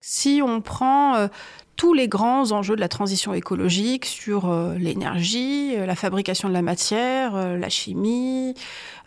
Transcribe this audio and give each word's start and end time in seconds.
Si 0.00 0.40
on 0.44 0.60
prend 0.60 1.16
euh, 1.16 1.28
tous 1.76 1.92
les 1.92 2.08
grands 2.08 2.52
enjeux 2.52 2.76
de 2.76 2.80
la 2.80 2.88
transition 2.88 3.34
écologique 3.34 4.04
sur 4.04 4.48
euh, 4.48 4.74
l'énergie, 4.76 5.74
euh, 5.76 5.86
la 5.86 5.96
fabrication 5.96 6.48
de 6.48 6.54
la 6.54 6.62
matière, 6.62 7.56
la 7.56 7.68
chimie, 7.68 8.54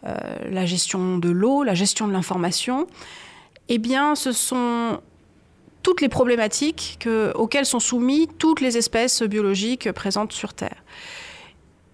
la 0.04 0.66
gestion 0.66 1.20
de 1.20 1.30
l'eau, 1.30 1.64
la 1.64 1.76
gestion 1.76 2.08
de 2.08 2.14
l'information, 2.14 2.88
eh 3.70 3.78
bien, 3.78 4.16
ce 4.16 4.32
sont 4.32 5.00
toutes 5.84 6.02
les 6.02 6.10
problématiques 6.10 7.08
auxquelles 7.36 7.68
sont 7.68 7.80
soumises 7.80 8.28
toutes 8.40 8.62
les 8.62 8.78
espèces 8.78 9.22
biologiques 9.22 9.92
présentes 9.92 10.34
sur 10.34 10.54
Terre. 10.54 10.84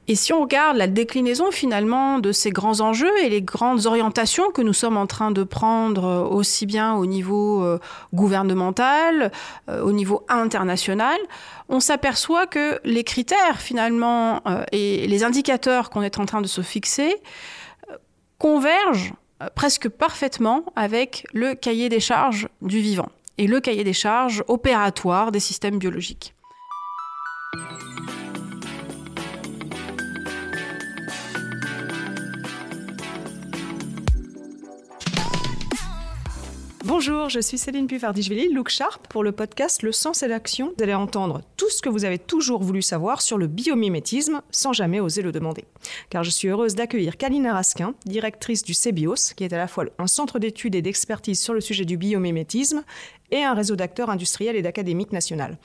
Et 0.10 0.16
si 0.16 0.32
on 0.32 0.42
regarde 0.42 0.78
la 0.78 0.88
déclinaison 0.88 1.52
finalement 1.52 2.20
de 2.20 2.32
ces 2.32 2.50
grands 2.50 2.80
enjeux 2.80 3.12
et 3.24 3.30
les 3.30 3.42
grandes 3.42 3.86
orientations 3.86 4.52
que 4.52 4.62
nous 4.62 4.71
sommes 4.74 4.96
en 4.96 5.06
train 5.06 5.32
de 5.32 5.44
prendre 5.44 6.06
euh, 6.06 6.24
aussi 6.24 6.66
bien 6.66 6.96
au 6.96 7.06
niveau 7.06 7.62
euh, 7.64 7.78
gouvernemental, 8.14 9.32
euh, 9.70 9.82
au 9.82 9.92
niveau 9.92 10.24
international, 10.30 11.18
on 11.68 11.82
s'aperçoit 11.82 12.48
que 12.48 12.79
les 12.86 13.04
critères 13.04 13.60
finalement 13.60 14.42
et 14.71 15.06
les 15.07 15.24
indicateurs 15.25 15.89
qu'on 15.89 16.01
est 16.01 16.18
en 16.18 16.26
train 16.26 16.39
de 16.39 16.48
se 16.48 16.62
fixer 16.62 17.14
convergent 18.37 19.14
presque 19.54 19.89
parfaitement 19.89 20.64
avec 20.78 21.28
le 21.34 21.56
cahier 21.56 21.89
des 21.89 22.00
charges 22.00 22.48
du 22.62 22.79
vivant 22.79 23.10
et 23.37 23.48
le 23.48 23.60
cahier 23.60 23.84
des 23.84 23.92
charges 23.92 24.46
opératoire 24.48 25.34
des 25.34 25.42
systèmes 25.42 25.78
biologiques. 25.78 26.34
Bonjour, 36.88 37.27
je 37.27 37.41
suis 37.41 37.58
Céline 37.58 37.86
Pufardishvili, 37.86 38.53
Look 38.53 38.69
Sharp, 38.69 39.08
pour 39.09 39.22
le 39.22 39.33
podcast 39.33 39.83
Le 39.83 39.91
Sens 39.91 40.23
et 40.23 40.30
l'Action. 40.30 40.72
Vous 40.78 40.83
allez 40.86 40.94
entendre 40.94 41.41
tout 41.58 41.69
ce 41.69 41.81
que 41.81 41.89
vous 41.89 42.05
avez 42.05 42.17
toujours 42.17 42.64
voulu 42.64 42.81
savoir 42.81 43.22
sur 43.22 43.38
le 43.38 43.48
biomimétisme 43.48 44.42
sans 44.52 44.72
jamais 44.72 45.02
oser 45.02 45.22
le 45.22 45.34
demander. 45.34 45.66
Car 46.09 46.23
je 46.23 46.30
suis 46.30 46.47
heureuse 46.47 46.75
d'accueillir 46.75 47.17
Kalina 47.17 47.53
Raskin, 47.53 47.94
directrice 48.06 48.64
du 48.64 48.73
CBIOS, 48.73 49.34
qui 49.36 49.44
est 49.44 49.52
à 49.52 49.58
la 49.58 49.67
fois 49.67 49.84
un 50.00 50.08
centre 50.08 50.39
d'études 50.39 50.75
et 50.75 50.81
d'expertise 50.81 51.42
sur 51.42 51.53
le 51.53 51.59
sujet 51.59 51.84
du 51.84 51.97
biomimétisme 51.97 52.86
et 53.31 53.44
un 53.44 53.53
réseau 53.53 53.75
d'acteurs 53.75 54.09
industriels 54.09 54.56
et 54.56 54.62
d'académiques 54.62 55.12
nationales. 55.12 55.58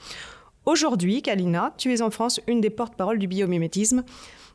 Aujourd'hui, 0.65 1.21
Kalina, 1.21 1.73
tu 1.77 1.93
es 1.93 2.01
en 2.01 2.09
France 2.09 2.41
une 2.47 2.59
des 2.59 2.69
porte-paroles 2.69 3.19
du 3.19 3.27
biomimétisme 3.27 4.03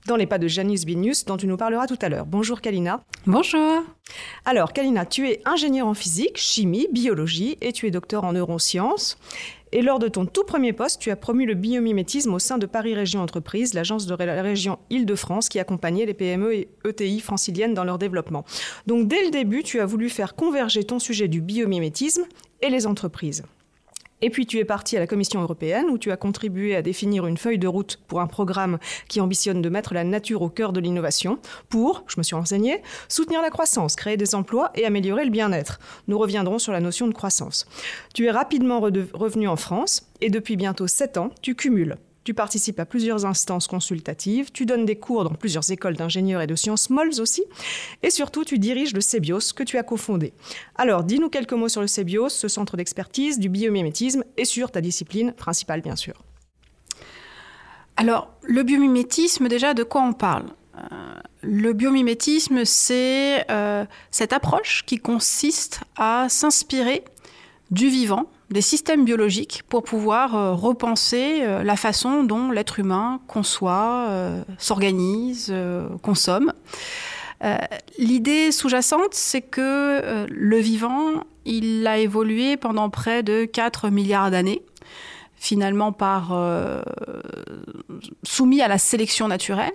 dans 0.06 0.16
les 0.16 0.26
pas 0.26 0.38
de 0.38 0.48
Janice 0.48 0.84
Binius, 0.84 1.24
dont 1.24 1.36
tu 1.36 1.46
nous 1.46 1.56
parleras 1.56 1.86
tout 1.86 1.98
à 2.00 2.08
l'heure. 2.08 2.26
Bonjour 2.26 2.60
Kalina. 2.60 3.02
Bonjour. 3.26 3.82
Alors 4.44 4.72
Kalina, 4.72 5.04
tu 5.06 5.28
es 5.28 5.40
ingénieure 5.44 5.86
en 5.86 5.94
physique, 5.94 6.36
chimie, 6.36 6.88
biologie 6.92 7.58
et 7.60 7.72
tu 7.72 7.86
es 7.86 7.90
docteur 7.90 8.24
en 8.24 8.32
neurosciences. 8.32 9.18
Et 9.72 9.82
lors 9.82 9.98
de 9.98 10.08
ton 10.08 10.24
tout 10.24 10.44
premier 10.44 10.72
poste, 10.72 11.00
tu 11.00 11.10
as 11.10 11.16
promu 11.16 11.44
le 11.44 11.54
biomimétisme 11.54 12.32
au 12.32 12.38
sein 12.38 12.56
de 12.56 12.64
Paris 12.64 12.94
Région 12.94 13.20
Entreprise, 13.20 13.74
l'agence 13.74 14.06
de 14.06 14.14
la 14.14 14.42
région 14.42 14.78
Île-de-France 14.88 15.50
qui 15.50 15.58
accompagnait 15.58 16.06
les 16.06 16.14
PME 16.14 16.54
et 16.54 16.68
ETI 16.86 17.20
franciliennes 17.20 17.74
dans 17.74 17.84
leur 17.84 17.98
développement. 17.98 18.44
Donc 18.86 19.08
dès 19.08 19.22
le 19.24 19.30
début, 19.30 19.62
tu 19.62 19.80
as 19.80 19.86
voulu 19.86 20.08
faire 20.08 20.34
converger 20.34 20.84
ton 20.84 20.98
sujet 20.98 21.28
du 21.28 21.42
biomimétisme 21.42 22.22
et 22.62 22.70
les 22.70 22.86
entreprises. 22.86 23.42
Et 24.20 24.30
puis 24.30 24.46
tu 24.46 24.58
es 24.58 24.64
parti 24.64 24.96
à 24.96 25.00
la 25.00 25.06
Commission 25.06 25.40
européenne 25.40 25.86
où 25.90 25.98
tu 25.98 26.10
as 26.10 26.16
contribué 26.16 26.74
à 26.74 26.82
définir 26.82 27.26
une 27.26 27.36
feuille 27.36 27.58
de 27.58 27.68
route 27.68 27.98
pour 28.08 28.20
un 28.20 28.26
programme 28.26 28.78
qui 29.08 29.20
ambitionne 29.20 29.62
de 29.62 29.68
mettre 29.68 29.94
la 29.94 30.04
nature 30.04 30.42
au 30.42 30.48
cœur 30.48 30.72
de 30.72 30.80
l'innovation 30.80 31.38
pour, 31.68 32.04
je 32.08 32.14
me 32.18 32.22
suis 32.22 32.34
renseignée, 32.34 32.82
soutenir 33.08 33.42
la 33.42 33.50
croissance, 33.50 33.96
créer 33.96 34.16
des 34.16 34.34
emplois 34.34 34.70
et 34.74 34.84
améliorer 34.84 35.24
le 35.24 35.30
bien-être. 35.30 35.78
Nous 36.08 36.18
reviendrons 36.18 36.58
sur 36.58 36.72
la 36.72 36.80
notion 36.80 37.06
de 37.06 37.14
croissance. 37.14 37.66
Tu 38.14 38.26
es 38.26 38.30
rapidement 38.30 38.80
revenu 38.80 39.48
en 39.48 39.56
France 39.56 40.08
et 40.20 40.30
depuis 40.30 40.56
bientôt 40.56 40.86
sept 40.86 41.16
ans, 41.16 41.30
tu 41.42 41.54
cumules 41.54 41.96
tu 42.28 42.34
participes 42.34 42.78
à 42.78 42.84
plusieurs 42.84 43.24
instances 43.24 43.66
consultatives, 43.66 44.52
tu 44.52 44.66
donnes 44.66 44.84
des 44.84 44.96
cours 44.96 45.24
dans 45.24 45.32
plusieurs 45.32 45.72
écoles 45.72 45.96
d'ingénieurs 45.96 46.42
et 46.42 46.46
de 46.46 46.56
sciences 46.56 46.90
molles 46.90 47.22
aussi, 47.22 47.42
et 48.02 48.10
surtout 48.10 48.44
tu 48.44 48.58
diriges 48.58 48.92
le 48.92 49.00
CEBIOS 49.00 49.54
que 49.56 49.62
tu 49.62 49.78
as 49.78 49.82
cofondé. 49.82 50.34
Alors 50.74 51.04
dis-nous 51.04 51.30
quelques 51.30 51.54
mots 51.54 51.70
sur 51.70 51.80
le 51.80 51.86
CEBIOS, 51.86 52.28
ce 52.28 52.48
centre 52.48 52.76
d'expertise 52.76 53.38
du 53.38 53.48
biomimétisme, 53.48 54.24
et 54.36 54.44
sur 54.44 54.70
ta 54.70 54.82
discipline 54.82 55.32
principale 55.32 55.80
bien 55.80 55.96
sûr. 55.96 56.22
Alors 57.96 58.28
le 58.42 58.62
biomimétisme 58.62 59.48
déjà 59.48 59.72
de 59.72 59.82
quoi 59.82 60.02
on 60.02 60.12
parle? 60.12 60.48
Euh, 60.76 61.20
le 61.40 61.72
biomimétisme, 61.72 62.66
c'est 62.66 63.50
euh, 63.50 63.86
cette 64.10 64.34
approche 64.34 64.84
qui 64.84 64.98
consiste 64.98 65.80
à 65.96 66.26
s'inspirer 66.28 67.04
du 67.70 67.88
vivant, 67.88 68.26
des 68.50 68.62
systèmes 68.62 69.04
biologiques 69.04 69.62
pour 69.68 69.82
pouvoir 69.82 70.34
euh, 70.34 70.54
repenser 70.54 71.40
euh, 71.42 71.62
la 71.62 71.76
façon 71.76 72.24
dont 72.24 72.50
l'être 72.50 72.78
humain 72.78 73.20
conçoit, 73.26 74.06
euh, 74.08 74.42
s'organise, 74.58 75.54
consomme. 76.02 76.52
L'idée 77.98 78.50
sous-jacente, 78.50 79.14
c'est 79.14 79.42
que 79.42 80.26
le 80.28 80.58
vivant, 80.58 81.22
il 81.44 81.86
a 81.86 81.98
évolué 81.98 82.56
pendant 82.56 82.90
près 82.90 83.22
de 83.22 83.44
4 83.44 83.90
milliards 83.90 84.32
d'années, 84.32 84.62
finalement 85.36 85.92
par 85.92 86.36
soumis 88.24 88.60
à 88.60 88.66
la 88.66 88.78
sélection 88.78 89.28
naturelle, 89.28 89.70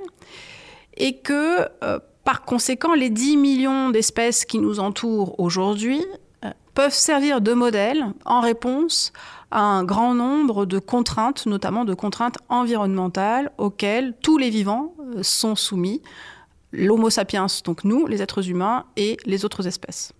et 0.97 1.19
que 1.19 1.65
par 2.25 2.41
conséquent, 2.41 2.95
les 2.95 3.09
10 3.09 3.37
millions 3.37 3.89
d'espèces 3.91 4.43
qui 4.43 4.59
nous 4.59 4.81
entourent 4.81 5.39
aujourd'hui 5.39 6.03
peuvent 6.73 6.93
servir 6.93 7.41
de 7.41 7.53
modèle 7.53 8.05
en 8.25 8.41
réponse 8.41 9.13
à 9.51 9.61
un 9.61 9.83
grand 9.83 10.15
nombre 10.15 10.65
de 10.65 10.79
contraintes, 10.79 11.45
notamment 11.45 11.85
de 11.85 11.93
contraintes 11.93 12.37
environnementales 12.49 13.51
auxquelles 13.57 14.15
tous 14.21 14.37
les 14.37 14.49
vivants 14.49 14.93
euh, 15.15 15.21
sont 15.21 15.55
soumis, 15.55 16.01
l'Homo 16.71 17.09
sapiens, 17.09 17.45
donc 17.63 17.83
nous, 17.83 18.07
les 18.07 18.21
êtres 18.21 18.49
humains, 18.49 18.85
et 18.97 19.17
les 19.25 19.45
autres 19.45 19.67
espèces. 19.67 20.13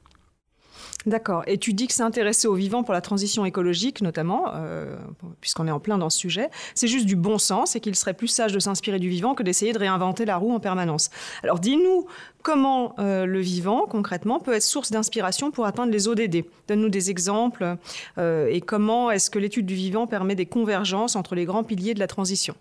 D'accord. 1.05 1.43
Et 1.47 1.57
tu 1.57 1.73
dis 1.73 1.87
que 1.87 1.93
s'intéresser 1.93 2.47
aux 2.47 2.53
vivants 2.53 2.83
pour 2.83 2.93
la 2.93 3.01
transition 3.01 3.45
écologique, 3.45 4.01
notamment, 4.01 4.45
euh, 4.55 4.95
puisqu'on 5.41 5.67
est 5.67 5.71
en 5.71 5.79
plein 5.79 5.97
dans 5.97 6.09
ce 6.09 6.17
sujet, 6.17 6.49
c'est 6.75 6.87
juste 6.87 7.05
du 7.05 7.17
bon 7.17 7.37
sens 7.37 7.75
et 7.75 7.81
qu'il 7.81 7.95
serait 7.95 8.13
plus 8.13 8.29
sage 8.29 8.53
de 8.53 8.59
s'inspirer 8.59 8.99
du 8.99 9.09
vivant 9.09 9.35
que 9.35 9.43
d'essayer 9.43 9.73
de 9.73 9.79
réinventer 9.79 10.23
la 10.23 10.37
roue 10.37 10.53
en 10.53 10.61
permanence. 10.61 11.09
Alors 11.43 11.59
dis-nous 11.59 12.05
comment 12.41 12.95
euh, 12.99 13.25
le 13.25 13.39
vivant, 13.39 13.85
concrètement, 13.89 14.39
peut 14.39 14.53
être 14.53 14.63
source 14.63 14.91
d'inspiration 14.91 15.51
pour 15.51 15.65
atteindre 15.65 15.91
les 15.91 16.07
ODD. 16.07 16.45
Donne-nous 16.69 16.89
des 16.89 17.09
exemples 17.09 17.75
euh, 18.17 18.47
et 18.49 18.61
comment 18.61 19.11
est-ce 19.11 19.29
que 19.29 19.39
l'étude 19.39 19.65
du 19.65 19.75
vivant 19.75 20.07
permet 20.07 20.35
des 20.35 20.45
convergences 20.45 21.17
entre 21.17 21.35
les 21.35 21.43
grands 21.43 21.63
piliers 21.63 21.93
de 21.93 21.99
la 21.99 22.07
transition? 22.07 22.55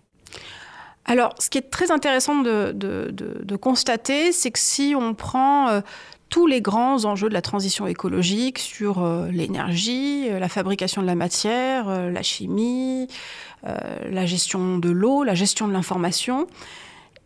Alors, 1.05 1.35
ce 1.41 1.51
qui 1.51 1.59
est 1.59 1.69
très 1.69 1.91
intéressant 1.91 2.43
de, 2.43 2.71
de 2.73 3.57
constater, 3.57 4.31
c'est 4.31 4.53
que 4.53 4.59
si 4.61 4.95
on 4.97 5.15
prend 5.15 5.83
tous 6.33 6.47
les 6.47 6.63
grands 6.63 7.05
enjeux 7.05 7.29
de 7.29 7.35
la 7.35 7.43
transition 7.43 7.87
écologique 7.87 8.59
sur 8.59 9.05
euh, 9.05 9.29
l'énergie, 9.31 10.29
euh, 10.31 10.39
la 10.39 10.49
fabrication 10.49 11.03
de 11.03 11.07
la 11.07 11.15
matière, 11.15 11.91
euh, 11.91 12.11
la 12.11 12.23
chimie, 12.23 13.07
la 13.65 14.27
gestion 14.27 14.79
de 14.79 14.91
l'eau, 14.91 15.23
la 15.23 15.35
gestion 15.35 15.69
de 15.69 15.73
l'information, 15.73 16.49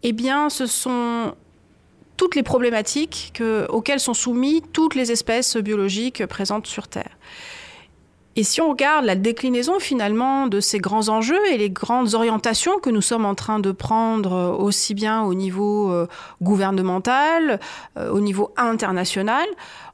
eh 0.03 0.13
bien, 0.13 0.51
ce 0.51 0.67
sont 0.67 1.33
toutes 2.19 2.35
les 2.35 2.43
problématiques 2.43 3.43
auxquelles 3.71 4.01
sont 4.01 4.13
soumises 4.13 4.61
toutes 4.75 4.95
les 4.95 5.13
espèces 5.13 5.57
biologiques 5.57 6.27
présentes 6.27 6.67
sur 6.67 6.89
Terre. 6.89 7.17
Et 8.39 8.45
si 8.45 8.61
on 8.61 8.69
regarde 8.69 9.07
la 9.07 9.17
déclinaison 9.17 9.79
finalement 9.79 10.47
de 10.47 10.61
ces 10.61 10.79
grands 10.79 11.09
enjeux 11.09 11.41
et 11.51 11.57
les 11.57 11.71
grandes 11.71 12.13
orientations 12.13 12.79
que 12.79 12.91
nous 12.91 13.01
sommes 13.01 13.25
en 13.25 13.35
train 13.35 13.61
de 13.61 13.73
prendre 13.73 14.33
euh, 14.35 14.53
aussi 14.53 14.93
bien 14.93 15.23
au 15.23 15.33
niveau 15.33 15.91
euh, 15.91 16.07
gouvernemental, 16.43 17.59
euh, 17.97 18.11
au 18.11 18.21
niveau 18.21 18.53
international, 18.59 19.47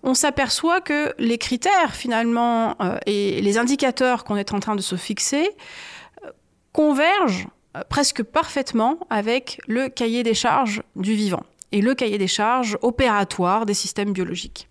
on 0.02 0.14
s'aperçoit 0.14 0.80
que 0.80 1.14
les 1.18 1.38
critères 1.38 1.94
finalement 1.94 2.76
et 3.06 3.40
les 3.40 3.58
indicateurs 3.58 4.24
qu'on 4.24 4.34
est 4.34 4.52
en 4.52 4.58
train 4.58 4.74
de 4.74 4.80
se 4.80 4.96
fixer 4.96 5.48
convergent 6.72 7.46
presque 7.88 8.24
parfaitement 8.24 8.98
avec 9.10 9.60
le 9.68 9.88
cahier 9.88 10.24
des 10.24 10.34
charges 10.34 10.82
du 10.96 11.14
vivant 11.14 11.44
et 11.70 11.80
le 11.80 11.94
cahier 11.94 12.18
des 12.18 12.26
charges 12.26 12.76
opératoire 12.82 13.64
des 13.64 13.74
systèmes 13.74 14.12
biologiques. 14.12 14.68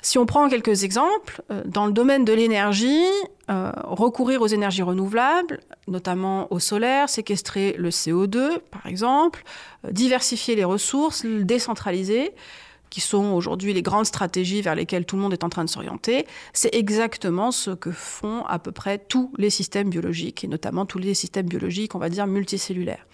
Si 0.00 0.16
on 0.16 0.26
prend 0.26 0.48
quelques 0.48 0.84
exemples, 0.84 1.42
euh, 1.50 1.62
dans 1.66 1.86
le 1.86 1.92
domaine 1.92 2.24
de 2.24 2.32
l'énergie, 2.32 3.04
euh, 3.50 3.72
recourir 3.84 4.42
aux 4.42 4.46
énergies 4.46 4.82
renouvelables, 4.82 5.60
notamment 5.88 6.52
au 6.52 6.60
solaire, 6.60 7.08
séquestrer 7.08 7.74
le 7.76 7.90
CO2 7.90 8.60
par 8.70 8.86
exemple, 8.86 9.42
euh, 9.84 9.90
diversifier 9.90 10.54
les 10.54 10.64
ressources, 10.64 11.26
décentraliser, 11.26 12.32
qui 12.90 13.00
sont 13.00 13.32
aujourd'hui 13.32 13.74
les 13.74 13.82
grandes 13.82 14.06
stratégies 14.06 14.62
vers 14.62 14.74
lesquelles 14.74 15.04
tout 15.04 15.16
le 15.16 15.22
monde 15.22 15.32
est 15.32 15.44
en 15.44 15.50
train 15.50 15.64
de 15.64 15.68
s'orienter, 15.68 16.26
c'est 16.52 16.74
exactement 16.74 17.50
ce 17.50 17.72
que 17.72 17.90
font 17.90 18.46
à 18.46 18.58
peu 18.58 18.72
près 18.72 18.98
tous 18.98 19.30
les 19.36 19.50
systèmes 19.50 19.90
biologiques, 19.90 20.44
et 20.44 20.46
notamment 20.46 20.86
tous 20.86 20.98
les 20.98 21.12
systèmes 21.12 21.46
biologiques, 21.46 21.94
on 21.94 21.98
va 21.98 22.08
dire, 22.08 22.26
multicellulaires. 22.26 23.06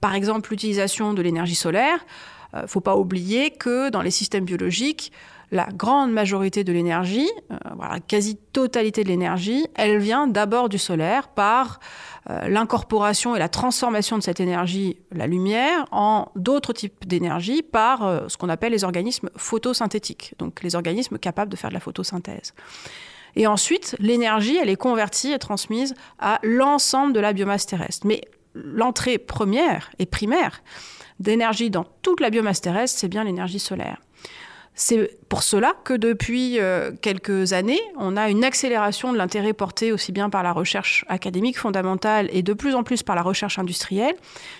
Par 0.00 0.14
exemple, 0.14 0.50
l'utilisation 0.50 1.12
de 1.12 1.20
l'énergie 1.20 1.56
solaire, 1.56 2.06
ne 2.54 2.66
faut 2.66 2.80
pas 2.80 2.96
oublier 2.96 3.50
que 3.50 3.90
dans 3.90 4.00
les 4.00 4.10
systèmes 4.10 4.46
biologiques, 4.46 5.12
la 5.50 5.66
grande 5.66 6.12
majorité 6.12 6.64
de 6.64 6.72
l'énergie, 6.72 7.30
euh, 7.50 7.56
voilà, 7.76 8.00
quasi-totalité 8.00 9.02
de 9.02 9.08
l'énergie, 9.08 9.66
elle 9.74 9.98
vient 9.98 10.26
d'abord 10.26 10.68
du 10.68 10.78
solaire 10.78 11.28
par 11.28 11.80
euh, 12.30 12.48
l'incorporation 12.48 13.34
et 13.34 13.38
la 13.38 13.48
transformation 13.48 14.18
de 14.18 14.22
cette 14.22 14.40
énergie, 14.40 14.98
la 15.10 15.26
lumière, 15.26 15.86
en 15.90 16.26
d'autres 16.36 16.72
types 16.72 17.06
d'énergie 17.06 17.62
par 17.62 18.04
euh, 18.04 18.28
ce 18.28 18.36
qu'on 18.36 18.50
appelle 18.50 18.72
les 18.72 18.84
organismes 18.84 19.30
photosynthétiques, 19.36 20.34
donc 20.38 20.62
les 20.62 20.74
organismes 20.74 21.18
capables 21.18 21.50
de 21.50 21.56
faire 21.56 21.70
de 21.70 21.74
la 21.74 21.80
photosynthèse. 21.80 22.52
Et 23.36 23.46
ensuite, 23.46 23.96
l'énergie, 23.98 24.56
elle 24.56 24.68
est 24.68 24.76
convertie 24.76 25.32
et 25.32 25.38
transmise 25.38 25.94
à 26.18 26.40
l'ensemble 26.42 27.12
de 27.12 27.20
la 27.20 27.32
biomasse 27.32 27.66
terrestre. 27.66 28.06
Mais 28.06 28.20
l'entrée 28.54 29.18
première 29.18 29.90
et 29.98 30.06
primaire 30.06 30.62
d'énergie 31.20 31.70
dans 31.70 31.84
toute 32.02 32.20
la 32.20 32.30
biomasse 32.30 32.60
terrestre, 32.60 32.98
c'est 32.98 33.08
bien 33.08 33.24
l'énergie 33.24 33.58
solaire. 33.58 33.98
C'est 34.80 35.18
pour 35.28 35.42
cela 35.42 35.74
que 35.82 35.92
depuis 35.92 36.60
euh, 36.60 36.92
quelques 37.02 37.52
années, 37.52 37.80
on 37.96 38.16
a 38.16 38.30
une 38.30 38.44
accélération 38.44 39.12
de 39.12 39.18
l'intérêt 39.18 39.52
porté 39.52 39.90
aussi 39.90 40.12
bien 40.12 40.30
par 40.30 40.44
la 40.44 40.52
recherche 40.52 41.04
académique 41.08 41.58
fondamentale 41.58 42.28
et 42.32 42.44
de 42.44 42.52
plus 42.52 42.76
en 42.76 42.84
plus 42.84 43.02
par 43.02 43.16
la 43.16 43.22
recherche 43.22 43.58
industrielle 43.58 44.14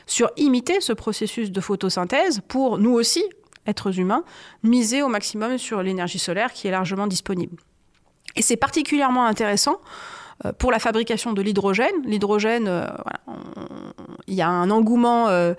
sur 0.06 0.28
imiter 0.36 0.80
ce 0.80 0.92
processus 0.92 1.52
de 1.52 1.60
photosynthèse 1.60 2.40
pour 2.48 2.78
nous 2.78 2.90
aussi, 2.90 3.22
êtres 3.64 4.00
humains, 4.00 4.24
miser 4.64 5.02
au 5.02 5.08
maximum 5.08 5.56
sur 5.56 5.84
l'énergie 5.84 6.18
solaire 6.18 6.52
qui 6.52 6.66
est 6.66 6.72
largement 6.72 7.06
disponible. 7.06 7.56
Et 8.34 8.42
c'est 8.42 8.56
particulièrement 8.56 9.24
intéressant 9.24 9.80
pour 10.58 10.70
la 10.70 10.79
fabrication 10.79 11.32
de 11.32 11.43
l'hydrogène. 11.43 11.94
L'hydrogène, 12.05 12.69
euh, 12.69 12.87
il 14.29 14.35
y 14.35 14.43
a 14.43 14.49
un 14.49 14.70
engouement 14.70 15.29
euh, 15.29 15.55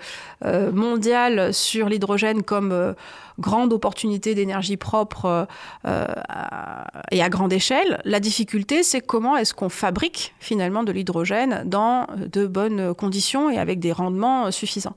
mondial 0.72 1.54
sur 1.54 1.90
l'hydrogène 1.90 2.44
comme 2.44 2.96
grande 3.40 3.74
opportunité 3.74 4.36
d'énergie 4.36 4.78
propre 4.78 5.48
et 5.86 7.22
à 7.22 7.30
grande 7.30 7.52
échelle. 7.52 8.02
La 8.06 8.20
difficulté, 8.20 8.84
c'est 8.84 9.02
comment 9.02 9.38
est-ce 9.38 9.54
qu'on 9.54 9.70
fabrique 9.70 10.34
finalement 10.40 10.84
de 10.84 10.92
l'hydrogène 10.92 11.64
dans 11.66 12.08
de 12.18 12.48
bonnes 12.48 12.94
conditions 12.94 13.50
et 13.50 13.58
avec 13.58 13.80
des 13.80 13.92
rendements 13.92 14.52
suffisants. 14.52 14.96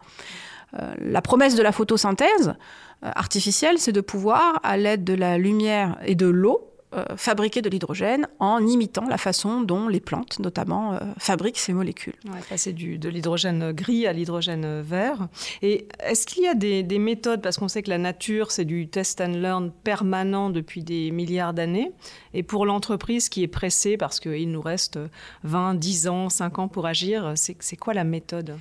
la 0.98 1.22
promesse 1.22 1.54
de 1.54 1.62
la 1.62 1.72
photosynthèse 1.72 2.54
artificielle, 3.02 3.78
c'est 3.78 3.92
de 3.92 4.00
pouvoir, 4.00 4.60
à 4.62 4.76
l'aide 4.76 5.04
de 5.04 5.14
la 5.14 5.38
lumière 5.38 5.98
et 6.04 6.14
de 6.14 6.26
l'eau, 6.26 6.71
euh, 6.94 7.04
fabriquer 7.16 7.62
de 7.62 7.68
l'hydrogène 7.68 8.28
en 8.38 8.66
imitant 8.66 9.06
la 9.08 9.18
façon 9.18 9.62
dont 9.62 9.88
les 9.88 10.00
plantes, 10.00 10.38
notamment, 10.38 10.94
euh, 10.94 10.98
fabriquent 11.18 11.58
ces 11.58 11.72
molécules. 11.72 12.14
Ouais, 12.26 12.40
passer 12.48 12.72
du, 12.72 12.98
de 12.98 13.08
l'hydrogène 13.08 13.72
gris 13.72 14.06
à 14.06 14.12
l'hydrogène 14.12 14.80
vert. 14.80 15.28
Et 15.62 15.88
est-ce 16.00 16.26
qu'il 16.26 16.42
y 16.44 16.48
a 16.48 16.54
des, 16.54 16.82
des 16.82 16.98
méthodes, 16.98 17.40
parce 17.42 17.58
qu'on 17.58 17.68
sait 17.68 17.82
que 17.82 17.90
la 17.90 17.98
nature, 17.98 18.50
c'est 18.50 18.64
du 18.64 18.88
test 18.88 19.20
and 19.20 19.34
learn 19.34 19.70
permanent 19.84 20.50
depuis 20.50 20.82
des 20.82 21.10
milliards 21.10 21.54
d'années, 21.54 21.92
et 22.34 22.42
pour 22.42 22.66
l'entreprise 22.66 23.28
qui 23.28 23.42
est 23.42 23.48
pressée 23.48 23.96
parce 23.96 24.20
qu'il 24.20 24.50
nous 24.50 24.62
reste 24.62 24.98
20, 25.44 25.74
10 25.74 26.08
ans, 26.08 26.28
5 26.28 26.58
ans 26.58 26.68
pour 26.68 26.86
agir, 26.86 27.32
c'est 27.36 27.76
quoi 27.76 27.94
la 27.94 28.04
méthode? 28.04 28.58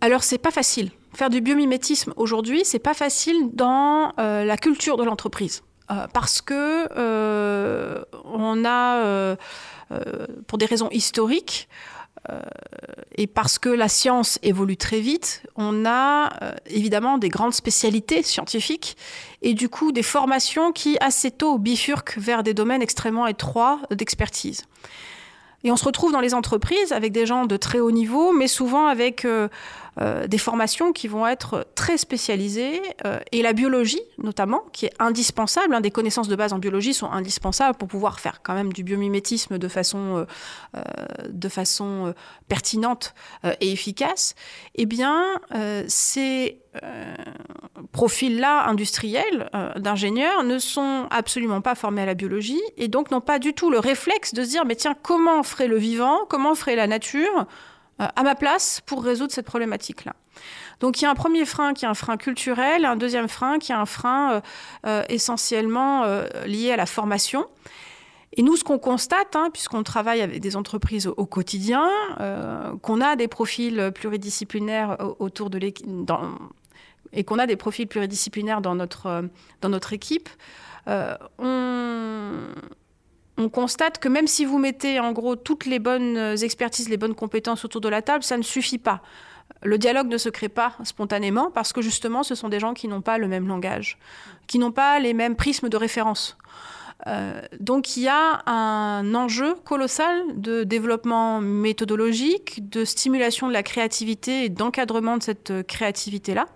Alors 0.00 0.22
c'est 0.22 0.38
pas 0.38 0.50
facile. 0.50 0.90
Faire 1.14 1.30
du 1.30 1.40
biomimétisme 1.40 2.12
aujourd'hui, 2.16 2.62
c'est 2.64 2.78
pas 2.78 2.94
facile 2.94 3.50
dans 3.54 4.12
euh, 4.18 4.44
la 4.44 4.56
culture 4.56 4.96
de 4.96 5.04
l'entreprise. 5.04 5.62
Euh, 5.90 6.06
parce 6.12 6.40
que 6.40 6.88
euh, 6.96 8.02
on 8.24 8.64
a, 8.64 8.96
euh, 8.96 9.36
pour 10.46 10.58
des 10.58 10.66
raisons 10.66 10.90
historiques, 10.90 11.68
et 13.14 13.28
parce 13.28 13.56
que 13.56 13.68
la 13.68 13.88
science 13.88 14.40
évolue 14.42 14.76
très 14.76 14.98
vite, 14.98 15.44
on 15.54 15.86
a 15.86 16.32
évidemment 16.66 17.18
des 17.18 17.28
grandes 17.28 17.54
spécialités 17.54 18.24
scientifiques 18.24 18.96
et 19.42 19.54
du 19.54 19.68
coup 19.68 19.92
des 19.92 20.02
formations 20.02 20.72
qui 20.72 20.96
assez 20.98 21.30
tôt 21.30 21.56
bifurquent 21.56 22.18
vers 22.18 22.42
des 22.42 22.52
domaines 22.52 22.82
extrêmement 22.82 23.28
étroits 23.28 23.78
d'expertise. 23.92 24.64
Et 25.62 25.70
on 25.70 25.76
se 25.76 25.84
retrouve 25.84 26.10
dans 26.10 26.20
les 26.20 26.34
entreprises 26.34 26.90
avec 26.90 27.12
des 27.12 27.26
gens 27.26 27.46
de 27.46 27.56
très 27.56 27.78
haut 27.78 27.92
niveau, 27.92 28.32
mais 28.32 28.48
souvent 28.48 28.88
avec 28.88 29.24
euh, 29.98 30.26
des 30.26 30.36
formations 30.36 30.92
qui 30.92 31.08
vont 31.08 31.26
être 31.26 31.66
très 31.74 31.96
spécialisées 31.96 32.82
euh, 33.06 33.18
et 33.32 33.40
la 33.40 33.54
biologie 33.54 34.02
notamment, 34.18 34.62
qui 34.72 34.86
est 34.86 34.92
indispensable. 34.98 35.74
Hein, 35.74 35.80
des 35.80 35.90
connaissances 35.90 36.28
de 36.28 36.36
base 36.36 36.52
en 36.52 36.58
biologie 36.58 36.92
sont 36.92 37.10
indispensables 37.10 37.78
pour 37.78 37.88
pouvoir 37.88 38.20
faire 38.20 38.42
quand 38.42 38.54
même 38.54 38.72
du 38.72 38.82
biomimétisme 38.82 39.58
de 39.58 39.68
façon, 39.68 40.26
euh, 40.76 40.82
de 41.28 41.48
façon 41.48 42.14
pertinente 42.48 43.14
et 43.60 43.72
efficace. 43.72 44.34
Eh 44.74 44.86
bien, 44.86 45.40
ces 45.88 46.60
profils-là 47.92 48.66
industriels 48.66 49.50
d'ingénieurs 49.76 50.44
ne 50.44 50.58
sont 50.58 51.06
absolument 51.10 51.60
pas 51.60 51.74
formés 51.74 52.02
à 52.02 52.06
la 52.06 52.14
biologie 52.14 52.60
et 52.76 52.88
donc 52.88 53.10
n'ont 53.10 53.20
pas 53.20 53.38
du 53.38 53.54
tout 53.54 53.70
le 53.70 53.78
réflexe 53.78 54.34
de 54.34 54.44
se 54.44 54.50
dire 54.50 54.64
mais 54.64 54.76
tiens 54.76 54.94
comment 55.00 55.42
ferait 55.42 55.68
le 55.68 55.78
vivant, 55.78 56.26
comment 56.28 56.54
ferait 56.54 56.76
la 56.76 56.86
nature 56.86 57.46
à 57.98 58.22
ma 58.22 58.34
place 58.34 58.82
pour 58.84 59.02
résoudre 59.02 59.32
cette 59.32 59.46
problématique-là. 59.46 60.14
Donc 60.80 61.00
il 61.00 61.04
y 61.04 61.06
a 61.06 61.10
un 61.10 61.14
premier 61.14 61.46
frein 61.46 61.72
qui 61.72 61.86
est 61.86 61.88
un 61.88 61.94
frein 61.94 62.16
culturel, 62.16 62.84
un 62.84 62.96
deuxième 62.96 63.28
frein 63.28 63.58
qui 63.58 63.72
est 63.72 63.76
un 63.76 63.86
frein 63.86 64.34
euh, 64.34 64.40
euh, 64.86 65.02
essentiellement 65.08 66.04
lié 66.44 66.72
à 66.72 66.76
la 66.76 66.86
formation. 66.86 67.46
Et 68.38 68.42
nous, 68.42 68.56
ce 68.56 68.64
qu'on 68.64 68.78
constate, 68.78 69.34
hein, 69.34 69.48
puisqu'on 69.50 69.82
travaille 69.82 70.20
avec 70.20 70.40
des 70.40 70.56
entreprises 70.56 71.06
au, 71.06 71.24
quotidien, 71.24 71.88
qu'on 72.82 73.00
a 73.00 73.16
des 73.16 73.28
profils 73.28 73.90
pluridisciplinaires 73.94 74.98
autour 75.18 75.48
de 75.48 75.56
l'équipe, 75.56 75.86
et 77.14 77.24
qu'on 77.24 77.38
a 77.38 77.46
des 77.46 77.56
profils 77.56 77.86
pluridisciplinaires 77.86 78.60
dans 78.60 78.74
notre, 78.74 79.24
dans 79.62 79.70
notre 79.70 79.94
équipe, 79.94 80.28
on, 81.38 82.34
on 83.38 83.48
constate 83.48 83.98
que 83.98 84.08
même 84.08 84.26
si 84.26 84.44
vous 84.44 84.58
mettez 84.58 84.98
en 85.00 85.12
gros 85.12 85.36
toutes 85.36 85.66
les 85.66 85.78
bonnes 85.78 86.16
expertises, 86.42 86.88
les 86.88 86.96
bonnes 86.96 87.14
compétences 87.14 87.64
autour 87.64 87.80
de 87.80 87.88
la 87.88 88.02
table, 88.02 88.24
ça 88.24 88.36
ne 88.36 88.42
suffit 88.42 88.78
pas. 88.78 89.02
Le 89.62 89.78
dialogue 89.78 90.08
ne 90.08 90.18
se 90.18 90.28
crée 90.28 90.48
pas 90.48 90.74
spontanément 90.84 91.50
parce 91.50 91.72
que 91.72 91.82
justement, 91.82 92.22
ce 92.22 92.34
sont 92.34 92.48
des 92.48 92.60
gens 92.60 92.74
qui 92.74 92.88
n'ont 92.88 93.00
pas 93.00 93.18
le 93.18 93.28
même 93.28 93.46
langage, 93.46 93.98
qui 94.46 94.58
n'ont 94.58 94.72
pas 94.72 94.98
les 94.98 95.14
mêmes 95.14 95.36
prismes 95.36 95.68
de 95.68 95.76
référence. 95.76 96.36
Euh, 97.06 97.42
donc 97.60 97.96
il 97.96 98.04
y 98.04 98.08
a 98.08 98.42
un 98.50 99.14
enjeu 99.14 99.54
colossal 99.64 100.22
de 100.34 100.64
développement 100.64 101.40
méthodologique, 101.40 102.68
de 102.70 102.84
stimulation 102.84 103.48
de 103.48 103.52
la 103.52 103.62
créativité 103.62 104.44
et 104.44 104.48
d'encadrement 104.48 105.18
de 105.18 105.22
cette 105.22 105.66
créativité-là 105.66 106.46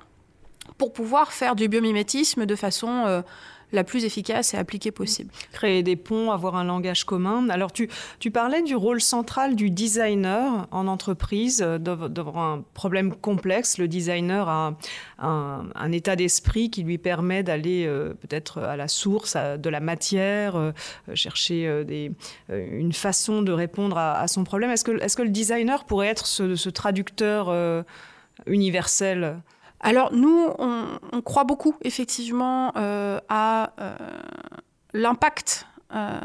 pour 0.78 0.92
pouvoir 0.94 1.32
faire 1.32 1.56
du 1.56 1.68
biomimétisme 1.68 2.46
de 2.46 2.56
façon 2.56 3.04
euh, 3.06 3.20
la 3.72 3.84
plus 3.84 4.04
efficace 4.04 4.54
et 4.54 4.56
appliquée 4.56 4.90
possible. 4.90 5.30
Créer 5.52 5.82
des 5.82 5.96
ponts, 5.96 6.30
avoir 6.30 6.56
un 6.56 6.64
langage 6.64 7.04
commun. 7.04 7.48
Alors 7.48 7.72
tu, 7.72 7.88
parlais 8.32 8.62
du 8.62 8.76
rôle 8.76 9.00
central 9.00 9.56
du 9.56 9.70
designer 9.70 10.66
en 10.70 10.86
entreprise 10.86 11.62
euh, 11.62 11.78
devant 11.78 12.54
un 12.54 12.64
problème 12.74 13.14
complexe. 13.14 13.78
Le 13.78 13.88
designer 13.88 14.48
a 14.48 14.74
un, 15.18 15.92
état 15.92 16.14
d'esprit 16.14 16.70
qui 16.70 16.82
lui 16.82 16.98
permet 16.98 17.42
d'aller 17.42 17.84
euh, 17.86 18.14
peut-être 18.14 18.58
à 18.58 18.76
la 18.76 18.88
source 18.88 19.36
de 19.36 19.70
la 19.70 19.80
matière, 19.80 20.56
euh, 20.56 20.72
chercher 21.14 21.66
une 22.48 22.92
façon 22.92 23.42
de 23.42 23.52
répondre 23.52 23.98
à, 23.98 24.26
son 24.28 24.44
problème. 24.44 24.70
Est-ce 24.70 24.84
que, 24.84 25.22
le 25.22 25.28
designer 25.28 25.84
pourrait 25.84 26.08
être 26.08 26.26
ce 26.26 26.68
traducteur 26.70 27.84
universel? 28.46 29.40
Alors 29.80 30.12
nous, 30.12 30.48
on, 30.58 31.22
croit 31.22 31.44
beaucoup 31.44 31.74
effectivement 31.82 32.72
euh, 32.76 33.18
à 33.28 33.72
euh, 33.80 33.94
l'impact 34.92 35.66
euh, 35.94 36.18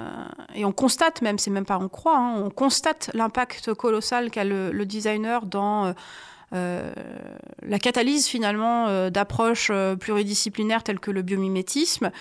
et 0.54 0.66
on 0.66 0.72
constate 0.72 1.22
même, 1.22 1.40
c'est 1.40 1.52
même 1.52 1.66
pas 1.66 1.80
on 1.80 1.90
croit, 1.90 2.18
hein, 2.18 2.36
on 2.38 2.50
constate 2.50 3.10
l'impact 3.14 3.74
colossal 3.74 4.30
qu'a 4.30 4.44
le, 4.44 4.86
designer 4.86 5.46
dans 5.46 5.94
la 6.52 7.80
catalyse 7.80 8.28
finalement 8.28 9.10
d'approches 9.10 9.72
pluridisciplinaires 10.00 10.84
telles 10.84 11.02
que 11.02 11.12
le 11.12 11.22
biomimétisme. 11.22 12.12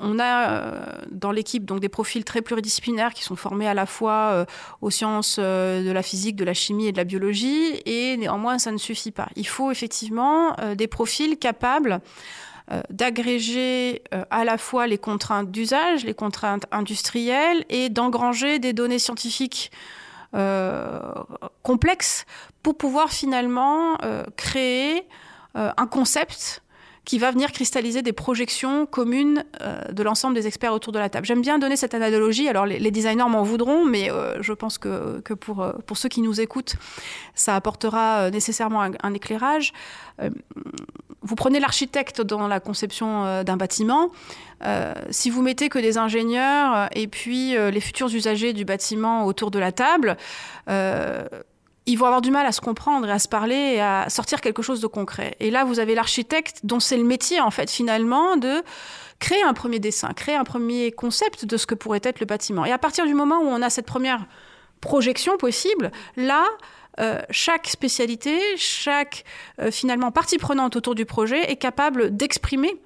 On 0.00 0.18
a 0.18 0.72
dans 1.10 1.32
l'équipe 1.32 1.64
donc 1.64 1.80
des 1.80 1.88
profils 1.88 2.24
très 2.24 2.42
pluridisciplinaires 2.42 3.14
qui 3.14 3.22
sont 3.22 3.36
formés 3.36 3.68
à 3.68 3.74
la 3.74 3.86
fois 3.86 4.46
aux 4.80 4.90
sciences 4.90 5.38
de 5.38 5.90
la 5.90 6.02
physique, 6.02 6.36
de 6.36 6.44
la 6.44 6.54
chimie 6.54 6.86
et 6.86 6.92
de 6.92 6.96
la 6.96 7.04
biologie, 7.04 7.80
et 7.86 8.16
néanmoins 8.16 8.58
ça 8.58 8.72
ne 8.72 8.78
suffit 8.78 9.10
pas. 9.10 9.28
Il 9.36 9.46
faut 9.46 9.70
effectivement 9.70 10.54
des 10.74 10.86
profils 10.86 11.38
capables 11.38 12.00
d'agréger 12.90 14.02
à 14.30 14.44
la 14.44 14.58
fois 14.58 14.86
les 14.86 14.98
contraintes 14.98 15.50
d'usage, 15.50 16.04
les 16.04 16.14
contraintes 16.14 16.66
industrielles 16.70 17.64
et 17.68 17.88
d'engranger 17.88 18.58
des 18.58 18.72
données 18.72 18.98
scientifiques 18.98 19.70
euh, 20.32 21.00
complexe 21.64 22.24
pour 22.62 22.76
pouvoir 22.78 23.10
finalement 23.10 23.98
euh, 24.04 24.22
créer 24.36 25.04
euh, 25.56 25.72
un 25.76 25.86
concept 25.88 26.62
qui 27.10 27.18
va 27.18 27.32
venir 27.32 27.50
cristalliser 27.50 28.02
des 28.02 28.12
projections 28.12 28.86
communes 28.86 29.42
de 29.90 30.02
l'ensemble 30.04 30.36
des 30.36 30.46
experts 30.46 30.72
autour 30.72 30.92
de 30.92 31.00
la 31.00 31.08
table. 31.08 31.26
J'aime 31.26 31.40
bien 31.40 31.58
donner 31.58 31.74
cette 31.74 31.92
analogie. 31.92 32.46
Alors 32.46 32.66
les, 32.66 32.90
designers 32.92 33.28
m'en 33.28 33.42
voudront, 33.42 33.84
mais 33.84 34.10
je 34.38 34.52
pense 34.52 34.78
que, 34.78 35.18
que 35.24 35.34
pour, 35.34 35.74
ceux 35.94 36.08
qui 36.08 36.22
nous 36.22 36.40
écoutent, 36.40 36.76
ça 37.34 37.56
apportera 37.56 38.30
nécessairement 38.30 38.82
un 39.02 39.12
éclairage. 39.12 39.72
vous 41.22 41.34
prenez 41.34 41.58
l'architecte 41.58 42.20
dans 42.20 42.46
la 42.46 42.60
conception 42.60 43.42
d'un 43.42 43.56
bâtiment. 43.56 44.12
Euh, 44.62 44.92
si 45.10 45.30
vous 45.30 45.40
mettez 45.42 45.68
que 45.70 45.78
des 45.78 45.96
ingénieurs 45.96 46.74
euh, 46.74 46.86
et 46.92 47.06
puis 47.06 47.56
euh, 47.56 47.70
les 47.70 47.80
futurs 47.80 48.08
usagers 48.14 48.52
du 48.52 48.66
bâtiment 48.66 49.24
autour 49.24 49.50
de 49.50 49.58
la 49.58 49.72
table, 49.72 50.16
ils 51.90 51.96
vont 51.96 52.06
avoir 52.06 52.20
du 52.20 52.30
mal 52.30 52.46
à 52.46 52.52
se 52.52 52.60
comprendre 52.60 53.08
et 53.08 53.10
à 53.10 53.18
se 53.18 53.28
parler 53.28 53.74
et 53.74 53.80
à 53.80 54.08
sortir 54.08 54.40
quelque 54.40 54.62
chose 54.62 54.80
de 54.80 54.86
concret. 54.86 55.36
Et 55.40 55.50
là, 55.50 55.64
vous 55.64 55.80
avez 55.80 55.94
l'architecte 55.94 56.60
dont 56.62 56.80
c'est 56.80 56.96
le 56.96 57.04
métier, 57.04 57.40
en 57.40 57.50
fait, 57.50 57.70
finalement, 57.70 58.36
de 58.36 58.62
créer 59.18 59.42
un 59.42 59.54
premier 59.54 59.80
dessin, 59.80 60.12
créer 60.14 60.36
un 60.36 60.44
premier 60.44 60.92
concept 60.92 61.44
de 61.44 61.56
ce 61.56 61.66
que 61.66 61.74
pourrait 61.74 62.00
être 62.02 62.20
le 62.20 62.26
bâtiment. 62.26 62.64
Et 62.64 62.72
à 62.72 62.78
partir 62.78 63.06
du 63.06 63.14
moment 63.14 63.40
où 63.40 63.46
on 63.46 63.60
a 63.60 63.70
cette 63.70 63.86
première 63.86 64.24
projection 64.80 65.36
possible, 65.36 65.90
là, 66.16 66.44
chaque 67.30 67.66
spécialité, 67.66 68.38
chaque 68.56 69.24
finalement 69.70 70.10
partie 70.10 70.38
prenante 70.38 70.76
autour 70.76 70.94
du 70.94 71.06
projet 71.06 71.50
est 71.50 71.56
capable 71.56 72.14
d'exprimer 72.16 72.80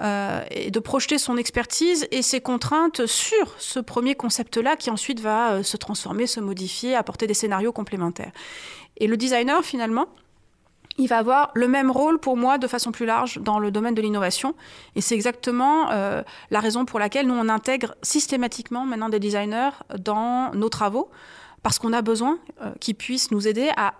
euh, 0.00 0.42
et 0.50 0.70
de 0.70 0.80
projeter 0.80 1.18
son 1.18 1.36
expertise 1.36 2.08
et 2.10 2.22
ses 2.22 2.40
contraintes 2.40 3.06
sur 3.06 3.54
ce 3.58 3.78
premier 3.78 4.14
concept-là 4.14 4.76
qui 4.76 4.90
ensuite 4.90 5.20
va 5.20 5.52
euh, 5.52 5.62
se 5.62 5.76
transformer, 5.76 6.26
se 6.26 6.40
modifier, 6.40 6.96
apporter 6.96 7.26
des 7.26 7.34
scénarios 7.34 7.72
complémentaires. 7.72 8.32
Et 8.96 9.06
le 9.06 9.16
designer, 9.16 9.62
finalement, 9.64 10.06
il 10.98 11.08
va 11.08 11.18
avoir 11.18 11.50
le 11.54 11.68
même 11.68 11.90
rôle 11.90 12.18
pour 12.18 12.36
moi 12.36 12.58
de 12.58 12.66
façon 12.66 12.90
plus 12.90 13.06
large 13.06 13.38
dans 13.38 13.58
le 13.58 13.70
domaine 13.70 13.94
de 13.94 14.02
l'innovation. 14.02 14.54
Et 14.96 15.00
c'est 15.00 15.14
exactement 15.14 15.90
euh, 15.90 16.22
la 16.50 16.60
raison 16.60 16.84
pour 16.84 16.98
laquelle 16.98 17.26
nous, 17.26 17.34
on 17.34 17.48
intègre 17.48 17.94
systématiquement 18.02 18.84
maintenant 18.84 19.08
des 19.08 19.20
designers 19.20 19.70
dans 19.98 20.52
nos 20.54 20.68
travaux, 20.68 21.10
parce 21.62 21.78
qu'on 21.78 21.92
a 21.92 22.02
besoin 22.02 22.38
qu'ils 22.80 22.96
puissent 22.96 23.30
nous 23.30 23.46
aider 23.46 23.70
à 23.76 23.94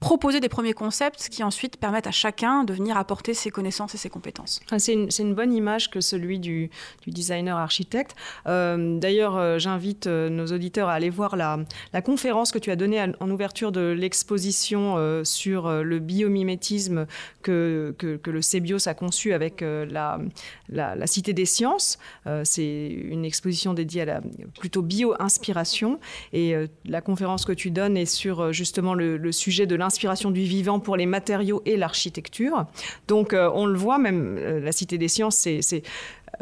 proposer 0.00 0.40
des 0.40 0.48
premiers 0.48 0.72
concepts 0.72 1.28
qui 1.28 1.42
ensuite 1.42 1.76
permettent 1.78 2.06
à 2.06 2.12
chacun 2.12 2.64
de 2.64 2.72
venir 2.72 2.96
apporter 2.96 3.34
ses 3.34 3.50
connaissances 3.50 3.94
et 3.94 3.98
ses 3.98 4.10
compétences. 4.10 4.60
C'est 4.78 4.92
une, 4.92 5.34
bonne 5.34 5.52
image 5.52 5.90
que 5.90 6.00
celui 6.00 6.38
du, 6.38 6.70
designer 7.06 7.56
architecte. 7.56 8.14
Euh, 8.46 8.98
d'ailleurs, 8.98 9.36
euh, 9.36 9.58
j'invite 9.58 10.06
euh, 10.06 10.28
nos 10.28 10.46
auditeurs 10.46 10.88
à 10.88 10.94
aller 10.94 11.10
voir 11.10 11.36
la, 11.36 11.58
conférence 12.02 12.52
que 12.52 12.58
tu 12.58 12.70
as 12.70 12.76
donnée 12.76 13.04
en 13.20 13.30
ouverture 13.30 13.72
de 13.72 13.94
l'exposition 13.96 15.24
sur 15.24 15.68
le 15.68 15.98
biomimétisme 15.98 17.06
que, 17.42 17.94
que, 17.98 18.30
le 18.30 18.40
CBIOS 18.40 18.88
a 18.88 18.94
conçu 18.94 19.32
avec 19.32 19.62
la, 19.62 20.20
la, 20.68 21.06
Cité 21.06 21.32
des 21.32 21.46
Sciences. 21.46 21.98
C'est 22.44 22.86
une 22.88 23.24
exposition 23.24 23.74
dédiée 23.74 24.02
à 24.02 24.04
la 24.04 24.20
plutôt 24.58 24.82
bio-inspiration. 24.82 25.98
Et 26.32 26.54
la 26.84 27.00
conférence 27.00 27.44
que 27.44 27.52
tu 27.52 27.70
donnes 27.70 27.96
est 27.96 28.06
sur 28.06 28.52
justement 28.52 28.94
le, 28.94 29.16
le 29.16 29.32
sujet 29.32 29.66
de 29.66 29.74
l'inspiration 29.74 29.95
inspiration 29.96 30.30
du 30.30 30.42
vivant 30.42 30.78
pour 30.78 30.96
les 30.96 31.06
matériaux 31.06 31.62
et 31.64 31.78
l'architecture. 31.78 32.66
Donc 33.08 33.32
euh, 33.32 33.50
on 33.54 33.64
le 33.64 33.78
voit, 33.78 33.98
même 33.98 34.36
euh, 34.38 34.60
la 34.60 34.72
Cité 34.72 34.98
des 34.98 35.08
Sciences, 35.08 35.36
c'est 35.36 35.82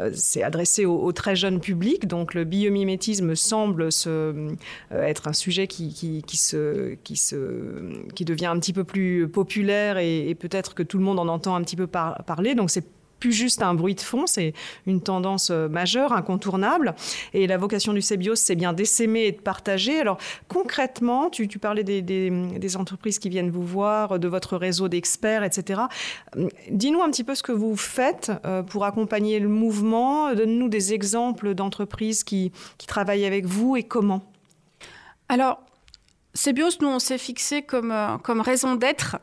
euh, 0.01 0.11
c'est 0.13 0.43
adressé 0.43 0.85
au, 0.85 1.11
très 1.13 1.37
jeune 1.37 1.61
public, 1.61 2.05
donc 2.05 2.33
le 2.33 2.43
biomimétisme 2.43 3.33
semble 3.33 3.93
se, 3.93 4.53
être 4.91 5.29
un 5.29 5.33
sujet 5.33 5.67
qui, 5.67 5.93
qui, 5.93 6.37
se, 6.37 6.95
qui, 6.95 7.15
se, 7.15 8.03
qui 8.13 8.25
devient 8.25 8.47
un 8.47 8.59
petit 8.59 8.73
peu 8.73 8.83
plus 8.83 9.29
populaire 9.29 9.97
et, 9.97 10.35
peut-être 10.37 10.73
que 10.73 10.83
tout 10.83 10.97
le 10.97 11.03
monde 11.05 11.19
en 11.19 11.29
entend 11.29 11.55
un 11.55 11.61
petit 11.61 11.77
peu 11.77 11.87
parler. 11.87 12.55
Donc 12.55 12.71
c'est 12.71 12.83
juste 13.31 13.61
un 13.61 13.73
bruit 13.73 13.95
de 13.95 14.01
fond, 14.01 14.27
c'est 14.27 14.53
une 14.85 15.01
tendance 15.01 15.49
euh, 15.51 15.67
majeure, 15.67 16.13
incontournable. 16.13 16.95
Et 17.33 17.47
la 17.47 17.57
vocation 17.57 17.93
du 17.93 18.01
CBIOS, 18.01 18.35
c'est 18.35 18.55
bien 18.55 18.73
d'essaimer 18.73 19.25
et 19.25 19.31
de 19.31 19.41
partager. 19.41 19.99
Alors 19.99 20.17
concrètement, 20.47 21.29
tu, 21.29 21.47
parlais 21.59 21.83
des, 21.83 22.77
entreprises 22.77 23.19
qui 23.19 23.29
viennent 23.29 23.51
vous 23.51 23.65
voir, 23.65 24.19
de 24.19 24.27
votre 24.27 24.57
réseau 24.57 24.87
d'experts, 24.87 25.43
etc. 25.43 25.81
Dis-nous 26.69 27.01
un 27.01 27.09
petit 27.09 27.23
peu 27.23 27.35
ce 27.35 27.43
que 27.43 27.51
vous 27.51 27.75
faites 27.75 28.31
euh, 28.45 28.63
pour 28.63 28.85
accompagner 28.85 29.39
le 29.39 29.47
mouvement. 29.47 30.33
Donne-nous 30.33 30.69
des 30.69 30.93
exemples 30.93 31.53
d'entreprises 31.53 32.23
qui, 32.23 32.51
travaillent 32.87 33.25
avec 33.25 33.45
vous 33.45 33.75
et 33.75 33.83
comment. 33.83 34.21
Alors, 35.27 35.59
CBIOS, 36.35 36.77
nous, 36.81 36.87
on 36.87 36.99
s'est 36.99 37.17
fixé 37.17 37.65
euh, 37.73 38.17
comme 38.19 38.41
raison 38.41 38.75
d'être 38.75 39.17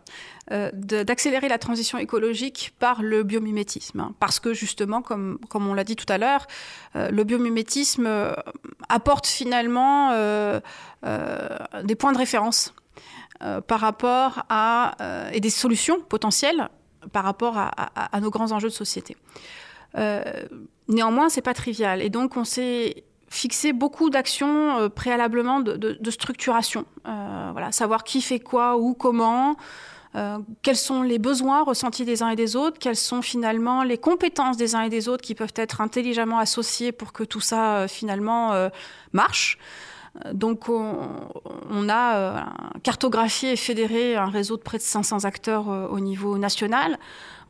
euh, 0.50 0.70
d'accélérer 0.72 1.48
la 1.48 1.58
transition 1.58 1.98
écologique 1.98 2.74
par 2.78 3.02
le 3.02 3.22
biomimétisme. 3.22 4.00
Hein. 4.00 4.14
parce 4.18 4.40
que 4.40 4.52
justement, 4.54 5.02
comme, 5.02 5.38
comme 5.48 5.68
on 5.68 5.74
l'a 5.74 5.84
dit 5.84 5.96
tout 5.96 6.10
à 6.10 6.18
l'heure, 6.18 6.46
euh, 6.96 7.10
le 7.10 7.24
biomimétisme 7.24 8.08
apporte 8.88 9.26
finalement 9.26 10.10
des 11.82 11.94
points 11.94 12.12
de 12.12 12.18
référence 12.18 12.74
par 13.66 13.80
rapport 13.80 14.44
à, 14.48 14.96
et 15.32 15.40
des 15.40 15.50
solutions 15.50 16.00
potentielles 16.00 16.68
par 17.12 17.24
rapport 17.24 17.56
à, 17.56 18.20
nos 18.20 18.30
grands 18.30 18.52
enjeux 18.52 18.68
de 18.68 18.74
société. 18.74 19.16
néanmoins, 20.88 21.28
c'est 21.28 21.42
pas 21.42 21.54
trivial. 21.54 22.02
Et 22.02 22.10
donc, 22.10 22.36
on 22.36 22.44
s'est 22.44 23.04
fixer 23.32 23.72
beaucoup 23.72 24.10
d'actions 24.10 24.78
euh, 24.78 24.88
préalablement 24.90 25.60
de, 25.60 26.10
structuration. 26.10 26.84
Euh, 27.08 27.48
voilà, 27.52 27.72
savoir 27.72 28.04
qui 28.04 28.20
fait 28.20 28.40
quoi, 28.40 28.76
où, 28.76 28.92
comment, 28.94 29.56
euh, 30.14 30.38
quels 30.62 30.76
sont 30.76 31.02
les 31.02 31.18
besoins 31.18 31.62
ressentis 31.62 32.04
des 32.04 32.22
uns 32.22 32.30
et 32.30 32.36
des 32.36 32.56
autres, 32.56 32.78
quelles 32.78 32.96
sont 32.96 33.22
finalement 33.22 33.82
les 33.82 33.98
compétences 33.98 34.56
des 34.56 34.74
uns 34.74 34.82
et 34.82 34.88
des 34.88 35.08
autres 35.08 35.22
qui 35.22 35.34
peuvent 35.34 35.54
être 35.56 35.80
intelligemment 35.80 36.38
associées 36.38 36.92
pour 36.92 37.12
que 37.12 37.24
tout 37.24 37.40
ça 37.40 37.86
finalement 37.88 38.70
marche? 39.12 39.58
Donc 40.34 40.68
on, 40.68 41.88
a 41.88 42.52
cartographié 42.82 43.52
et 43.52 43.56
fédéré 43.56 44.14
un 44.14 44.26
réseau 44.26 44.58
de 44.58 44.62
près 44.62 44.76
de 44.76 44.82
500 44.82 45.24
acteurs 45.24 45.68
au 45.68 46.00
niveau 46.00 46.36
national. 46.36 46.98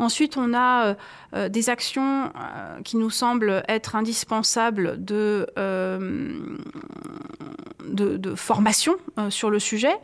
Ensuite, 0.03 0.37
on 0.37 0.53
a 0.53 0.87
euh, 0.87 0.95
euh, 1.35 1.49
des 1.49 1.71
actions 1.71 2.25
euh, 2.25 2.81
qui 2.83 2.97
nous 2.97 3.11
semblent 3.11 3.63
être 3.69 3.95
indispensables 3.95 5.03
de, 5.03 5.47
formation 8.35 8.97
sur 9.29 9.51
le 9.51 9.59
sujet. 9.59 9.95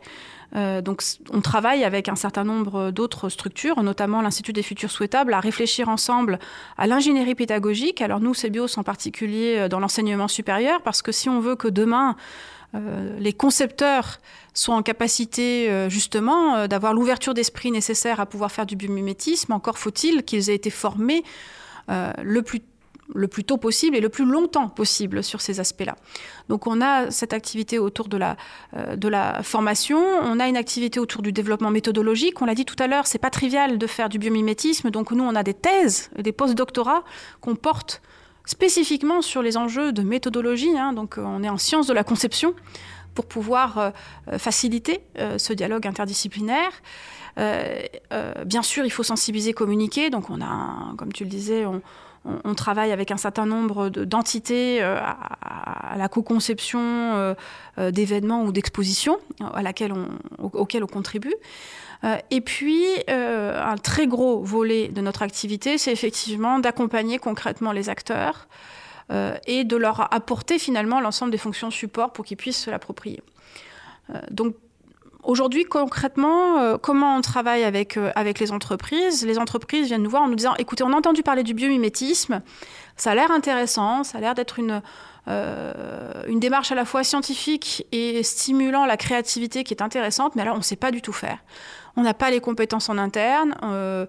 Donc, 0.53 1.03
on 1.31 1.41
travaille 1.41 1.83
avec 1.83 2.09
un 2.09 2.15
certain 2.15 2.43
nombre 2.43 2.89
d'autres 2.89 3.29
structures, 3.29 3.83
notamment 3.83 4.21
l'Institut 4.21 4.51
des 4.51 4.63
futurs 4.63 4.89
souhaitables, 4.89 5.33
à 5.33 5.39
réfléchir 5.39 5.89
ensemble 5.89 6.39
à 6.77 6.87
l'ingénierie 6.87 7.35
pédagogique. 7.35 8.01
Alors, 8.01 8.19
nous, 8.19 8.33
CBIOS 8.33 8.79
en 8.79 8.83
particulier 8.83 9.69
dans 9.69 9.79
l'enseignement 9.79 10.27
supérieur, 10.27 10.81
parce 10.81 11.03
que 11.03 11.11
si 11.11 11.29
on 11.29 11.39
veut 11.39 11.55
que 11.55 11.67
demain, 11.67 12.15
les 12.73 13.33
concepteurs 13.33 14.19
sont 14.59 14.73
en 14.73 14.83
capacité 14.83 15.69
euh, 15.69 15.89
justement 15.89 16.55
euh, 16.55 16.67
d'avoir 16.67 16.93
l'ouverture 16.93 17.33
d'esprit 17.33 17.71
nécessaire 17.71 18.19
à 18.19 18.25
pouvoir 18.25 18.51
faire 18.51 18.65
du 18.65 18.75
biomimétisme. 18.75 19.53
Encore 19.53 19.77
faut-il 19.77 20.23
qu'ils 20.23 20.49
aient 20.49 20.55
été 20.55 20.69
formés 20.69 21.23
euh, 21.89 22.11
le 22.21 22.41
plus 22.41 22.61
le 23.13 23.27
plus 23.27 23.43
tôt 23.43 23.57
possible 23.57 23.95
et 23.95 24.01
le 24.01 24.09
plus 24.09 24.25
longtemps 24.25 24.69
possible 24.69 25.23
sur 25.23 25.41
ces 25.41 25.59
aspects-là. 25.59 25.95
Donc 26.47 26.67
on 26.67 26.81
a 26.81 27.09
cette 27.11 27.33
activité 27.33 27.79
autour 27.79 28.07
de 28.07 28.17
la, 28.17 28.37
de 28.95 29.07
la 29.07 29.41
formation, 29.43 29.99
on 29.99 30.39
a 30.39 30.47
une 30.47 30.57
activité 30.57 30.99
autour 30.99 31.21
du 31.21 31.31
développement 31.31 31.71
méthodologique. 31.71 32.41
On 32.41 32.45
l'a 32.45 32.55
dit 32.55 32.65
tout 32.65 32.75
à 32.79 32.87
l'heure, 32.87 33.07
c'est 33.07 33.17
pas 33.17 33.29
trivial 33.29 33.77
de 33.77 33.87
faire 33.87 34.09
du 34.09 34.19
biomimétisme. 34.19 34.91
Donc 34.91 35.11
nous, 35.11 35.23
on 35.23 35.35
a 35.35 35.43
des 35.43 35.53
thèses, 35.53 36.11
des 36.17 36.31
post-doctorats 36.31 37.03
qu'on 37.41 37.55
porte 37.55 38.01
spécifiquement 38.45 39.21
sur 39.21 39.41
les 39.41 39.57
enjeux 39.57 39.91
de 39.91 40.01
méthodologie. 40.01 40.77
Hein. 40.77 40.93
donc 40.93 41.15
on 41.17 41.43
est 41.43 41.49
en 41.49 41.57
sciences 41.57 41.87
de 41.87 41.93
la 41.93 42.03
conception 42.03 42.55
pour 43.19 43.25
pouvoir 43.25 43.77
euh, 43.77 43.89
euh, 44.31 44.37
faciliter 44.37 45.01
euh, 45.17 45.37
ce 45.37 45.53
dialogue 45.53 45.85
interdisciplinaire. 45.87 46.71
bien 48.45 48.61
sûr, 48.61 48.85
il 48.85 48.91
faut 48.91 49.03
sensibiliser, 49.03 49.53
communiquer. 49.53 50.09
Donc, 50.09 50.29
on 50.29 50.41
a, 50.41 50.93
comme 50.97 51.13
tu 51.13 51.23
le 51.23 51.29
disais, 51.29 51.63
travaille 52.55 52.91
avec 52.91 53.11
un 53.11 53.17
certain 53.17 53.45
nombre 53.45 53.89
d'entités 53.89 54.81
à, 54.81 55.95
la 55.97 56.07
co-conception 56.07 57.35
d'événements 57.77 58.43
ou 58.43 58.51
d'expositions 58.51 59.17
on, 59.39 60.07
auxquelles 60.53 60.83
on 60.83 60.87
contribue. 60.87 61.33
et 62.31 62.41
puis, 62.41 62.85
un 63.07 63.77
très 63.77 64.07
gros 64.07 64.41
volet 64.41 64.87
de 64.89 65.01
notre 65.01 65.21
activité, 65.21 65.77
c'est 65.77 65.91
effectivement 65.91 66.59
d'accompagner 66.59 67.19
concrètement 67.19 67.71
les 67.71 67.89
acteurs 67.89 68.47
euh, 69.11 69.35
et 69.47 69.63
de 69.63 69.75
leur 69.75 70.13
apporter 70.13 70.59
finalement 70.59 71.01
l'ensemble 71.01 71.31
des 71.31 71.39
fonctions 71.39 71.71
support 71.71 72.13
pour 72.13 72.25
qu'ils 72.25 72.37
puissent 72.37 72.65
se 72.65 72.69
l'approprier. 72.69 73.23
Euh, 74.13 74.19
donc 74.29 74.53
Aujourd'hui, 75.23 75.65
concrètement, 75.65 76.59
euh, 76.59 76.77
comment 76.77 77.15
on 77.15 77.21
travaille 77.21 77.63
avec, 77.63 77.97
avec 78.15 78.39
les 78.39 78.51
entreprises? 78.51 79.25
Les 79.25 79.37
entreprises 79.37 79.87
viennent 79.87 80.03
nous 80.03 80.09
voir 80.09 80.23
en 80.23 80.27
nous 80.27 80.35
disant, 80.35 80.55
écoutez, 80.57 80.83
on 80.83 80.93
a 80.93 80.95
entendu 80.95 81.23
parler 81.23 81.43
du 81.43 81.53
biomimétisme, 81.53 82.41
ça 82.95 83.11
a 83.11 83.15
l'air 83.15 83.31
intéressant, 83.31 84.03
ça 84.03 84.17
a 84.17 84.21
l'air 84.21 84.33
d'être 84.33 84.59
une, 84.59 84.81
une 85.27 86.39
démarche 86.39 86.71
à 86.71 86.75
la 86.75 86.85
fois 86.85 87.03
scientifique 87.03 87.85
et 87.91 88.23
stimulant 88.23 88.85
la 88.85 88.97
créativité 88.97 89.63
qui 89.63 89.73
est 89.73 89.81
intéressante, 89.81 90.35
mais 90.35 90.41
alors 90.41 90.55
on 90.55 90.59
ne 90.59 90.63
sait 90.63 90.75
pas 90.75 90.91
du 90.91 91.01
tout 91.01 91.13
faire. 91.13 91.37
On 91.95 92.01
n'a 92.01 92.13
pas 92.13 92.31
les 92.31 92.39
compétences 92.39 92.89
en 92.89 92.97
interne, 92.97 93.55
on 93.61 94.07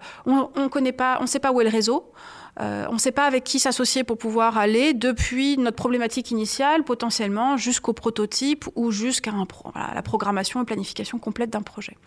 ne 0.55 0.91
pas, 0.91 1.19
on 1.21 1.27
sait 1.27 1.39
pas 1.39 1.51
où 1.51 1.61
est 1.61 1.65
le 1.65 1.69
réseau. 1.69 2.11
Euh, 2.59 2.85
on 2.89 2.93
ne 2.93 2.99
sait 2.99 3.11
pas 3.11 3.25
avec 3.25 3.43
qui 3.43 3.59
s'associer 3.59 4.03
pour 4.03 4.17
pouvoir 4.17 4.57
aller 4.57 4.93
depuis 4.93 5.57
notre 5.57 5.77
problématique 5.77 6.31
initiale 6.31 6.83
potentiellement 6.83 7.57
jusqu'au 7.57 7.93
prototype 7.93 8.65
ou 8.75 8.91
jusqu'à 8.91 9.31
la 9.95 10.01
programmation 10.01 10.61
et 10.61 10.65
planification 10.65 11.17
complète 11.17 11.49
d'un 11.49 11.61
projet. 11.61 11.97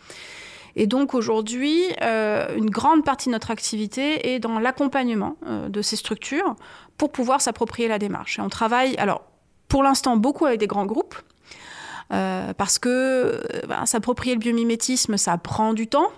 Et 0.77 0.87
donc 0.87 1.15
aujourd'hui, 1.15 1.83
euh, 2.03 2.55
une 2.57 2.71
grande 2.71 3.05
partie 3.05 3.29
de 3.29 3.33
notre 3.33 3.51
activité 3.51 4.35
est 4.35 4.41
dans 4.41 4.59
l'accompagnement 4.59 5.37
euh, 5.47 5.69
de 5.69 5.83
ces 5.83 5.97
structures 5.97 6.57
pour 6.99 7.13
pouvoir 7.13 7.41
s'approprier 7.41 7.89
la 7.89 7.99
démarche. 7.99 8.39
Et 8.39 8.43
on 8.43 8.49
travaille, 8.49 8.97
alors 8.97 9.23
pour 9.69 9.83
l'instant, 9.83 10.17
beaucoup 10.17 10.47
avec 10.47 10.61
des 10.61 10.67
grands 10.67 10.87
groupes. 10.87 11.15
Parce 12.09 12.79
que 12.79 13.41
bah, 13.69 13.87
s'approprier 13.87 14.35
le 14.35 14.41
biomimétisme, 14.41 15.17
ça 15.17 15.37
prend 15.39 15.73
du 15.73 15.87
temps. 15.87 16.11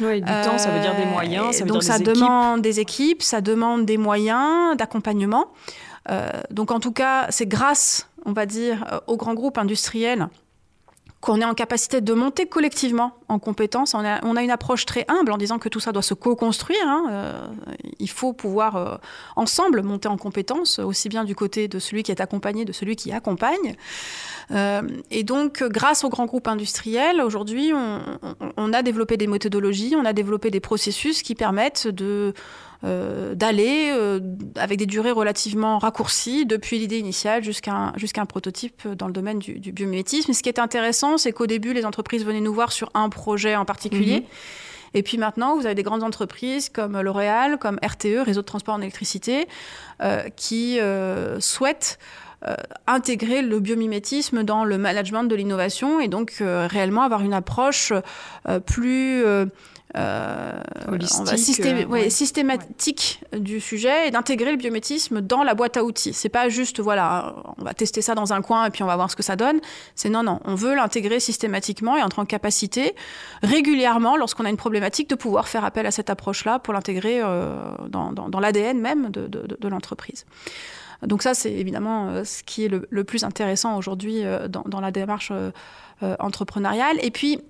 Oui, 0.00 0.20
du 0.20 0.26
temps, 0.26 0.58
ça 0.58 0.70
veut 0.70 0.80
dire 0.80 0.96
des 0.96 1.04
moyens. 1.04 1.56
Ça 1.56 1.64
veut 1.64 1.70
donc 1.70 1.82
dire 1.82 1.92
ça 1.92 1.98
des 1.98 2.04
demande 2.04 2.62
des 2.62 2.80
équipes, 2.80 3.22
ça 3.22 3.40
demande 3.40 3.84
des 3.84 3.98
moyens 3.98 4.76
d'accompagnement. 4.76 5.48
Euh, 6.10 6.30
donc 6.50 6.70
en 6.70 6.80
tout 6.80 6.92
cas, 6.92 7.26
c'est 7.30 7.46
grâce, 7.46 8.08
on 8.24 8.32
va 8.32 8.46
dire, 8.46 8.84
euh, 8.92 9.00
aux 9.06 9.16
grands 9.16 9.34
groupes 9.34 9.58
industriels 9.58 10.28
qu'on 11.22 11.40
est 11.40 11.44
en 11.44 11.54
capacité 11.54 12.02
de 12.02 12.12
monter 12.12 12.46
collectivement 12.46 13.12
en 13.28 13.38
compétences. 13.38 13.94
On 13.94 14.04
a, 14.04 14.42
une 14.42 14.50
approche 14.50 14.84
très 14.84 15.06
humble 15.08 15.32
en 15.32 15.38
disant 15.38 15.58
que 15.58 15.70
tout 15.70 15.80
ça 15.80 15.92
doit 15.92 16.02
se 16.02 16.12
co-construire. 16.12 16.84
Hein. 16.84 17.04
Euh, 17.10 17.46
il 17.98 18.10
faut 18.10 18.34
pouvoir 18.34 19.00
ensemble 19.36 19.82
monter 19.82 20.08
en 20.08 20.18
compétences, 20.18 20.80
aussi 20.80 21.08
bien 21.08 21.24
du 21.24 21.34
côté 21.34 21.68
de 21.68 21.78
celui 21.78 22.02
qui 22.02 22.10
est 22.10 22.20
accompagné, 22.20 22.64
de 22.64 22.72
celui 22.72 22.96
qui 22.96 23.12
accompagne. 23.12 23.76
Euh, 24.50 24.82
et 25.10 25.22
donc, 25.22 25.62
grâce 25.62 26.04
aux 26.04 26.08
grands 26.08 26.26
groupes 26.26 26.48
industriels, 26.48 27.20
aujourd'hui, 27.20 27.72
on, 27.72 28.72
a 28.72 28.82
développé 28.82 29.16
des 29.16 29.26
méthodologies, 29.26 29.94
on 29.96 30.04
a 30.04 30.12
développé 30.12 30.50
des 30.50 30.60
processus 30.60 31.22
qui 31.22 31.34
permettent 31.34 31.88
de 31.88 32.04
euh, 32.04 32.32
d'aller 32.82 33.90
euh, 33.92 34.20
avec 34.56 34.78
des 34.78 34.86
durées 34.86 35.12
relativement 35.12 35.78
raccourcies 35.78 36.46
depuis 36.46 36.78
l'idée 36.78 36.98
initiale 36.98 37.44
jusqu'à 37.44 37.72
un, 37.72 37.92
un 37.92 38.26
prototype 38.26 38.88
dans 38.88 39.06
le 39.06 39.12
domaine 39.12 39.38
du, 39.38 39.58
du 39.58 39.72
biomimétisme. 39.72 40.32
ce 40.32 40.42
qui 40.42 40.48
est 40.48 40.58
intéressant, 40.58 41.18
c'est 41.18 41.32
qu'au 41.32 41.46
début, 41.46 41.72
les 41.72 41.84
entreprises 41.84 42.24
venaient 42.24 42.40
nous 42.40 42.54
voir 42.54 42.72
sur 42.72 42.90
un 42.94 43.08
projet 43.08 43.56
en 43.56 43.64
particulier. 43.64 44.20
Mhm. 44.20 44.26
Et 44.94 45.02
puis 45.02 45.16
maintenant, 45.16 45.56
vous 45.56 45.64
avez 45.64 45.74
des 45.74 45.82
grandes 45.82 46.02
entreprises 46.02 46.68
comme 46.68 47.00
L'Oréal, 47.00 47.56
comme 47.58 47.78
RTE, 47.82 48.24
Réseau 48.26 48.42
de 48.42 48.46
transport 48.46 48.74
en 48.74 48.80
électricité, 48.80 49.48
qui 50.36 50.78
souhaitent 51.38 51.98
euh, 52.44 52.56
intégrer 52.88 53.40
le 53.40 53.60
biomimétisme 53.60 54.42
dans 54.42 54.64
le 54.64 54.76
management 54.76 55.22
de 55.22 55.36
l'innovation 55.36 56.00
et 56.00 56.08
donc 56.08 56.38
euh, 56.40 56.66
réellement 56.68 57.02
avoir 57.02 57.22
une 57.22 57.34
approche 57.34 57.92
euh, 59.96 60.52
plus 60.86 62.10
systématique 62.10 63.22
du 63.36 63.60
sujet 63.60 64.08
et 64.08 64.10
d'intégrer 64.10 64.50
le 64.50 64.56
biométisme 64.56 65.20
dans 65.20 65.42
la 65.42 65.54
boîte 65.54 65.76
à 65.76 65.84
outils. 65.84 66.12
C'est 66.12 66.28
pas 66.28 66.48
juste 66.48 66.80
voilà, 66.80 67.34
on 67.58 67.64
va 67.64 67.74
tester 67.74 68.02
ça 68.02 68.14
dans 68.14 68.32
un 68.32 68.42
coin 68.42 68.66
et 68.66 68.70
puis 68.70 68.82
on 68.82 68.86
va 68.86 68.96
voir 68.96 69.10
ce 69.10 69.16
que 69.16 69.22
ça 69.22 69.36
donne. 69.36 69.60
C'est 69.94 70.08
non 70.08 70.22
non, 70.22 70.40
on 70.44 70.54
veut 70.54 70.74
l'intégrer 70.74 71.20
systématiquement 71.20 71.96
et 71.96 72.00
être 72.00 72.18
en 72.18 72.24
capacité 72.24 72.94
régulièrement 73.42 74.16
lorsqu'on 74.16 74.44
a 74.44 74.50
une 74.50 74.56
problématique 74.56 75.08
de 75.08 75.14
pouvoir 75.14 75.48
faire 75.48 75.64
appel 75.64 75.86
à 75.86 75.90
cette 75.90 76.10
approche-là 76.10 76.58
pour 76.58 76.74
l'intégrer 76.74 77.20
dans, 77.88 78.40
l'ADN 78.40 78.80
même 78.80 79.10
de 79.10 79.68
l'entreprise. 79.68 80.24
Donc 81.06 81.22
ça, 81.22 81.34
c'est 81.34 81.52
évidemment 81.52 82.08
euh, 82.08 82.24
ce 82.24 82.42
qui 82.42 82.64
est 82.64 82.68
le, 82.68 83.04
plus 83.04 83.24
intéressant 83.24 83.76
aujourd'hui 83.76 84.24
euh, 84.24 84.48
dans, 84.48 84.80
la 84.80 84.90
démarche 84.90 85.32
euh, 85.32 85.50
entrepreneuriale. 86.18 86.96
Et 87.02 87.10
puis, 87.10 87.40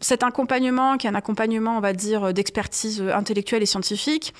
cet 0.00 0.22
accompagnement, 0.22 0.96
qui 0.96 1.06
est 1.06 1.10
un 1.10 1.14
accompagnement, 1.14 1.76
on 1.76 1.80
va 1.80 1.92
dire, 1.92 2.32
d'expertise 2.32 3.02
intellectuelle 3.02 3.62
et 3.62 3.66
scientifique, 3.66 4.34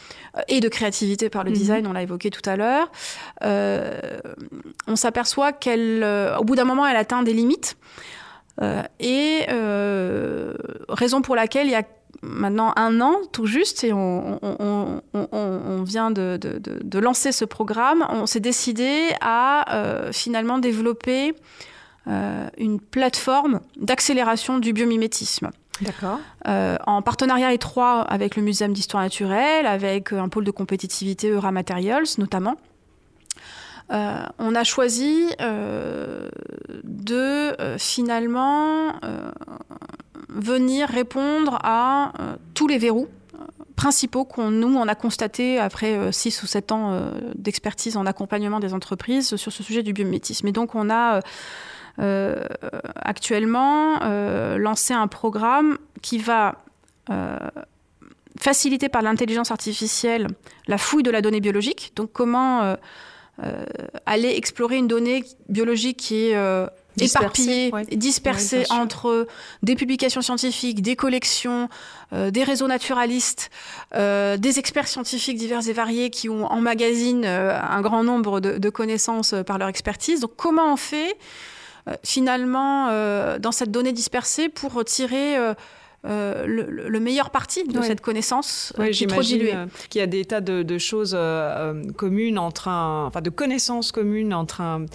et 0.49 0.61
de 0.61 0.69
créativité 0.69 1.29
par 1.29 1.45
le 1.45 1.51
mhm. 1.51 1.57
design, 1.57 1.87
on 1.87 1.93
l'a 1.93 2.03
évoqué 2.03 2.31
tout 2.31 2.49
à 2.49 2.57
l'heure, 2.57 2.91
on 4.87 4.97
s'aperçoit 4.97 5.53
qu'elle, 5.53 6.05
au 6.39 6.45
bout 6.45 6.57
d'un 6.57 6.65
moment, 6.65 6.87
elle 6.87 6.97
atteint 6.97 7.23
des 7.23 7.35
limites. 7.35 7.77
et 9.01 9.47
raison 10.89 11.23
pour 11.23 11.37
laquelle 11.37 11.67
il 11.67 11.73
y 11.73 11.77
a 11.77 11.85
maintenant 12.23 12.73
un 12.77 13.01
an 13.01 13.17
tout 13.33 13.47
juste 13.47 13.85
et 13.85 13.93
on, 13.93 14.39
vient 15.85 16.11
de, 16.11 16.99
lancer 16.99 17.33
ce 17.33 17.45
programme, 17.45 18.07
on 18.11 18.27
s'est 18.27 18.41
décidé 18.41 19.11
à 19.21 19.75
euh, 19.75 20.13
finalement 20.13 20.59
développer 20.59 21.31
euh, 21.31 21.33
une 22.07 22.81
plateforme 22.81 23.61
d'accélération 23.77 24.59
du 24.59 24.73
biomimétisme. 24.73 25.51
D'accord. 25.81 26.19
Euh, 26.47 26.77
en 26.87 27.03
partenariat 27.03 27.53
étroit 27.53 28.03
avec 28.03 28.37
le 28.37 28.43
Muséum 28.43 28.73
d'histoire 28.73 29.03
naturelle, 29.03 29.67
avec 29.67 30.13
un 30.13 30.29
pôle 30.29 30.45
de 30.45 30.51
compétitivité 30.51 31.31
Eura 31.31 31.53
Materials 31.53 32.07
notamment. 32.19 32.57
on 33.91 34.55
a 34.55 34.65
choisi 34.65 35.31
de 36.85 37.57
finalement 37.79 38.93
venir 40.35 40.89
répondre 40.89 41.59
à 41.63 42.13
euh, 42.21 42.37
tous 42.55 42.67
les 42.67 42.79
verrous 42.79 43.09
euh, 43.35 43.39
principaux 43.77 44.25
qu'on 44.25 44.51
nous 44.51 44.75
on 44.77 44.89
a 44.89 44.95
constatés 44.95 45.59
après 45.59 46.13
6 46.13 46.39
euh, 46.39 46.45
ou 46.45 46.47
7 46.47 46.73
ans 46.73 47.13
d'expertise 47.35 47.97
en 47.97 48.07
accompagnement 48.07 48.61
des 48.61 48.75
entreprises 48.75 49.37
sur 49.37 49.53
ce 49.53 49.63
sujet 49.63 49.83
du 49.83 49.93
biométisme. 49.93 50.47
Et 50.47 50.53
donc 50.53 50.75
on 50.75 50.91
a 50.91 51.21
actuellement 52.97 53.99
lancé 54.57 54.95
un 54.95 55.07
programme 55.07 55.79
qui 56.03 56.19
va 56.19 56.57
faciliter 58.39 58.89
par 58.89 59.03
l'intelligence 59.03 59.51
artificielle 59.51 60.29
la 60.67 60.79
fouille 60.79 61.03
de 61.03 61.11
la 61.11 61.21
donnée 61.21 61.41
biologique. 61.41 61.93
Donc 61.97 62.13
comment 62.13 62.77
aller 64.07 64.31
explorer 64.31 64.77
une 64.77 64.89
donnée 64.89 65.25
biologique 65.49 65.99
qui 65.99 66.27
est 66.27 66.37
éparpillés, 66.99 67.73
dispersés 67.93 68.65
entre 68.71 69.27
des 69.63 69.75
publications 69.75 70.23
scientifiques, 70.23 70.83
des 70.83 70.97
collections, 70.97 71.69
euh, 72.13 72.31
des 72.31 72.45
réseaux 72.45 72.69
naturalistes, 72.69 73.51
euh, 73.95 74.37
des 74.37 74.59
experts 74.59 74.89
scientifiques 74.89 75.37
divers 75.37 75.69
et 75.69 75.73
variés 75.73 76.11
qui 76.11 76.29
ont 76.29 76.49
euh, 76.51 77.61
un 77.61 77.81
grand 77.81 78.05
nombre 78.05 78.41
de, 78.41 78.59
de, 78.59 78.71
connaissances 78.71 79.35
par 79.47 79.59
leur 79.59 79.69
expertise. 79.69 80.21
Donc 80.21 80.33
comment 80.37 80.73
on 80.73 80.77
fait 80.77 81.17
finalement 82.05 82.89
dans 83.39 83.53
cette 83.53 83.71
donnée 83.71 83.93
dispersée 83.93 84.49
pour 84.49 84.85
tirer 84.85 85.37
euh, 86.07 86.47
le, 86.47 87.01
meilleur 87.01 87.29
parti 87.29 87.63
de 87.65 87.83
cette 87.83 88.01
connaissance 88.01 88.73
euh, 88.79 88.91
qui 88.91 89.05
est 89.05 89.07
trop 89.07 89.21
diluée. 89.21 89.55
Euh, 89.55 89.67
qu'il 89.91 90.01
y 90.01 90.03
a 90.03 90.07
des 90.07 90.25
tas 90.25 90.41
de, 90.41 90.79
choses 90.79 91.17
communes 91.97 92.39
entre 92.39 92.69
un, 92.69 93.05
enfin 93.05 93.21
de 93.21 93.29
connaissances 93.29 93.93
communes 93.93 94.33
entre 94.33 94.63
un, 94.63 94.87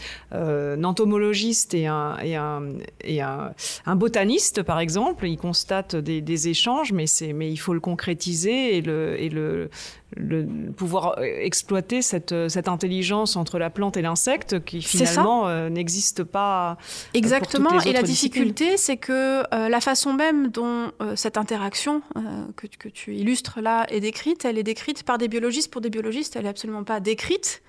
entomologiste 0.84 1.76
et 1.76 1.86
un, 1.86 2.18
et 2.24 2.36
un, 2.36 2.64
et 3.02 3.22
un, 3.22 3.54
botaniste, 3.96 4.64
par 4.64 4.80
exemple. 4.80 5.28
Ils 5.28 5.38
constatent 5.38 5.96
des, 5.96 6.22
des 6.22 6.48
échanges, 6.48 6.92
mais, 6.92 7.06
mais 7.36 7.52
il 7.52 7.58
faut 7.58 7.76
le 7.76 7.80
concrétiser 7.80 8.78
et 8.78 8.82
le, 8.82 9.22
et 9.22 9.30
le, 9.30 9.70
le, 10.16 10.46
pouvoir 10.76 11.22
exploiter 11.22 12.02
cette, 12.02 12.50
cette, 12.50 12.68
intelligence 12.68 13.36
entre 13.36 13.60
la 13.60 13.70
plante 13.70 13.98
et 13.98 14.02
l'insecte 14.02 14.64
qui 14.64 14.82
finalement 14.82 15.48
euh, 15.48 15.70
n'existe 15.70 16.24
pas. 16.24 16.78
Exactement. 17.14 17.80
et 17.82 17.94
la 17.94 18.02
difficulté, 18.02 18.78
c'est 18.78 18.98
que 18.98 19.44
euh, 19.54 19.70
la 19.70 19.82
façon 19.82 20.14
même 20.14 20.50
dont 20.50 20.92
cette 21.16 21.38
interaction 21.38 22.02
que, 22.56 22.68
que, 22.68 22.90
tu 22.90 23.16
illustres 23.16 23.62
là 23.62 23.86
est 23.90 24.00
décrite, 24.00 24.46
elle 24.46 24.58
est 24.58 24.64
décrite 24.64 25.04
par 25.04 25.18
des 25.18 25.28
biologistes 25.28 25.72
pour 25.72 25.82
des 25.82 25.90
biologistes. 25.90 26.36
Elle 26.36 26.44
n'est 26.44 26.50
absolument 26.50 26.84
pas 26.84 27.00
décrite 27.00 27.62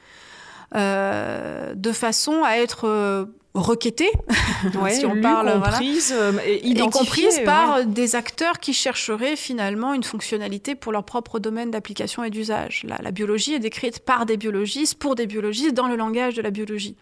de 0.74 1.92
façon 1.92 2.42
à 2.44 2.56
être 2.58 3.28
requêtée, 3.56 4.10
si 4.90 5.06
on 5.06 5.20
parle, 5.20 5.60
comprise, 5.60 6.14
euh, 6.16 6.32
et, 6.44 6.74
comprise 6.90 7.40
par 7.44 7.84
des 7.84 8.14
acteurs 8.14 8.60
qui 8.60 8.72
chercheraient 8.72 9.36
finalement 9.36 9.94
une 9.94 10.02
fonctionnalité 10.02 10.74
pour 10.74 10.92
leur 10.92 11.04
propre 11.04 11.38
domaine 11.38 11.70
d'application 11.70 12.22
et 12.24 12.30
d'usage. 12.30 12.84
la 12.84 13.10
biologie 13.10 13.54
est 13.54 13.58
décrite 13.58 14.00
par 14.00 14.26
des 14.26 14.36
biologistes, 14.36 14.96
pour 14.98 15.14
des 15.14 15.26
biologistes, 15.26 15.74
dans 15.74 15.88
le 15.88 15.96
langage 15.96 16.34
de 16.34 16.42
la 16.42 16.50
biologie. 16.50 16.96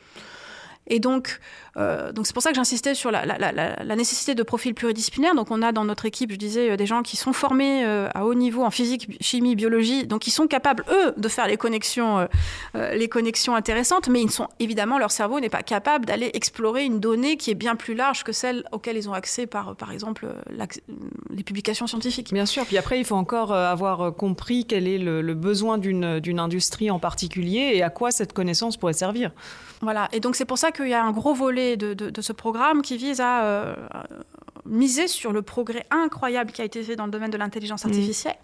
Et 0.87 1.01
donc, 1.01 1.41
euh, 1.77 2.13
donc 2.13 2.27
c'est 2.27 2.33
pour 2.33 2.43
ça 2.43 2.51
que 2.51 2.57
j'insistais 2.57 2.95
sur 2.95 3.11
la, 3.11 3.97
nécessité 3.97 4.35
de 4.35 4.43
profils 4.43 4.75
pluridisciplinaires. 4.75 5.35
Donc, 5.35 5.51
on 5.51 5.63
a 5.63 5.73
dans 5.73 5.85
notre 5.85 6.07
équipe, 6.07 6.31
je 6.33 6.37
disais, 6.37 6.71
euh, 6.71 6.77
des 6.77 6.87
gens 6.87 7.03
qui 7.03 7.17
sont 7.17 7.33
formés 7.33 7.85
euh, 7.85 8.09
à 8.15 8.25
haut 8.25 8.35
niveau 8.35 8.65
en 8.65 8.71
physique, 8.71 9.17
chimie, 9.21 9.57
biologie, 9.57 10.07
donc 10.07 10.27
ils 10.27 10.31
sont 10.31 10.47
capables 10.47 10.85
eux 10.91 11.15
de 11.17 11.29
faire 11.29 11.47
les 11.47 11.57
connexions, 11.57 12.29
les 12.75 13.09
connexions 13.09 13.55
intéressantes, 13.55 14.09
mais 14.09 14.23
ils 14.23 14.31
sont 14.31 14.49
évidemment 14.59 14.99
leur 14.99 15.11
cerveau 15.11 15.41
n'est 15.41 15.49
pas 15.49 15.63
capable 15.63 16.07
d'aller 16.07 16.31
explorer 16.35 16.85
une 16.85 17.01
donnée 17.01 17.37
qui 17.37 17.51
est 17.51 17.55
bien 17.55 17.77
plus 17.77 17.95
large 17.95 18.25
que 18.25 18.33
celle 18.33 18.65
auxquelles 18.73 18.97
ils 18.97 19.09
ont 19.09 19.13
accès 19.13 19.47
par, 19.47 19.77
par 19.77 19.93
exemple, 19.93 20.27
les 21.31 21.43
publications 21.43 21.87
scientifiques. 21.87 22.33
Bien 22.33 22.47
sûr, 22.47 22.65
puis 22.67 22.79
après, 22.79 22.99
il 22.99 23.05
faut 23.05 23.17
encore 23.17 23.53
avoir 23.53 24.15
compris 24.15 24.65
quel 24.65 24.87
est 24.87 24.99
le, 24.99 25.35
besoin 25.35 25.79
d'une 25.79 26.39
industrie 26.39 26.91
en 26.91 26.99
particulier 26.99 27.73
et 27.75 27.83
à 27.83 27.91
quoi 27.91 28.11
cette 28.11 28.33
connaissance 28.33 28.77
pourrait 28.77 28.93
servir. 28.93 29.33
Voilà, 29.81 30.09
et 30.13 30.21
donc 30.21 30.37
c'est 30.37 30.45
pour 30.45 30.59
ça 30.59 30.71
qu'il 30.73 30.89
y 30.89 30.95
a 30.95 31.05
un 31.05 31.13
gros 31.13 31.35
volet 31.35 31.64
de, 31.77 31.95
de, 31.95 32.21
ce 32.23 32.33
programme 32.33 32.83
qui 32.83 32.97
vise 32.97 33.21
à 33.21 33.77
miser 34.65 35.09
sur 35.09 35.33
le 35.33 35.43
progrès 35.43 35.87
incroyable 35.91 36.53
qui 36.53 36.63
a 36.63 36.65
été 36.65 36.83
fait 36.83 36.97
dans 36.97 37.07
le 37.07 37.11
domaine 37.11 37.31
de 37.31 37.37
l'intelligence 37.37 37.85
mmh. 37.85 37.89
artificielle 37.89 38.37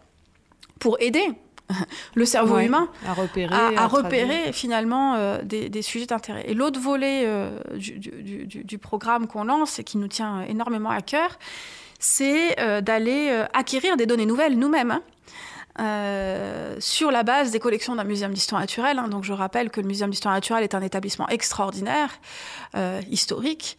pour 0.79 0.97
aider 1.01 1.25
le 2.15 2.25
cerveau 2.25 2.59
humain 2.59 2.89
à 3.07 3.15
repérer, 3.15 3.55
à, 3.55 3.87
repérer 3.87 4.53
finalement 4.53 5.15
euh, 5.15 5.43
des, 5.43 5.83
sujets 5.83 6.07
d'intérêt. 6.07 6.45
Et 6.49 6.55
l'autre 6.55 6.81
volet 6.81 7.23
euh, 7.27 7.51
du, 7.77 8.79
programme 8.79 9.27
qu'on 9.29 9.45
lance 9.45 9.79
et 9.79 9.85
qui 9.85 9.99
nous 9.99 10.09
tient 10.09 10.43
énormément 10.43 10.91
à 10.91 11.01
cœur, 11.01 11.39
c'est 11.99 12.59
euh, 12.61 12.81
d'aller 12.81 13.31
acquérir 13.53 13.97
des 13.97 14.07
données 14.07 14.27
nouvelles 14.27 14.59
nous-mêmes. 14.59 14.91
Hein. 14.91 15.03
Sur 15.79 17.11
la 17.11 17.23
base 17.23 17.51
des 17.51 17.61
collections 17.61 17.97
d'un 17.97 18.05
muséum 18.05 18.33
d'histoire 18.33 18.61
naturelle. 18.61 18.99
Hein. 18.99 19.09
Donc 19.09 19.25
je 19.25 19.33
rappelle 19.33 19.71
que 19.71 19.81
le 19.81 19.87
muséum 19.87 20.11
d'histoire 20.11 20.35
naturelle 20.35 20.65
est 20.65 20.75
un 20.75 20.83
établissement 20.83 21.29
extraordinaire, 21.29 22.21
historique, 23.09 23.79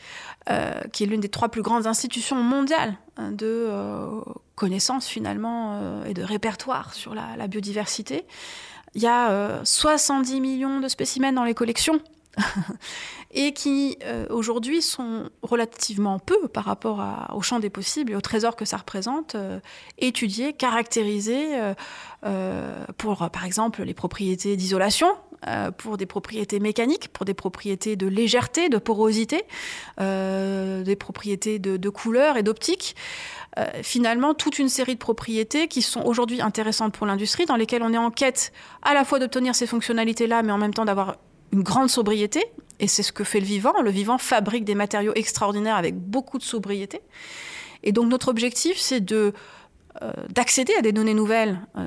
qui 0.91 1.03
est 1.03 1.07
l'une 1.07 1.21
des 1.21 1.29
trois 1.29 1.49
plus 1.49 1.61
grandes 1.61 1.87
institutions 1.87 2.37
mondiales 2.37 2.95
hein, 3.17 3.31
de 3.31 3.69
connaissances 4.61 5.07
finalement 5.07 5.79
euh, 5.81 6.05
et 6.05 6.13
de 6.13 6.21
répertoire 6.21 6.93
sur 6.93 7.15
la, 7.15 7.47
biodiversité. 7.47 8.25
Il 8.93 9.01
y 9.01 9.07
a 9.07 9.61
70 9.63 10.35
euh, 10.35 10.39
millions 10.39 10.79
de 10.79 10.87
spécimens 10.87 11.33
dans 11.33 11.43
les 11.43 11.55
collections 11.55 11.99
et 13.31 13.53
qui 13.53 13.97
euh, 14.03 14.25
aujourd'hui 14.29 14.81
sont 14.81 15.29
relativement 15.41 16.19
peu 16.19 16.47
par 16.47 16.65
rapport 16.65 17.03
au 17.33 17.41
champ 17.41 17.59
des 17.59 17.69
possibles 17.69 18.11
et 18.11 18.15
au 18.15 18.21
trésor 18.21 18.55
que 18.55 18.65
ça 18.65 18.77
représente, 18.77 19.35
étudiés, 19.97 20.53
caractérisés 20.53 21.57
pour 22.97 23.29
par 23.29 23.45
exemple 23.45 23.83
les 23.83 23.93
propriétés 23.93 24.55
d'isolation, 24.55 25.07
pour 25.77 25.97
des 25.97 26.05
propriétés 26.05 26.59
mécaniques, 26.59 27.09
pour 27.09 27.25
des 27.25 27.33
propriétés 27.33 27.95
de 27.95 28.07
légèreté, 28.07 28.69
de 28.69 28.77
porosité, 28.77 29.43
des 29.97 30.95
propriétés 30.97 31.59
de, 31.59 31.89
couleur 31.89 32.37
et 32.37 32.43
d'optique. 32.43 32.95
Euh, 33.59 33.65
finalement 33.83 34.33
toute 34.33 34.59
une 34.59 34.69
série 34.69 34.93
de 34.93 34.99
propriétés 34.99 35.67
qui 35.67 35.81
sont 35.81 36.01
aujourd'hui 36.03 36.41
intéressantes 36.41 36.93
pour 36.93 37.05
l'industrie, 37.05 37.45
dans 37.45 37.57
lesquelles 37.57 37.83
on 37.83 37.91
est 37.91 37.97
en 37.97 38.09
quête 38.09 38.53
à 38.81 38.93
la 38.93 39.03
fois 39.03 39.19
d'obtenir 39.19 39.55
ces 39.55 39.67
fonctionnalités-là, 39.67 40.41
mais 40.41 40.53
en 40.53 40.57
même 40.57 40.73
temps 40.73 40.85
d'avoir 40.85 41.17
une 41.51 41.63
grande 41.63 41.89
sobriété. 41.89 42.43
Et 42.79 42.87
c'est 42.87 43.03
ce 43.03 43.11
que 43.11 43.23
fait 43.23 43.39
le 43.39 43.45
vivant. 43.45 43.79
Le 43.81 43.91
vivant 43.91 44.17
fabrique 44.17 44.65
des 44.65 44.75
matériaux 44.75 45.13
extraordinaires 45.15 45.75
avec 45.75 45.95
beaucoup 45.95 46.37
de 46.37 46.43
sobriété. 46.43 47.01
Et 47.83 47.91
donc 47.91 48.09
notre 48.09 48.29
objectif, 48.29 48.77
c'est 48.77 49.01
de 49.01 49.33
euh, 50.01 50.11
d'accéder 50.29 50.71
à 50.79 50.81
des 50.81 50.93
données 50.93 51.13
nouvelles 51.13 51.59
euh, 51.77 51.81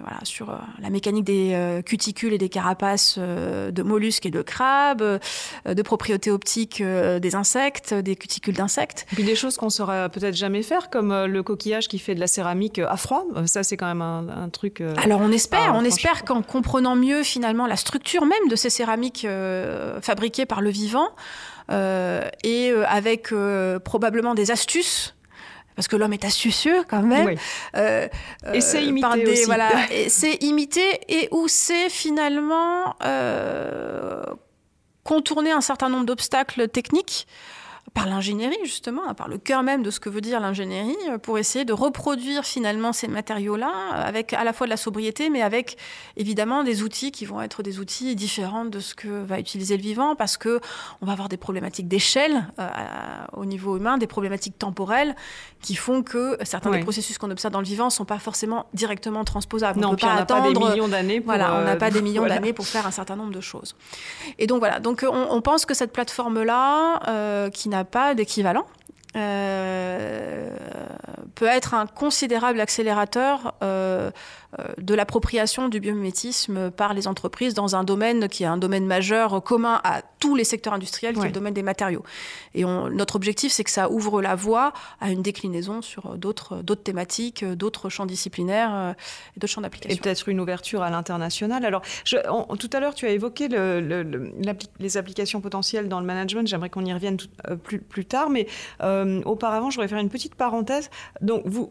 voilà, 0.00 0.18
sur 0.24 0.48
euh, 0.48 0.54
la 0.80 0.88
mécanique 0.88 1.24
des 1.24 1.82
cuticules 1.84 2.32
et 2.32 2.38
des 2.38 2.48
carapaces 2.48 3.18
de 3.18 3.82
mollusques 3.82 4.24
et 4.24 4.30
de 4.30 4.40
crabes, 4.40 5.20
de 5.66 5.82
propriétés 5.82 6.30
optiques 6.30 6.82
des 6.82 7.34
insectes, 7.34 7.92
des 7.92 8.16
cuticules 8.16 8.54
d'insectes. 8.54 9.06
Et 9.12 9.16
puis 9.16 9.24
des 9.24 9.34
choses 9.34 9.56
qu'on 9.56 9.70
saurait 9.70 10.08
peut-être 10.08 10.34
jamais 10.34 10.62
faire, 10.62 10.88
comme 10.88 11.24
le 11.24 11.42
coquillage 11.42 11.88
qui 11.88 11.98
fait 11.98 12.14
de 12.14 12.20
la 12.20 12.26
céramique 12.26 12.78
à 12.78 12.96
froid. 12.96 13.24
Ça, 13.46 13.62
c'est 13.62 13.76
quand 13.76 13.86
même 13.86 14.02
un, 14.02 14.48
truc. 14.48 14.82
Alors 14.96 15.20
on 15.20 15.32
espère, 15.32 15.74
on 15.74 15.84
espère 15.84 16.24
qu'en 16.24 16.42
comprenant 16.42 16.96
mieux 16.96 17.22
finalement 17.22 17.66
la 17.66 17.76
structure 17.76 18.24
même 18.24 18.48
de 18.48 18.56
ces 18.56 18.70
céramiques 18.70 19.26
fabriquées 20.00 20.46
par 20.46 20.60
le 20.60 20.70
vivant, 20.70 21.08
et 21.70 22.72
avec 22.86 23.32
probablement 23.84 24.34
des 24.34 24.50
astuces 24.50 25.15
parce 25.76 25.88
que 25.88 25.96
l'homme 25.96 26.14
est 26.14 26.24
astucieux 26.24 26.84
quand 26.88 27.02
même. 27.02 27.36
Euh, 27.76 28.08
et 28.52 28.60
c'est 28.60 28.84
imité 28.84 29.26
aussi. 29.26 29.44
Voilà, 29.44 29.70
c'est 30.08 30.42
imité 30.42 31.00
et 31.08 31.28
où 31.30 31.46
c'est 31.48 31.90
finalement 31.90 32.96
euh, 33.04 34.24
contourner 35.04 35.52
un 35.52 35.60
certain 35.60 35.90
nombre 35.90 36.06
d'obstacles 36.06 36.68
techniques 36.68 37.26
par 37.96 38.06
l'ingénierie 38.06 38.58
justement, 38.62 39.14
par 39.14 39.26
le 39.26 39.38
cœur 39.38 39.62
même 39.62 39.82
de 39.82 39.90
ce 39.90 40.00
que 40.00 40.10
veut 40.10 40.20
dire 40.20 40.38
l'ingénierie, 40.38 40.94
euh, 41.08 41.16
pour 41.16 41.38
essayer 41.38 41.64
de 41.64 41.72
reproduire 41.72 42.44
finalement 42.44 42.92
ces 42.92 43.08
matériaux-là 43.08 43.72
avec 43.94 44.34
à 44.34 44.44
la 44.44 44.52
fois 44.52 44.66
de 44.66 44.70
la 44.70 44.76
sobriété, 44.76 45.30
mais 45.30 45.40
avec 45.40 45.78
évidemment 46.18 46.62
des 46.62 46.82
outils 46.82 47.10
qui 47.10 47.24
vont 47.24 47.40
être 47.40 47.62
des 47.62 47.80
outils 47.80 48.14
différents 48.14 48.66
de 48.66 48.80
ce 48.80 48.94
que 48.94 49.24
va 49.24 49.40
utiliser 49.40 49.78
le 49.78 49.82
vivant, 49.82 50.14
parce 50.14 50.36
que 50.36 50.60
on 51.00 51.06
va 51.06 51.12
avoir 51.12 51.30
des 51.30 51.38
problématiques 51.38 51.88
d'échelle 51.88 52.46
euh, 52.58 52.68
au 53.32 53.46
niveau 53.46 53.78
humain, 53.78 53.96
des 53.96 54.06
problématiques 54.06 54.58
temporelles 54.58 55.16
qui 55.62 55.74
font 55.74 56.02
que 56.02 56.36
certains 56.44 56.70
des 56.70 56.80
processus 56.80 57.16
qu'on 57.16 57.30
observe 57.30 57.52
dans 57.52 57.60
le 57.60 57.66
vivant 57.66 57.88
sont 57.88 58.04
pas 58.04 58.18
forcément 58.18 58.66
directement 58.74 59.24
transposables. 59.24 59.80
Non, 59.80 59.88
on 59.88 59.90
peut 59.92 60.06
pas 60.06 60.16
attendre. 60.16 60.52
des 60.52 60.58
millions 60.58 60.86
d'années. 60.86 61.20
Voilà, 61.20 61.54
on 61.54 61.64
n'a 61.64 61.72
euh, 61.72 61.76
pas 61.76 61.90
des 61.90 62.02
millions 62.02 62.26
d'années 62.28 62.52
pour 62.52 62.66
faire 62.66 62.86
un 62.86 62.90
certain 62.90 63.16
nombre 63.16 63.32
de 63.32 63.40
choses. 63.40 63.74
Et 64.38 64.46
donc 64.46 64.58
voilà, 64.58 64.80
donc 64.80 65.02
on, 65.08 65.28
on 65.30 65.40
pense 65.40 65.64
que 65.64 65.72
cette 65.72 65.92
plateforme-là, 65.94 67.00
euh, 67.08 67.48
qui 67.48 67.70
n'a 67.70 67.85
pas 67.86 68.14
d'équivalent. 68.14 68.66
Euh, 69.16 70.50
peut 71.34 71.46
être 71.46 71.74
un 71.74 71.86
considérable 71.86 72.60
accélérateur 72.60 73.54
euh, 73.62 74.10
de 74.78 74.94
l'appropriation 74.94 75.68
du 75.68 75.80
biomimétisme 75.80 76.70
par 76.70 76.94
les 76.94 77.08
entreprises 77.08 77.54
dans 77.54 77.76
un 77.76 77.84
domaine 77.84 78.28
qui 78.28 78.44
est 78.44 78.46
un 78.46 78.56
domaine 78.56 78.86
majeur 78.86 79.42
commun 79.42 79.80
à 79.84 80.02
tous 80.18 80.34
les 80.34 80.44
secteurs 80.44 80.72
industriels, 80.72 81.14
qui 81.14 81.20
est 81.20 81.26
le 81.26 81.32
domaine 81.32 81.54
des 81.54 81.62
matériaux. 81.62 82.02
Et 82.54 82.64
notre 82.64 83.16
objectif, 83.16 83.52
c'est 83.52 83.64
que 83.64 83.70
ça 83.70 83.90
ouvre 83.90 84.22
la 84.22 84.34
voie 84.34 84.72
à 85.00 85.10
une 85.10 85.22
déclinaison 85.22 85.82
sur 85.82 86.16
d'autres 86.16 86.62
thématiques, 86.82 87.44
d'autres 87.44 87.88
champs 87.88 88.06
disciplinaires 88.06 88.94
et 89.36 89.40
d'autres 89.40 89.52
champs 89.52 89.60
d'application. 89.60 89.96
Et 89.96 90.00
peut-être 90.00 90.28
une 90.28 90.40
ouverture 90.40 90.82
à 90.82 90.90
l'international. 90.90 91.64
Alors, 91.64 91.82
je, 92.04 92.16
tout 92.56 92.70
à 92.72 92.80
l'heure, 92.80 92.94
tu 92.94 93.06
as 93.06 93.10
évoqué 93.10 93.48
le, 93.48 94.32
les 94.78 94.96
applications 94.96 95.40
potentielles 95.40 95.88
dans 95.88 96.00
le 96.00 96.06
management. 96.06 96.46
J'aimerais 96.46 96.70
qu'on 96.70 96.84
y 96.84 96.92
revienne 96.92 97.16
plus, 97.62 97.80
plus, 97.80 98.04
tard, 98.04 98.30
mais 98.30 98.46
auparavant, 99.24 99.70
je 99.70 99.76
voudrais 99.76 99.88
faire 99.88 99.98
une 99.98 100.10
petite 100.10 100.34
parenthèse. 100.34 100.90
Donc, 101.20 101.42
vous, 101.44 101.70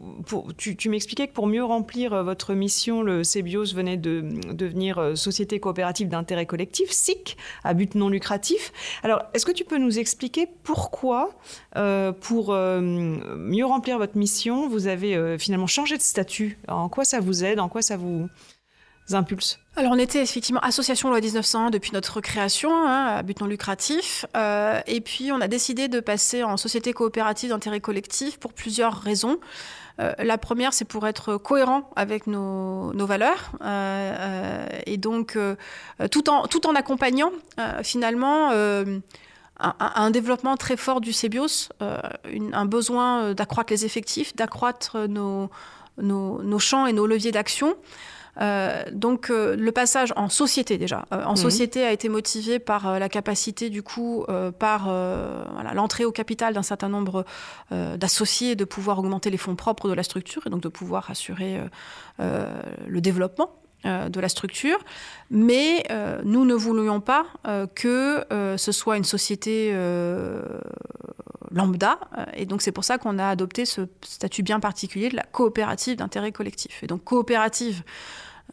tu, 0.56 0.76
tu 0.76 0.88
m'expliquais 0.88 1.28
que 1.28 1.32
pour 1.32 1.46
mieux 1.46 1.64
remplir 1.64 2.22
votre 2.22 2.54
mission, 2.54 2.65
le 3.02 3.22
CBIOS 3.22 3.74
venait 3.74 3.96
de 3.96 4.22
devenir 4.52 4.98
euh, 4.98 5.14
Société 5.14 5.60
coopérative 5.60 6.08
d'intérêt 6.08 6.46
collectif, 6.46 6.90
SIC, 6.90 7.36
à 7.64 7.74
but 7.74 7.94
non 7.94 8.08
lucratif. 8.08 8.72
Alors, 9.02 9.22
est-ce 9.34 9.46
que 9.46 9.52
tu 9.52 9.64
peux 9.64 9.78
nous 9.78 9.98
expliquer 9.98 10.48
pourquoi, 10.62 11.30
euh, 11.76 12.12
pour 12.12 12.52
euh, 12.52 12.80
mieux 12.80 13.64
remplir 13.64 13.98
votre 13.98 14.16
mission, 14.16 14.68
vous 14.68 14.86
avez 14.86 15.38
finalement 15.38 15.66
changé 15.66 15.96
de 15.96 16.02
statut? 16.02 16.58
En 16.68 16.88
quoi 16.88 17.04
ça 17.04 17.20
vous 17.20 17.44
aide? 17.44 17.60
En 17.60 17.68
quoi 17.68 17.82
ça 17.82 17.96
vous 17.96 18.28
alors 19.78 19.92
on 19.92 19.98
était 19.98 20.22
effectivement 20.22 20.60
association 20.60 21.10
loi 21.10 21.20
1901 21.20 21.68
depuis 21.68 21.92
notre 21.92 22.22
création, 22.22 22.72
hein, 22.72 23.16
à 23.18 23.22
but 23.22 23.38
non 23.42 23.46
lucratif, 23.46 24.24
et 24.86 25.00
puis 25.02 25.30
on 25.32 25.40
a 25.42 25.48
décidé 25.48 25.88
de 25.88 26.00
passer 26.00 26.42
en 26.42 26.56
société 26.56 26.94
coopérative 26.94 27.50
d'intérêt 27.50 27.80
collectif 27.80 28.38
pour 28.38 28.54
plusieurs 28.54 28.98
raisons. 28.98 29.38
Euh, 30.00 30.12
la 30.18 30.38
première, 30.38 30.74
c'est 30.74 30.84
pour 30.84 31.06
être 31.06 31.36
cohérent 31.36 31.90
avec 31.96 32.26
nos, 32.26 32.92
valeurs 32.94 33.52
euh, 33.62 33.64
euh, 33.64 34.66
et 34.84 34.96
donc 34.96 35.38
tout 36.10 36.28
en 36.30 36.74
accompagnant 36.74 37.32
finalement. 37.82 38.50
Un, 39.58 40.10
développement 40.10 40.54
très 40.58 40.76
fort 40.76 41.00
du 41.00 41.14
CBIOS, 41.14 41.70
un 41.80 42.66
besoin 42.66 43.32
d'accroître 43.32 43.72
les 43.72 43.86
effectifs, 43.86 44.36
d'accroître 44.36 45.08
nos, 45.08 45.48
nos, 45.96 46.58
champs 46.58 46.86
et 46.86 46.92
nos 46.92 47.06
leviers 47.06 47.32
d'action. 47.32 47.74
Euh, 48.40 48.84
donc 48.92 49.30
euh, 49.30 49.56
le 49.56 49.72
passage 49.72 50.12
en 50.16 50.28
société 50.28 50.76
déjà, 50.76 51.06
euh, 51.12 51.24
en 51.24 51.30
mhm. 51.30 51.36
société 51.36 51.84
a 51.84 51.92
été 51.92 52.08
motivé 52.08 52.58
par 52.58 52.98
la 52.98 53.08
capacité 53.08 53.70
du 53.70 53.82
coup, 53.82 54.24
par 54.58 54.88
l'entrée 55.74 56.04
au 56.04 56.12
capital 56.12 56.54
d'un 56.54 56.62
certain 56.62 56.88
nombre 56.88 57.24
d'associés 57.70 58.56
de 58.56 58.64
pouvoir 58.64 58.98
augmenter 58.98 59.30
les 59.30 59.36
fonds 59.36 59.56
propres 59.56 59.88
de 59.88 59.94
la 59.94 60.02
structure 60.02 60.46
et 60.46 60.50
donc 60.50 60.62
de 60.62 60.68
pouvoir 60.68 61.10
assurer 61.10 61.60
le 62.18 63.00
développement 63.00 63.54
de 63.84 64.20
la 64.20 64.28
structure, 64.28 64.78
mais 65.30 65.84
nous 66.24 66.44
ne 66.44 66.54
voulions 66.54 67.00
pas 67.00 67.26
que 67.74 68.24
ce 68.56 68.72
soit 68.72 68.96
une 68.96 69.04
société 69.04 69.72
lambda, 71.52 71.98
et 72.34 72.46
donc 72.46 72.62
c'est 72.62 72.72
pour 72.72 72.84
ça 72.84 72.98
qu'on 72.98 73.18
a 73.18 73.28
adopté 73.28 73.64
ce 73.64 73.82
statut 74.02 74.42
bien 74.42 74.60
particulier 74.60 75.08
de 75.08 75.16
la 75.16 75.24
coopérative 75.24 75.96
d'intérêt 75.96 76.32
collectif. 76.32 76.82
Et 76.82 76.86
donc 76.86 77.04
coopérative 77.04 77.82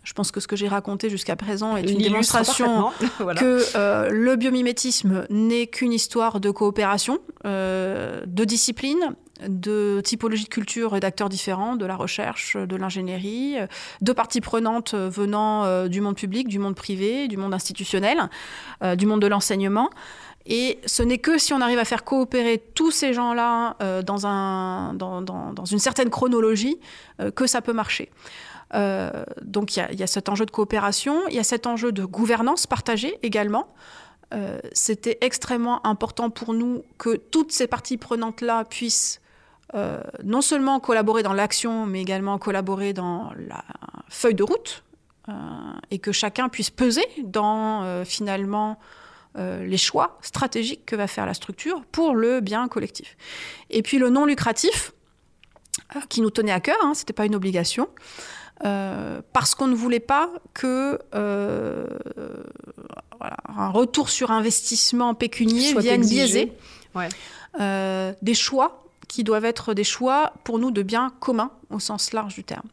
je 0.04 0.14
pense 0.14 0.32
que 0.32 0.40
ce 0.40 0.48
que 0.48 0.56
j'ai 0.56 0.68
raconté 0.68 1.10
jusqu'à 1.10 1.36
présent 1.36 1.78
est 1.78 1.90
une 1.90 2.00
démonstration 2.00 2.92
que 3.40 3.78
euh, 3.78 4.10
le 4.10 4.36
biomimétisme 4.36 5.26
n'est 5.30 5.68
qu'une 5.68 5.94
histoire 5.94 6.40
de 6.40 6.52
coopération, 6.52 7.20
euh, 7.46 8.22
de 8.26 8.44
discipline, 8.44 9.16
de 9.48 10.02
typologie 10.04 10.44
de 10.44 10.50
culture 10.50 10.96
et 10.96 11.00
d'acteurs 11.00 11.30
différents, 11.30 11.76
de 11.76 11.86
la 11.86 11.96
recherche, 11.96 12.58
de 12.58 12.76
l'ingénierie, 12.76 13.56
de 14.02 14.14
parties 14.14 14.42
prenantes 14.42 14.94
venant 14.94 15.64
euh, 15.64 15.88
du 15.88 16.02
monde 16.02 16.16
public, 16.16 16.50
du 16.50 16.60
monde 16.60 16.76
privé, 16.76 17.28
du 17.30 17.38
monde 17.38 17.54
institutionnel, 17.54 18.30
du 18.98 19.06
monde 19.06 19.22
de 19.22 19.28
l'enseignement. 19.28 19.90
Et 20.46 20.80
ce 20.86 21.02
n'est 21.02 21.20
que 21.20 21.38
si 21.38 21.54
on 21.54 21.62
arrive 21.62 21.80
à 21.80 21.86
faire 21.86 22.04
coopérer 22.04 22.62
tous 22.76 22.92
ces 22.92 23.14
gens-là 23.14 23.78
dans, 24.02 24.28
un, 24.28 24.94
dans, 24.94 25.22
dans, 25.22 25.66
une 25.66 25.80
certaine 25.80 26.10
chronologie 26.10 26.78
que 27.34 27.48
ça 27.48 27.62
peut 27.62 27.72
marcher. 27.72 28.12
Donc 29.44 29.78
il 29.78 30.00
y, 30.00 30.04
a 30.04 30.08
cet 30.08 30.30
enjeu 30.30 30.46
de 30.46 30.52
coopération, 30.52 31.28
il 31.30 31.36
y 31.36 31.40
a 31.40 31.44
cet 31.44 31.68
enjeu 31.68 31.92
de 31.92 32.06
gouvernance 32.06 32.66
partagée 32.66 33.18
également. 33.22 33.68
Euh, 34.34 34.58
c'était 34.72 35.18
extrêmement 35.22 35.86
important 35.86 36.30
pour 36.30 36.54
nous 36.54 36.84
que 36.98 37.16
toutes 37.16 37.52
ces 37.52 37.68
parties 37.68 37.98
prenantes-là 37.98 38.66
puissent 38.66 39.22
euh, 39.76 40.02
non 40.24 40.42
seulement 40.42 40.80
collaborer 40.80 41.24
dans 41.24 41.34
l'action, 41.34 41.86
mais 41.86 42.02
également 42.02 42.38
collaborer 42.40 42.94
dans 42.94 43.32
la 43.38 43.64
feuille 44.10 44.34
de 44.34 44.44
route, 44.44 44.84
euh, 45.30 45.34
et 45.92 46.00
que 46.00 46.12
chacun 46.12 46.50
puisse 46.50 46.70
peser 46.70 47.06
dans 47.24 48.04
finalement 48.06 48.80
les 49.36 49.78
choix 49.78 50.20
stratégiques 50.22 50.86
que 50.86 50.96
va 50.96 51.08
faire 51.08 51.26
la 51.26 51.34
structure 51.34 51.84
pour 51.92 52.14
le 52.14 52.40
bien 52.40 52.68
collectif. 52.68 53.18
Et 53.72 53.82
puis 53.82 53.98
le 53.98 54.12
non 54.12 54.26
lucratif, 54.26 54.94
qui 56.08 56.22
nous 56.22 56.30
tenait 56.30 56.52
à 56.52 56.60
cœur, 56.60 56.78
hein, 56.84 56.94
ce 56.94 57.02
n'était 57.02 57.14
pas 57.14 57.26
une 57.26 57.34
obligation. 57.34 57.90
Euh, 58.66 59.22
parce 59.34 59.56
qu'on 59.56 59.68
ne 59.68 59.76
voulait 59.76 60.00
pas 60.00 60.30
que 60.54 61.00
euh, 61.16 61.86
un 63.50 63.70
retour 63.70 64.10
sur 64.10 64.32
investissement 64.32 65.16
pécunier 65.16 65.74
vienne 65.80 66.06
biaiser 66.06 66.54
euh, 67.60 68.14
des 68.22 68.34
choix 68.34 68.86
qui 69.08 69.24
doivent 69.24 69.46
être 69.46 69.74
des 69.74 69.84
choix 69.84 70.34
pour 70.44 70.60
nous 70.60 70.72
de 70.72 70.82
biens 70.82 71.12
communs 71.20 71.52
au 71.72 71.80
sens 71.80 72.14
large 72.14 72.36
du 72.36 72.44
terme. 72.44 72.68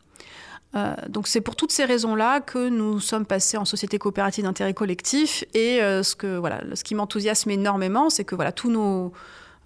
donc 1.09 1.27
c'est 1.27 1.41
pour 1.41 1.57
toutes 1.57 1.73
ces 1.73 1.87
raisons-là 1.87 2.41
que 2.41 2.69
nous 2.69 3.01
sommes 3.01 3.27
passés 3.27 3.57
en 3.57 3.65
société 3.65 3.99
coopérative 3.99 4.45
d'intérêt 4.45 4.75
collectif 4.75 5.45
et 5.55 5.79
ce, 5.81 6.15
que, 6.15 6.37
voilà, 6.37 6.63
ce 6.75 6.85
qui 6.85 6.95
m'enthousiasme 6.95 7.51
énormément, 7.51 8.11
c'est 8.11 8.25
que 8.25 8.35
voilà, 8.35 8.53
tous 8.53 8.71
nos, 8.71 9.13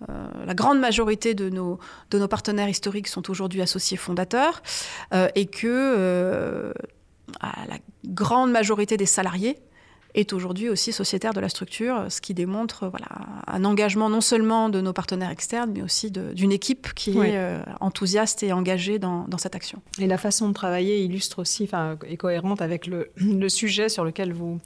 euh, 0.09 0.44
la 0.44 0.54
grande 0.54 0.80
majorité 0.80 1.35
de 1.35 1.48
nos, 1.48 1.78
de 2.11 2.18
nos 2.18 2.28
partenaires 2.28 2.68
historiques 2.68 3.09
sont 3.09 3.30
aujourd'hui 3.30 3.62
associés 3.62 3.96
fondateurs 3.96 4.62
euh, 5.12 5.28
et 5.35 5.46
que 5.46 5.66
euh, 5.66 6.72
la 7.42 7.78
grande 8.04 8.50
majorité 8.50 8.96
des 8.96 9.07
salariés 9.07 9.59
est 10.14 10.33
aujourd'hui 10.33 10.68
aussi 10.68 10.92
sociétaire 10.92 11.33
de 11.35 11.40
la 11.40 11.48
structure, 11.48 12.07
ce 12.09 12.20
qui 12.20 12.35
démontre 12.35 12.88
voilà, 12.88 13.09
un 13.46 13.64
engagement 13.64 14.09
non 14.09 14.20
seulement 14.20 14.68
de 14.68 14.81
nos 14.81 14.92
partenaires 14.92 15.31
externes, 15.31 15.72
mais 15.74 15.83
aussi 15.83 16.11
d'une 16.11 16.53
équipe 16.53 16.94
qui 16.94 17.18
est 17.18 17.37
euh, 17.37 17.61
enthousiaste 17.81 18.42
et 18.42 18.53
engagée 18.53 18.98
dans, 18.98 19.27
dans, 19.29 19.38
cette 19.38 19.57
action. 19.57 19.83
Et 19.98 20.07
la 20.07 20.18
façon 20.18 20.48
de 20.48 20.55
travailler 20.55 21.03
illustre 21.03 21.40
aussi, 21.40 21.64
enfin, 21.64 21.98
est 22.09 22.16
cohérente 22.16 22.62
avec 22.62 22.87
le, 22.87 23.11
le 23.16 23.48
sujet 23.48 23.88
sur 23.88 24.05
lequel 24.05 24.33
vous, 24.33 24.61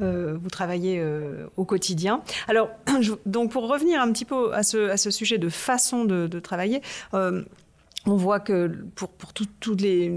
euh, 0.00 0.36
vous 0.40 0.50
travaillez 0.50 0.98
euh, 0.98 1.46
au 1.56 1.64
quotidien. 1.64 2.22
Alors, 2.48 2.70
donc 3.26 3.50
pour 3.50 3.68
revenir 3.68 4.00
un 4.00 4.10
petit 4.10 4.24
peu 4.24 4.54
à 4.54 4.62
ce, 4.62 4.88
à 4.88 4.96
ce 4.96 5.10
sujet 5.10 5.38
de 5.38 5.48
façon 5.48 6.04
de, 6.04 6.26
de 6.26 6.40
travailler, 6.40 6.80
on 8.06 8.16
voit 8.16 8.40
que 8.40 8.70
pour, 8.94 9.08
pour 9.10 9.32
tous 9.32 9.76
les, 9.76 10.12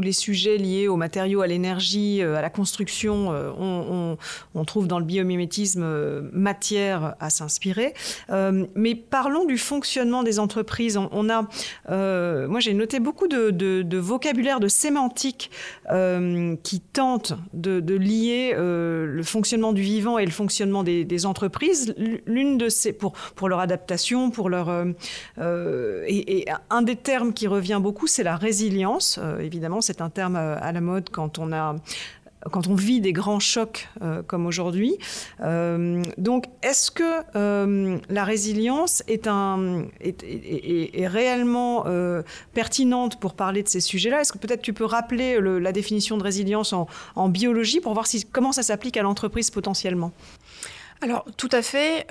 les 0.00 0.12
sujets 0.12 0.56
liés 0.56 0.88
aux 0.88 0.96
matériaux, 0.96 1.40
à 1.40 1.46
l'énergie, 1.46 2.22
euh, 2.22 2.36
à 2.36 2.42
la 2.42 2.50
construction, 2.50 3.32
euh, 3.32 3.50
on, 3.58 4.16
on, 4.54 4.64
trouve 4.64 4.88
dans 4.88 4.98
le 4.98 5.04
biomimétisme 5.04 5.82
euh, 5.82 6.30
matière 6.32 7.14
à 7.20 7.30
s'inspirer. 7.30 7.94
mais 8.74 8.94
parlons 8.94 9.44
du 9.44 9.58
fonctionnement 9.58 10.22
des 10.22 10.38
entreprises. 10.38 10.96
On, 10.96 11.28
a, 11.30 11.48
moi 12.46 12.60
j'ai 12.60 12.74
noté 12.74 13.00
beaucoup 13.00 13.28
de, 13.28 13.50
de, 13.50 13.98
vocabulaire, 13.98 14.60
de 14.60 14.68
sémantique 14.68 15.50
qui 16.62 16.80
tente 16.80 17.34
de, 17.52 17.94
lier 17.94 18.54
le 18.56 19.22
fonctionnement 19.22 19.72
du 19.72 19.82
vivant 19.82 20.18
et 20.18 20.24
le 20.24 20.30
fonctionnement 20.30 20.82
des, 20.82 21.26
entreprises. 21.26 21.94
L'une 22.26 22.58
de 22.58 22.68
ces 22.68 22.92
pour 22.92 23.12
pour 23.12 23.48
leur 23.48 23.60
adaptation, 23.60 24.30
pour 24.30 24.48
leur 24.50 24.70
et, 25.38 26.38
et 26.38 26.46
un 26.70 26.82
des 26.82 26.96
terme 27.14 27.32
qui 27.32 27.46
revient 27.46 27.78
beaucoup, 27.80 28.08
c'est 28.08 28.24
la 28.24 28.34
résilience. 28.34 29.20
Euh, 29.22 29.38
évidemment, 29.38 29.80
c'est 29.80 30.00
un 30.00 30.10
terme 30.10 30.34
euh, 30.34 30.56
à 30.60 30.72
la 30.72 30.80
mode 30.80 31.10
quand 31.10 31.38
on 31.38 31.52
a 31.52 31.76
quand 32.50 32.66
on 32.66 32.74
vit 32.74 33.00
des 33.00 33.14
grands 33.14 33.40
chocs 33.40 33.88
euh, 34.02 34.22
comme 34.22 34.44
aujourd'hui. 34.44 34.98
donc, 36.18 36.44
est-ce 36.62 36.90
que 36.90 37.10
la 38.12 38.24
résilience 38.24 39.02
est, 39.06 39.26
un, 39.28 39.84
est, 40.00 41.06
réellement 41.06 41.86
pertinente 42.52 43.18
pour 43.18 43.32
parler 43.32 43.62
de 43.62 43.68
ces 43.68 43.80
sujets-là? 43.80 44.20
Est-ce 44.20 44.32
que 44.32 44.38
peut-être 44.38 44.60
tu 44.60 44.74
peux 44.74 44.84
rappeler 44.84 45.40
la 45.40 45.72
définition 45.72 46.18
de 46.18 46.22
résilience 46.22 46.74
en, 46.74 46.86
en 47.16 47.28
biologie 47.30 47.80
pour 47.80 47.94
voir 47.94 48.06
si, 48.06 48.26
comment 48.26 48.52
ça 48.52 48.62
s'applique 48.62 48.98
à 48.98 49.02
l'entreprise 49.02 49.50
potentiellement? 49.50 50.12
Alors, 51.00 51.24
tout 51.38 51.52
à 51.52 51.62
fait. 51.62 52.06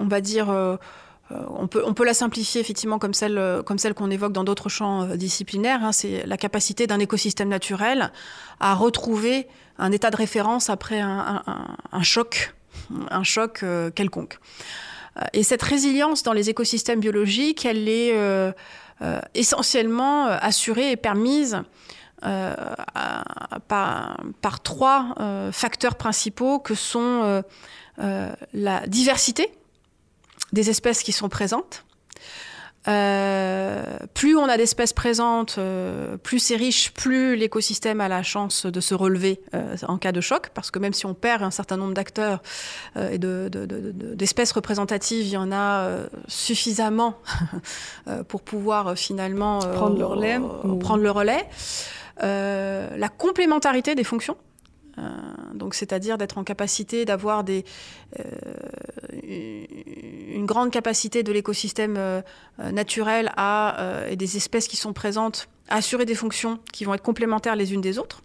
on 0.00 0.08
va 0.08 0.20
dire, 0.20 0.50
euh, 0.50 0.76
on, 1.30 1.68
peut, 1.68 2.04
la 2.04 2.14
simplifier 2.14 2.60
effectivement 2.60 2.98
comme 2.98 3.14
celle, 3.14 3.62
comme 3.64 3.78
celle 3.78 3.94
qu'on 3.94 4.10
évoque 4.10 4.32
dans 4.32 4.42
d'autres 4.42 4.68
champs 4.68 5.02
euh, 5.02 5.16
disciplinaires. 5.16 5.84
Hein. 5.84 5.92
c'est 5.92 6.26
la 6.26 6.36
capacité 6.36 6.88
d'un 6.88 6.98
écosystème 6.98 7.48
naturel 7.48 8.10
à 8.58 8.74
retrouver 8.74 9.46
un 9.78 9.92
état 9.92 10.10
de 10.10 10.16
référence 10.16 10.68
après 10.68 11.00
un, 11.00 11.42
choc, 12.02 12.54
un 13.10 13.22
choc 13.22 13.64
quelconque. 13.94 14.40
Et 15.32 15.42
cette 15.44 15.62
résilience 15.62 16.22
dans 16.22 16.32
les 16.32 16.50
écosystèmes 16.50 17.00
biologiques, 17.00 17.66
elle 17.66 17.86
est 17.88 18.16
essentiellement 19.34 20.26
assurée 20.26 20.92
et 20.92 20.96
permise 20.96 21.62
euh, 22.24 22.54
par, 23.68 24.16
par, 24.40 24.62
trois 24.62 25.14
euh, 25.20 25.52
facteurs 25.52 25.96
principaux 25.96 26.58
que 26.58 26.74
sont 26.74 27.42
euh, 27.98 28.32
la 28.54 28.86
diversité 28.86 29.52
des 30.52 30.70
espèces 30.70 31.02
qui 31.02 31.12
sont 31.12 31.28
présentes, 31.28 31.84
plus 34.14 34.36
on 34.36 34.48
a 34.48 34.56
d'espèces 34.56 34.92
présentes, 34.92 35.58
plus 36.22 36.38
c'est 36.38 36.56
riche, 36.56 36.92
plus 36.92 37.36
l'écosystème 37.36 38.00
a 38.00 38.06
la 38.08 38.22
chance 38.22 38.64
de 38.64 38.80
se 38.80 38.94
relever 38.94 39.40
en 39.88 39.98
cas 39.98 40.12
de 40.12 40.20
choc, 40.20 40.50
parce 40.54 40.70
que 40.70 40.78
même 40.78 40.92
si 40.92 41.04
on 41.04 41.12
perd 41.12 41.42
un 41.42 41.50
certain 41.50 41.76
nombre 41.76 41.94
d'acteurs 41.94 42.42
et 42.94 43.18
d'espèces 43.18 44.50
de, 44.50 44.52
de, 44.52 44.58
représentatives, 44.58 45.26
il 45.26 45.32
y 45.32 45.36
en 45.36 45.50
a 45.50 45.98
suffisamment 46.28 47.18
pour 48.28 48.42
pouvoir 48.42 48.96
finalement 48.96 49.58
prendre 49.58 49.98
le 49.98 50.06
relais. 50.06 50.38
Prendre 50.78 51.02
le 51.02 51.10
relais. 51.10 51.44
La 52.20 53.08
complémentarité 53.08 53.94
des 53.94 54.04
fonctions. 54.04 54.36
Euh, 54.98 55.10
donc, 55.54 55.74
c'est-à-dire 55.74 56.18
d'être 56.18 56.38
en 56.38 56.44
capacité 56.44 57.04
d'avoir 57.04 57.44
des, 57.44 57.64
euh, 58.18 59.64
une 60.32 60.46
grande 60.46 60.70
capacité 60.70 61.22
de 61.22 61.32
l'écosystème 61.32 61.96
euh, 61.98 62.22
naturel 62.72 63.32
à, 63.36 63.76
et 64.08 64.16
des 64.16 64.36
espèces 64.36 64.68
qui 64.68 64.76
sont 64.76 64.92
présentes 64.92 65.48
à 65.68 65.76
assurer 65.76 66.04
des 66.04 66.14
fonctions 66.14 66.58
qui 66.72 66.84
vont 66.84 66.94
être 66.94 67.02
complémentaires 67.02 67.56
les 67.56 67.74
unes 67.74 67.80
des 67.80 67.98
autres. 67.98 68.22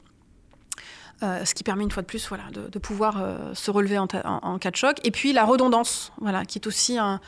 ce 1.22 1.54
qui 1.54 1.64
permet 1.64 1.84
une 1.84 1.92
fois 1.92 2.02
de 2.02 2.08
plus 2.08 2.28
voilà, 2.30 2.46
de, 2.52 2.80
pouvoir 2.80 3.24
se 3.54 3.72
relever 3.72 3.98
en, 3.98 4.08
cas 4.08 4.72
de 4.72 4.76
choc. 4.76 4.98
Et 5.04 5.12
puis 5.12 5.34
la 5.34 5.44
redondance, 5.44 6.12
voilà, 6.20 6.46
qui 6.46 6.58
est 6.60 6.68
aussi 6.68 6.98
un, 6.98 7.20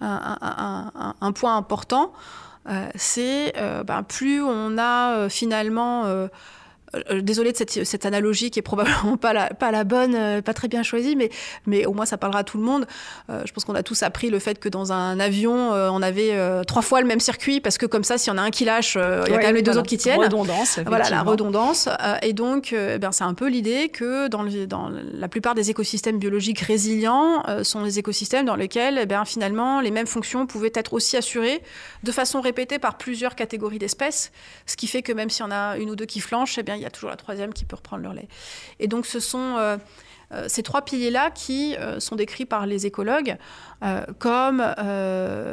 un 0.00 1.32
point 1.32 1.56
important. 1.56 2.12
C'est 2.94 3.52
ben, 3.84 4.02
plus 4.02 4.42
on 4.42 4.78
a 4.78 5.28
finalement 5.28 6.28
euh, 7.10 7.20
désolée 7.20 7.52
de 7.52 7.56
cette, 7.56 7.84
cette, 7.84 8.06
analogie 8.06 8.50
qui 8.50 8.58
est 8.58 8.62
probablement 8.62 9.16
pas 9.16 9.32
la, 9.32 9.48
pas 9.48 9.70
la 9.70 9.84
bonne, 9.84 10.14
euh, 10.14 10.42
pas 10.42 10.54
très 10.54 10.68
bien 10.68 10.82
choisie, 10.82 11.16
mais, 11.16 11.30
mais 11.66 11.86
au 11.86 11.92
moins 11.92 12.06
ça 12.06 12.16
parlera 12.16 12.40
à 12.40 12.44
tout 12.44 12.58
le 12.58 12.64
monde. 12.64 12.86
Euh, 13.30 13.42
je 13.44 13.52
pense 13.52 13.64
qu'on 13.64 13.74
a 13.74 13.82
tous 13.82 14.02
appris 14.02 14.30
le 14.30 14.38
fait 14.38 14.58
que 14.58 14.68
dans 14.68 14.92
un 14.92 15.20
avion, 15.20 15.54
on 15.54 16.02
avait 16.02 16.64
trois 16.66 16.82
fois 16.82 17.00
le 17.00 17.06
même 17.06 17.20
circuit 17.20 17.60
parce 17.60 17.78
que 17.78 17.86
comme 17.86 18.04
ça, 18.04 18.18
s'il 18.18 18.32
y 18.32 18.34
en 18.34 18.38
a 18.38 18.42
un 18.42 18.50
qui 18.50 18.64
lâche, 18.64 18.96
il 18.96 19.32
y 19.32 19.34
a 19.34 19.38
quand 19.38 19.46
même 19.46 19.56
les 19.56 19.62
deux 19.62 19.76
autres 19.76 19.88
qui 19.88 19.98
tiennent. 19.98 20.20
Redondance. 20.20 20.78
Voilà, 20.86 21.08
la 21.10 21.22
redondance. 21.22 21.88
et 22.22 22.32
donc, 22.32 22.72
eh 22.72 22.98
ben, 22.98 23.12
c'est 23.12 23.24
un 23.24 23.34
peu 23.34 23.48
l'idée 23.48 23.88
que 23.88 24.28
dans, 24.28 24.42
le, 24.42 24.66
dans, 24.66 24.90
la 24.90 25.28
plupart 25.28 25.54
des 25.54 25.70
écosystèmes 25.70 26.18
biologiques 26.18 26.60
résilients 26.60 27.42
sont 27.62 27.82
des 27.82 27.98
écosystèmes 27.98 28.46
dans 28.46 28.56
lesquels, 28.56 28.98
eh 29.00 29.06
ben, 29.06 29.24
finalement, 29.24 29.80
les 29.80 29.90
mêmes 29.90 30.06
fonctions 30.06 30.46
pouvaient 30.46 30.72
être 30.74 30.92
aussi 30.92 31.16
assurées 31.16 31.62
de 32.02 32.12
façon 32.12 32.40
répétée 32.40 32.78
par 32.78 32.98
plusieurs 32.98 33.34
catégories 33.34 33.78
d'espèces, 33.78 34.32
ce 34.66 34.76
qui 34.76 34.86
fait 34.86 35.02
que 35.02 35.12
même 35.12 35.30
s'il 35.30 35.44
y 35.44 35.48
en 35.48 35.50
a 35.50 35.76
une 35.78 35.90
ou 35.90 35.96
deux 35.96 36.06
qui 36.06 36.20
flanchent, 36.20 36.58
eh 36.58 36.62
bien, 36.62 36.76
y 36.84 36.86
a 36.86 36.90
toujours 36.90 37.10
la 37.10 37.16
troisième 37.16 37.52
qui 37.52 37.64
peut 37.64 37.76
reprendre 37.76 38.02
le 38.02 38.08
relais. 38.08 38.28
Et 38.78 38.88
donc 38.88 39.06
ce 39.06 39.20
sont 39.20 39.56
euh, 39.58 39.76
euh, 40.32 40.44
ces 40.48 40.62
trois 40.62 40.82
piliers-là 40.82 41.30
qui 41.30 41.76
euh, 41.76 42.00
sont 42.00 42.16
décrits 42.16 42.46
par 42.46 42.66
les 42.66 42.86
écologues 42.86 43.36
comme 44.18 44.64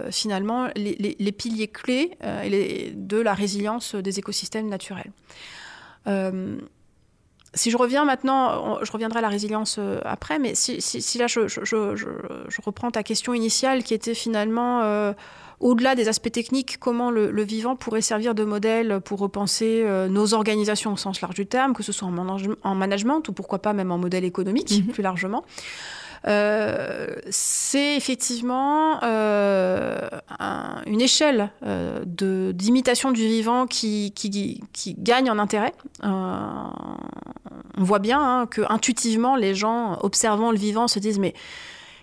finalement 0.10 0.70
les, 0.78 1.32
piliers 1.34 1.68
clés 1.68 2.18
de 2.96 3.18
la 3.20 3.34
résilience 3.34 3.94
des 3.94 4.20
écosystèmes 4.20 4.70
naturels. 4.70 5.12
si 7.54 7.72
je 7.72 7.76
reviens 7.76 8.06
maintenant, 8.06 8.82
je 8.86 8.90
reviendrai 8.90 9.20
à 9.20 9.22
la 9.22 9.28
résilience 9.28 9.82
après, 10.06 10.40
mais 10.40 10.56
si, 10.56 11.18
là 11.18 11.28
je, 11.28 11.50
je, 11.50 12.62
reprends 12.64 12.92
ta 12.92 13.04
question 13.04 13.34
initiale 13.34 13.84
qui 13.84 13.94
était 13.94 14.16
finalement 14.16 15.14
au-delà 15.62 15.96
des 15.96 16.08
aspects 16.08 16.32
techniques, 16.32 16.78
comment 16.80 17.12
le, 17.12 17.44
vivant 17.44 17.76
pourrait 17.76 18.02
servir 18.02 18.36
de 18.36 18.44
modèle 18.44 19.00
pour 19.04 19.20
repenser 19.20 19.86
nos 20.10 20.34
organisations 20.34 20.94
au 20.94 20.98
sens 20.98 21.22
large 21.22 21.36
du 21.36 21.46
terme, 21.46 21.74
que 21.74 21.84
ce 21.84 21.92
soit 21.92 22.08
en, 22.08 22.76
management 22.76 23.28
ou 23.30 23.34
pourquoi 23.34 23.60
pas 23.60 23.74
même 23.74 23.92
en 23.92 23.98
modèle 23.98 24.26
économique 24.26 24.72
mhm. 24.72 24.94
plus 24.94 25.04
largement. 25.04 25.44
Euh, 26.28 27.08
c'est 27.32 27.96
effectivement 27.96 29.04
euh, 29.04 30.08
une 30.86 31.02
échelle 31.02 31.50
euh, 31.66 32.04
d'imitation 32.06 33.12
du 33.12 33.22
vivant 33.22 33.66
qui, 33.66 34.12
qui, 34.12 34.62
qui, 34.72 34.96
gagne 35.00 35.32
en 35.32 35.40
intérêt. 35.40 35.74
on 36.04 36.72
voit 37.78 38.00
bien 38.00 38.20
hein, 38.22 38.46
que 38.46 38.62
intuitivement, 38.70 39.36
les 39.36 39.56
gens 39.56 39.98
observant 40.02 40.52
le 40.52 40.58
vivant 40.58 40.88
se 40.88 41.00
disent 41.00 41.18
mais 41.18 41.34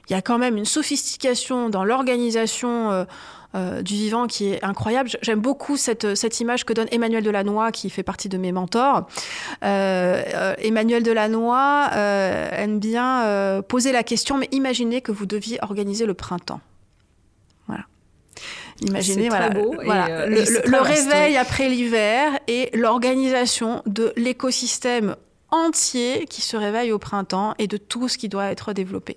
il 0.09 0.14
y 0.14 0.16
a 0.16 0.23
quand 0.23 0.38
même 0.38 0.57
une 0.57 0.64
sophistication 0.64 1.68
dans 1.68 1.85
l'organisation 1.85 3.07
euh, 3.55 3.81
du 3.81 3.95
vivant 3.95 4.27
qui 4.27 4.53
est 4.53 4.63
incroyable. 4.63 5.09
J'aime 5.23 5.41
beaucoup 5.41 5.79
cette, 5.79 6.15
cette 6.15 6.39
image 6.39 6.67
que 6.67 6.75
donne 6.75 6.89
Emmanuel 6.91 7.25
Delannoy, 7.25 7.73
qui 7.73 7.89
fait 7.89 8.03
partie 8.03 8.29
de 8.29 8.37
mes 8.37 8.53
mentors. 8.53 9.09
Euh, 9.65 10.23
euh 10.35 10.55
Emmanuel 10.59 11.03
Delannoy 11.03 11.89
euh, 11.95 12.49
aime 12.53 12.79
bien 12.79 13.63
poser 13.67 13.93
la 13.93 14.03
question, 14.03 14.37
mais 14.37 14.49
imaginez 14.53 15.01
que 15.01 15.13
vous 15.13 15.25
deviez 15.25 15.59
organiser 15.63 16.05
le 16.05 16.13
printemps. 16.13 16.61
Voilà. 17.69 17.85
Imaginez 18.83 19.31
voilà, 19.31 19.49
beau 19.49 19.75
le, 19.75 20.71
le 20.71 20.81
réveil 20.83 21.39
après 21.39 21.71
l'hiver 21.71 22.39
et 22.49 22.69
l'organisation 22.75 23.83
de 23.87 24.13
l'écosystème 24.17 25.17
entier 25.51 26.27
qui 26.29 26.43
se 26.43 26.57
réveille 26.57 26.93
au 26.93 26.99
printemps 26.99 27.55
et 27.59 27.67
de 27.67 27.77
tout 27.77 28.09
ce 28.09 28.19
qui 28.19 28.29
doit 28.29 28.47
être 28.47 28.73
développé. 28.73 29.17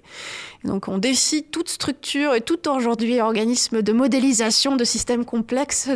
donc 0.63 0.87
on 0.87 0.97
décide 0.97 1.51
toute 1.51 1.69
structure 1.69 2.33
et 2.33 2.41
tout 2.41 2.69
aujourd'hui 2.69 3.19
organisme 3.19 3.81
de 3.81 3.91
modélisation 3.93 4.75
de 4.75 4.83
systèmes 4.83 5.25
complexes 5.25 5.89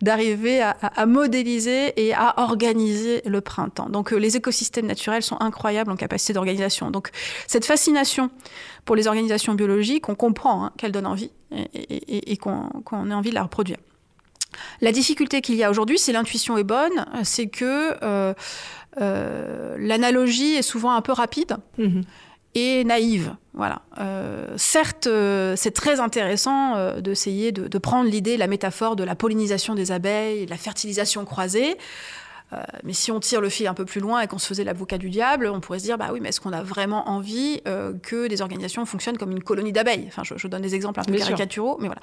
d'arriver 0.00 0.60
à, 0.62 1.06
modéliser 1.06 1.92
et 1.96 2.14
à 2.14 2.40
organiser 2.40 3.22
le 3.24 3.40
printemps. 3.40 3.88
Donc 3.88 4.12
euh, 4.12 4.16
les 4.16 4.36
écosystèmes 4.36 4.86
naturels 4.86 5.22
sont 5.22 5.40
incroyables 5.40 5.90
en 5.90 5.96
capacité 5.96 6.32
d'organisation. 6.32 6.90
Donc 6.90 7.10
cette 7.46 7.64
fascination 7.64 8.30
pour 8.84 8.96
les 8.96 9.06
organisations 9.06 9.54
biologiques, 9.54 10.08
on 10.08 10.14
comprend 10.14 10.64
hein, 10.64 10.72
qu'elle 10.76 10.92
donne 10.92 11.06
envie 11.06 11.30
et, 11.52 12.32
et, 12.32 12.36
qu'on 12.36 13.10
ait 13.10 13.14
envie 13.14 13.30
de 13.30 13.34
la 13.34 13.42
reproduire. 13.42 13.78
La 14.80 14.92
difficulté 14.92 15.40
qu'il 15.40 15.54
y 15.56 15.64
a 15.64 15.70
aujourd'hui, 15.70 15.98
c'est 15.98 16.12
l'intuition 16.12 16.58
est 16.58 16.64
bonne, 16.64 17.06
c'est 17.22 17.46
que 17.46 17.96
euh, 18.02 18.34
euh, 19.00 19.76
l'analogie 19.78 20.54
est 20.54 20.62
souvent 20.62 20.92
un 20.92 21.02
peu 21.02 21.12
rapide. 21.12 21.56
Mhm. 21.78 22.02
et 22.54 22.84
naïve. 22.84 23.34
Voilà. 23.54 23.80
Euh, 23.98 24.46
certes, 24.58 25.06
euh, 25.06 25.56
c'est 25.56 25.70
très 25.70 26.00
intéressant 26.00 27.00
d'essayer 27.00 27.50
de, 27.50 27.78
prendre 27.78 28.10
l'idée, 28.10 28.36
la 28.36 28.46
métaphore 28.46 28.94
de 28.94 29.04
la 29.04 29.14
pollinisation 29.14 29.74
des 29.74 29.90
abeilles, 29.90 30.44
de 30.44 30.50
la 30.50 30.58
fertilisation 30.58 31.24
croisée. 31.24 31.78
mais 32.84 32.92
si 32.92 33.10
on 33.10 33.20
tire 33.20 33.40
le 33.40 33.48
fil 33.48 33.66
un 33.66 33.72
peu 33.72 33.86
plus 33.86 34.02
loin 34.02 34.20
et 34.20 34.26
qu'on 34.26 34.36
se 34.36 34.46
faisait 34.46 34.64
l'avocat 34.64 34.98
du 34.98 35.08
diable, 35.08 35.46
on 35.46 35.60
pourrait 35.60 35.78
se 35.78 35.84
dire, 35.84 35.96
bah 35.96 36.10
oui, 36.12 36.20
mais 36.20 36.28
est-ce 36.28 36.42
qu'on 36.42 36.52
a 36.52 36.62
vraiment 36.62 37.08
envie 37.08 37.62
que 38.02 38.26
des 38.26 38.42
organisations 38.42 38.84
fonctionnent 38.84 39.16
comme 39.16 39.32
une 39.32 39.42
colonie 39.42 39.72
d'abeilles? 39.72 40.04
Enfin, 40.08 40.22
je, 40.22 40.46
donne 40.46 40.60
des 40.60 40.74
exemples 40.74 41.00
un 41.00 41.04
peu 41.04 41.16
caricaturaux, 41.16 41.78
mais 41.80 41.86
voilà. 41.86 42.02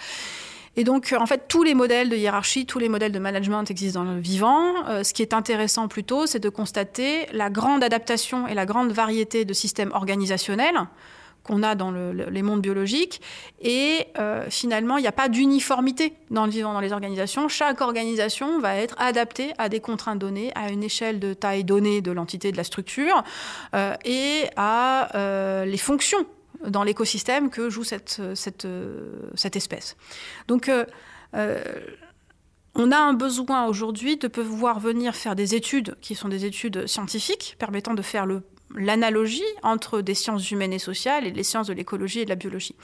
Et 0.75 0.84
donc, 0.84 1.13
en 1.17 1.25
fait, 1.25 1.47
tous 1.47 1.63
les 1.63 1.73
modèles 1.73 2.10
de 2.10 2.15
hiérarchie, 2.15 2.65
tous 2.65 2.79
les 2.79 2.89
modèles 2.89 3.12
de 3.12 3.19
management 3.19 3.69
existent 3.69 4.03
dans 4.03 4.13
le 4.13 4.19
vivant. 4.19 4.88
Euh, 4.88 5.03
ce 5.03 5.13
qui 5.13 5.21
est 5.21 5.34
intéressant 5.34 5.88
plutôt, 5.88 6.25
c'est 6.25 6.39
de 6.39 6.49
constater 6.49 7.27
la 7.34 7.49
grande 7.49 7.84
adaptation 7.84 8.47
et 8.47 8.53
la 8.53 8.65
grande 8.65 8.91
variété 8.91 9.45
de 9.45 9.53
systèmes 9.53 9.91
organisationnels 9.93 10.88
qu'on 11.43 11.63
a 11.63 11.73
dans 11.73 11.91
les 11.91 12.41
mondes 12.41 12.62
biologiques. 12.62 13.21
Et 13.62 14.08
euh, 14.19 14.45
finalement, 14.49 14.97
il 14.97 15.01
n'y 15.01 15.08
a 15.08 15.13
pas 15.13 15.29
d'uniformité 15.29 16.13
dans 16.29 16.45
le 16.45 16.51
vivant, 16.51 16.73
dans 16.73 16.82
les 16.82 16.91
organisations. 16.91 17.47
Chaque 17.47 17.79
organisation 17.79 18.60
va 18.60 18.75
être 18.75 18.95
adaptée 18.99 19.53
à 19.58 19.69
des 19.69 19.79
contraintes 19.79 20.19
données, 20.19 20.51
à 20.55 20.69
une 20.69 20.84
échelle 20.84 21.17
de 21.17 21.34
taille 21.34 21.63
donnée 21.63 22.01
de 22.01 22.12
l'entité 22.12 22.51
de 22.51 22.58
la 22.58 22.65
structure 22.65 23.23
euh, 23.73 23.95
et 24.03 24.43
à 24.58 25.63
les 25.65 25.77
fonctions 25.77 26.25
dans 26.67 26.83
l'écosystème 26.83 27.49
que 27.49 27.69
joue 27.69 27.83
cette, 27.83 28.19
espèce. 29.55 29.95
Donc, 30.47 30.69
euh, 30.69 30.85
euh, 31.35 31.63
on 32.75 32.91
a 32.91 32.97
un 32.97 33.13
besoin 33.13 33.65
aujourd'hui 33.65 34.17
de 34.17 34.27
pouvoir 34.27 34.79
venir 34.79 35.15
faire 35.15 35.35
des 35.35 35.55
études 35.55 35.95
qui 36.01 36.15
sont 36.15 36.29
des 36.29 36.45
études 36.45 36.87
scientifiques 36.87 37.55
permettant 37.59 37.93
de 37.93 38.01
faire 38.01 38.25
le, 38.25 38.43
l'analogie 38.75 39.43
entre 39.63 40.01
des 40.01 40.13
sciences 40.13 40.51
humaines 40.51 40.73
et 40.73 40.79
sociales 40.79 41.25
et 41.25 41.32
les 41.32 41.43
sciences 41.43 41.67
de 41.67 41.73
l'écologie 41.73 42.19
et 42.19 42.25
de 42.25 42.29
la 42.29 42.36
biologie. 42.36 42.75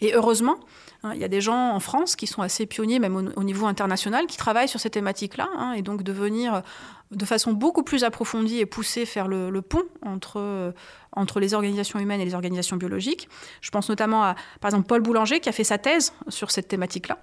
Et 0.00 0.14
heureusement, 0.14 0.58
hein, 1.02 1.12
il 1.14 1.20
y 1.20 1.24
a 1.24 1.28
des 1.28 1.40
gens 1.40 1.72
en 1.72 1.80
France 1.80 2.16
qui 2.16 2.26
sont 2.26 2.42
assez 2.42 2.66
pionniers, 2.66 2.98
même 2.98 3.32
au, 3.36 3.44
niveau 3.44 3.66
international, 3.66 4.26
qui 4.26 4.36
travaillent 4.36 4.68
sur 4.68 4.80
ces 4.80 4.90
thématiques-là, 4.90 5.48
hein, 5.56 5.72
et 5.72 5.82
donc 5.82 6.02
de 6.02 6.12
venir 6.12 6.62
de 7.10 7.24
façon 7.24 7.52
beaucoup 7.52 7.82
plus 7.82 8.04
approfondie 8.04 8.58
et 8.58 8.66
poussée 8.66 9.06
faire 9.06 9.28
le, 9.28 9.62
pont 9.62 9.84
entre, 10.02 10.38
euh, 10.38 10.72
entre 11.12 11.40
les 11.40 11.54
organisations 11.54 11.98
humaines 11.98 12.20
et 12.20 12.24
les 12.24 12.34
organisations 12.34 12.76
biologiques. 12.76 13.28
Je 13.60 13.70
pense 13.70 13.88
notamment 13.88 14.22
à, 14.24 14.34
par 14.60 14.70
exemple, 14.70 14.86
Paul 14.86 15.00
Boulanger, 15.00 15.40
qui 15.40 15.48
a 15.48 15.52
fait 15.52 15.64
sa 15.64 15.78
thèse 15.78 16.12
sur 16.28 16.50
cette 16.50 16.68
thématique-là 16.68 17.18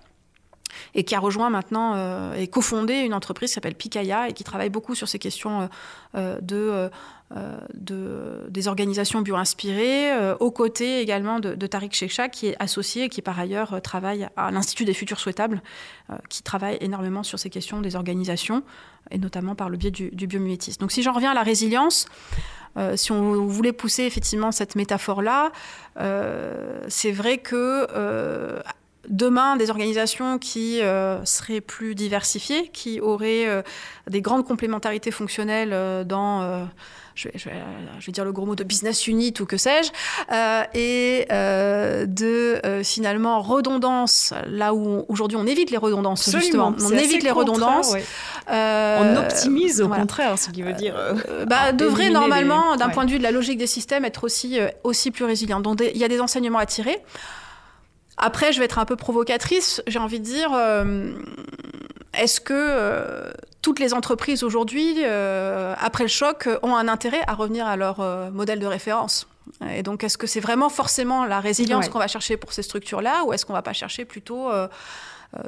et 0.93 1.03
qui 1.03 1.15
a 1.15 1.19
rejoint 1.19 1.49
maintenant 1.49 1.93
euh, 1.95 2.33
et 2.33 2.47
cofondé 2.47 2.93
une 2.95 3.13
entreprise 3.13 3.49
qui 3.49 3.55
s'appelle 3.55 3.75
Picaya 3.75 4.29
et 4.29 4.33
qui 4.33 4.43
travaille 4.43 4.69
beaucoup 4.69 4.95
sur 4.95 5.07
ces 5.07 5.19
questions 5.19 5.69
euh, 6.15 6.15
euh, 6.15 6.39
de, 6.41 6.89
de, 7.73 8.45
des 8.49 8.67
organisations 8.67 9.21
bio-inspirées, 9.21 10.35
aux 10.39 10.51
côtés 10.51 11.01
également 11.01 11.39
de, 11.39 11.55
de 11.55 11.67
Tariq 11.67 11.93
Sheikha, 11.93 12.29
qui 12.29 12.47
est 12.47 12.55
associé 12.59 13.05
et 13.05 13.09
qui 13.09 13.21
par 13.21 13.39
ailleurs 13.39 13.81
travaille 13.81 14.27
à 14.37 14.51
l'Institut 14.51 14.85
des 14.85 14.93
futurs 14.93 15.19
souhaitables, 15.19 15.61
qui 16.29 16.43
travaille 16.43 16.77
énormément 16.81 17.23
sur 17.23 17.39
ces 17.39 17.49
questions 17.49 17.81
des 17.81 17.95
organisations, 17.95 18.63
et 19.09 19.17
notamment 19.17 19.55
par 19.55 19.69
le 19.69 19.77
biais 19.77 19.91
du, 19.91 20.11
du 20.11 20.27
biomimétisme. 20.27 20.79
Donc 20.79 20.91
si 20.91 21.01
j'en 21.01 21.13
reviens 21.13 21.31
à 21.31 21.33
la 21.33 21.43
résilience, 21.43 22.05
si 22.95 23.11
on 23.11 23.45
voulait 23.47 23.73
pousser 23.73 24.03
effectivement 24.03 24.51
cette 24.51 24.75
métaphore-là, 24.75 25.51
c'est 26.87 27.11
vrai 27.11 27.39
que 27.39 27.87
demain 29.09 29.55
des 29.55 29.69
organisations 29.69 30.37
qui 30.37 30.81
euh, 30.81 31.23
seraient 31.25 31.61
plus 31.61 31.95
diversifiées, 31.95 32.69
qui 32.69 32.99
auraient 32.99 33.47
euh, 33.47 33.61
des 34.09 34.21
grandes 34.21 34.45
complémentarités 34.45 35.11
fonctionnelles 35.11 35.71
euh, 35.73 36.03
dans, 36.03 36.67
je 37.15 37.29
vais, 37.29 38.11
dire 38.11 38.25
le 38.25 38.31
gros 38.31 38.45
mot 38.45 38.55
de 38.55 38.63
business 38.63 39.07
unit 39.07 39.33
ou 39.39 39.45
que 39.45 39.57
sais-je, 39.57 39.91
et 40.73 41.25
de 42.05 42.61
finalement 42.83 43.41
redondance, 43.41 44.33
là 44.47 44.73
où 44.73 45.05
aujourd'hui 45.07 45.37
on 45.37 45.45
évite 45.45 45.71
les 45.71 45.77
redondances, 45.77 46.29
justement. 46.29 46.75
On 46.81 46.91
évite 46.91 47.23
les 47.23 47.31
redondances. 47.31 47.95
on 48.47 49.15
optimise 49.17 49.81
au 49.81 49.89
contraire, 49.89 50.37
ce 50.37 50.49
qui 50.49 50.61
veut 50.61 50.73
dire... 50.73 50.95
bah, 51.47 51.71
devrait 51.73 52.09
normalement, 52.09 52.75
d'un 52.75 52.89
point 52.89 53.05
de 53.05 53.11
vue 53.11 53.17
de 53.17 53.23
la 53.23 53.31
logique 53.31 53.57
des 53.57 53.67
systèmes, 53.67 54.05
être 54.05 54.23
aussi, 54.23 54.59
aussi 54.83 55.11
plus 55.11 55.25
résilient. 55.25 55.59
Donc 55.59 55.81
il 55.81 55.97
y 55.97 56.03
a 56.03 56.09
des 56.09 56.21
enseignements 56.21 56.59
à 56.59 56.65
tirer. 56.65 57.01
Après, 58.17 58.53
je 58.53 58.59
vais 58.59 58.65
être 58.65 58.79
un 58.79 58.85
peu 58.85 58.95
provocatrice. 58.95 59.81
J'ai 59.87 59.99
envie 59.99 60.19
de 60.19 60.25
dire, 60.25 60.51
euh, 60.53 61.13
est-ce 62.13 62.39
que 62.39 62.53
euh, 62.53 63.31
toutes 63.61 63.79
les 63.79 63.93
entreprises 63.93 64.43
aujourd'hui, 64.43 64.95
euh, 65.03 65.73
après 65.79 66.03
le 66.03 66.09
choc, 66.09 66.47
ont 66.63 66.75
un 66.75 66.87
intérêt 66.87 67.21
à 67.27 67.33
revenir 67.33 67.67
à 67.67 67.75
leur 67.75 67.99
modèle 68.31 68.59
de 68.59 68.67
référence? 68.67 69.27
Et 69.71 69.83
donc, 69.83 70.03
est-ce 70.03 70.17
que 70.17 70.27
c'est 70.27 70.39
vraiment 70.39 70.69
forcément 70.69 71.25
la 71.25 71.39
résilience 71.39 71.89
qu'on 71.89 71.99
va 71.99 72.07
chercher 72.07 72.35
pour 72.35 72.53
ces 72.53 72.63
structures-là, 72.63 73.23
ou 73.25 73.33
est-ce 73.33 73.45
qu'on 73.45 73.53
va 73.53 73.61
pas 73.61 73.73
chercher 73.73 74.05
plutôt 74.05 74.49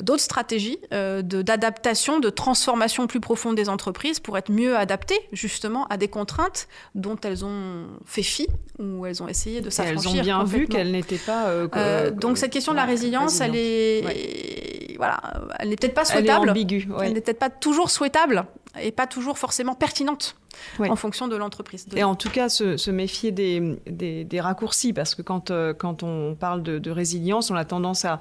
d'autres 0.02 0.24
stratégies 0.24 0.80
euh, 0.94 1.22
d'adaptation, 1.22 2.20
de, 2.20 2.30
transformation 2.30 3.08
plus 3.08 3.20
profonde 3.20 3.56
des 3.56 3.70
entreprises 3.70 4.20
pour 4.20 4.38
être 4.38 4.52
mieux 4.52 4.76
adaptées 4.76 5.20
justement 5.32 5.86
à 5.88 5.98
des 5.98 6.08
contraintes 6.08 6.68
dont 6.96 7.18
elles 7.24 7.46
ont 7.46 7.88
fait 8.06 8.24
fi 8.24 8.48
ou 8.80 9.06
elles 9.06 9.24
ont 9.24 9.28
essayé 9.28 9.62
de 9.62 9.70
s'affranchir. 9.70 10.12
Elles 10.12 10.20
ont 10.20 10.24
bien 10.24 10.44
vu 10.44 10.68
qu'elles 10.68 10.92
n'étaient 10.92 11.18
pas. 11.18 11.48
Euh, 11.48 12.12
donc 12.12 12.38
cette 12.38 12.52
question 12.52 12.74
de 12.74 12.78
la 12.78 12.86
résilience, 12.86 13.42
elle 13.42 13.56
est, 13.56 14.96
voilà, 14.98 15.22
elle 15.60 15.70
n'est 15.70 15.76
peut-être 15.76 15.96
pas 15.96 16.06
souhaitable. 16.06 16.54
Elle 16.56 16.74
est 16.74 16.88
Elle 17.04 17.14
n'est 17.14 17.22
peut-être 17.22 17.40
pas 17.40 17.50
toujours 17.50 17.90
souhaitable 17.90 18.46
et 18.82 18.92
pas 18.92 19.08
toujours 19.08 19.38
forcément 19.38 19.76
pertinente 19.76 20.36
en 20.80 20.96
fonction 20.96 21.28
de 21.28 21.36
l'entreprise. 21.36 21.86
Et 21.96 22.04
en 22.04 22.16
tout 22.16 22.30
cas, 22.30 22.50
se, 22.50 22.92
méfier 22.92 23.32
des, 23.32 23.78
des, 23.86 24.42
raccourcis, 24.42 24.94
parce 24.94 25.16
que 25.16 25.22
quand, 25.22 25.52
euh, 25.52 25.74
quand 25.74 26.04
on 26.04 26.36
parle 26.36 26.64
de, 26.64 26.92
résilience, 26.92 27.52
on 27.52 27.56
a 27.56 27.66
tendance 27.66 28.06
à, 28.06 28.20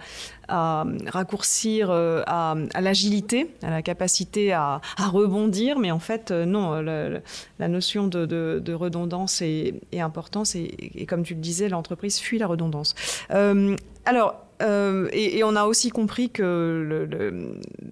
raccourcir 1.07 1.91
euh, 1.91 2.23
à, 2.27 2.55
l'agilité, 2.81 3.55
à 3.63 3.71
la 3.71 3.83
capacité 3.83 4.53
à, 4.53 4.81
rebondir, 4.99 5.79
mais 5.79 5.91
en 5.91 5.99
fait, 5.99 6.31
euh, 6.31 6.45
non, 6.45 6.81
la 6.81 7.69
notion 7.69 8.07
de, 8.07 8.73
redondance 8.73 9.43
est, 9.43 9.81
importante, 9.95 10.55
et, 10.55 11.03
et, 11.03 11.07
comme 11.07 11.23
tu 11.23 11.35
le 11.35 11.41
disais, 11.41 11.69
l'entreprise 11.69 12.19
fuit 12.19 12.39
la 12.39 12.47
redondance. 12.47 12.95
alors, 13.29 14.46
euh, 14.63 15.09
et, 15.13 15.45
on 15.45 15.57
a 15.57 15.65
aussi 15.65 15.91
compris 15.91 16.31
que 16.31 17.09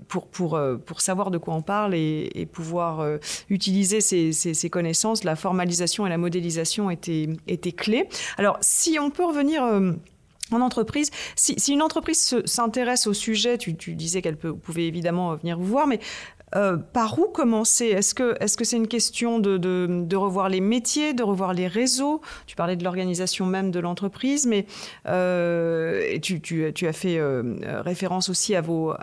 pour, 0.09 0.27
pour, 0.29 0.55
euh, 0.55 0.77
pour, 0.77 1.01
savoir 1.01 1.31
de 1.31 1.39
quoi 1.39 1.55
on 1.55 1.63
parle 1.63 1.95
et, 1.95 2.49
pouvoir 2.53 3.01
euh, 3.01 3.19
utiliser 3.51 4.01
ces, 4.01 4.33
ces, 4.33 4.71
connaissances, 4.71 5.25
la 5.25 5.37
formalisation 5.37 6.07
et 6.07 6.11
la 6.11 6.19
modélisation 6.19 6.91
étaient, 6.91 7.29
étaient 7.47 7.73
clés. 7.73 8.09
Alors, 8.39 8.59
si 8.61 8.99
on 8.99 9.11
peut 9.11 9.25
revenir 9.25 9.63
en 10.53 10.61
entreprise. 10.61 11.11
Si, 11.37 11.55
une 11.73 11.83
entreprise 11.83 12.43
s'intéresse 12.45 13.07
au 13.07 13.15
sujet, 13.15 13.57
tu, 13.57 13.73
disais 13.73 14.21
qu'elle 14.21 14.37
pouvait 14.37 14.87
évidemment 14.87 15.35
venir 15.35 15.59
vous 15.59 15.65
voir, 15.65 15.87
mais 15.87 16.01
euh, 16.57 16.77
par 16.77 17.19
où 17.19 17.29
commencer? 17.29 17.87
Est-ce 17.87 18.15
que 18.15 18.37
c'est 18.41 18.47
-ce 18.47 18.65
c'est 18.65 18.77
une 18.77 18.89
question 18.89 19.39
de, 19.39 20.17
revoir 20.17 20.49
les 20.49 20.61
métiers, 20.61 21.15
de 21.15 21.23
revoir 21.23 21.53
les 21.53 21.67
réseaux? 21.67 22.21
Tu 22.47 22.57
parlais 22.57 22.77
de 22.77 22.85
l'organisation 22.85 23.47
même 23.47 23.71
de 23.71 23.81
l'entreprise, 23.81 24.47
mais 24.47 24.67
euh, 25.07 26.19
tu, 26.21 26.87
as 26.87 26.93
fait 26.93 27.19
euh, 27.19 27.57
référence 27.83 28.29
aussi 28.29 28.55
à, 28.55 28.61
vos, 28.61 28.95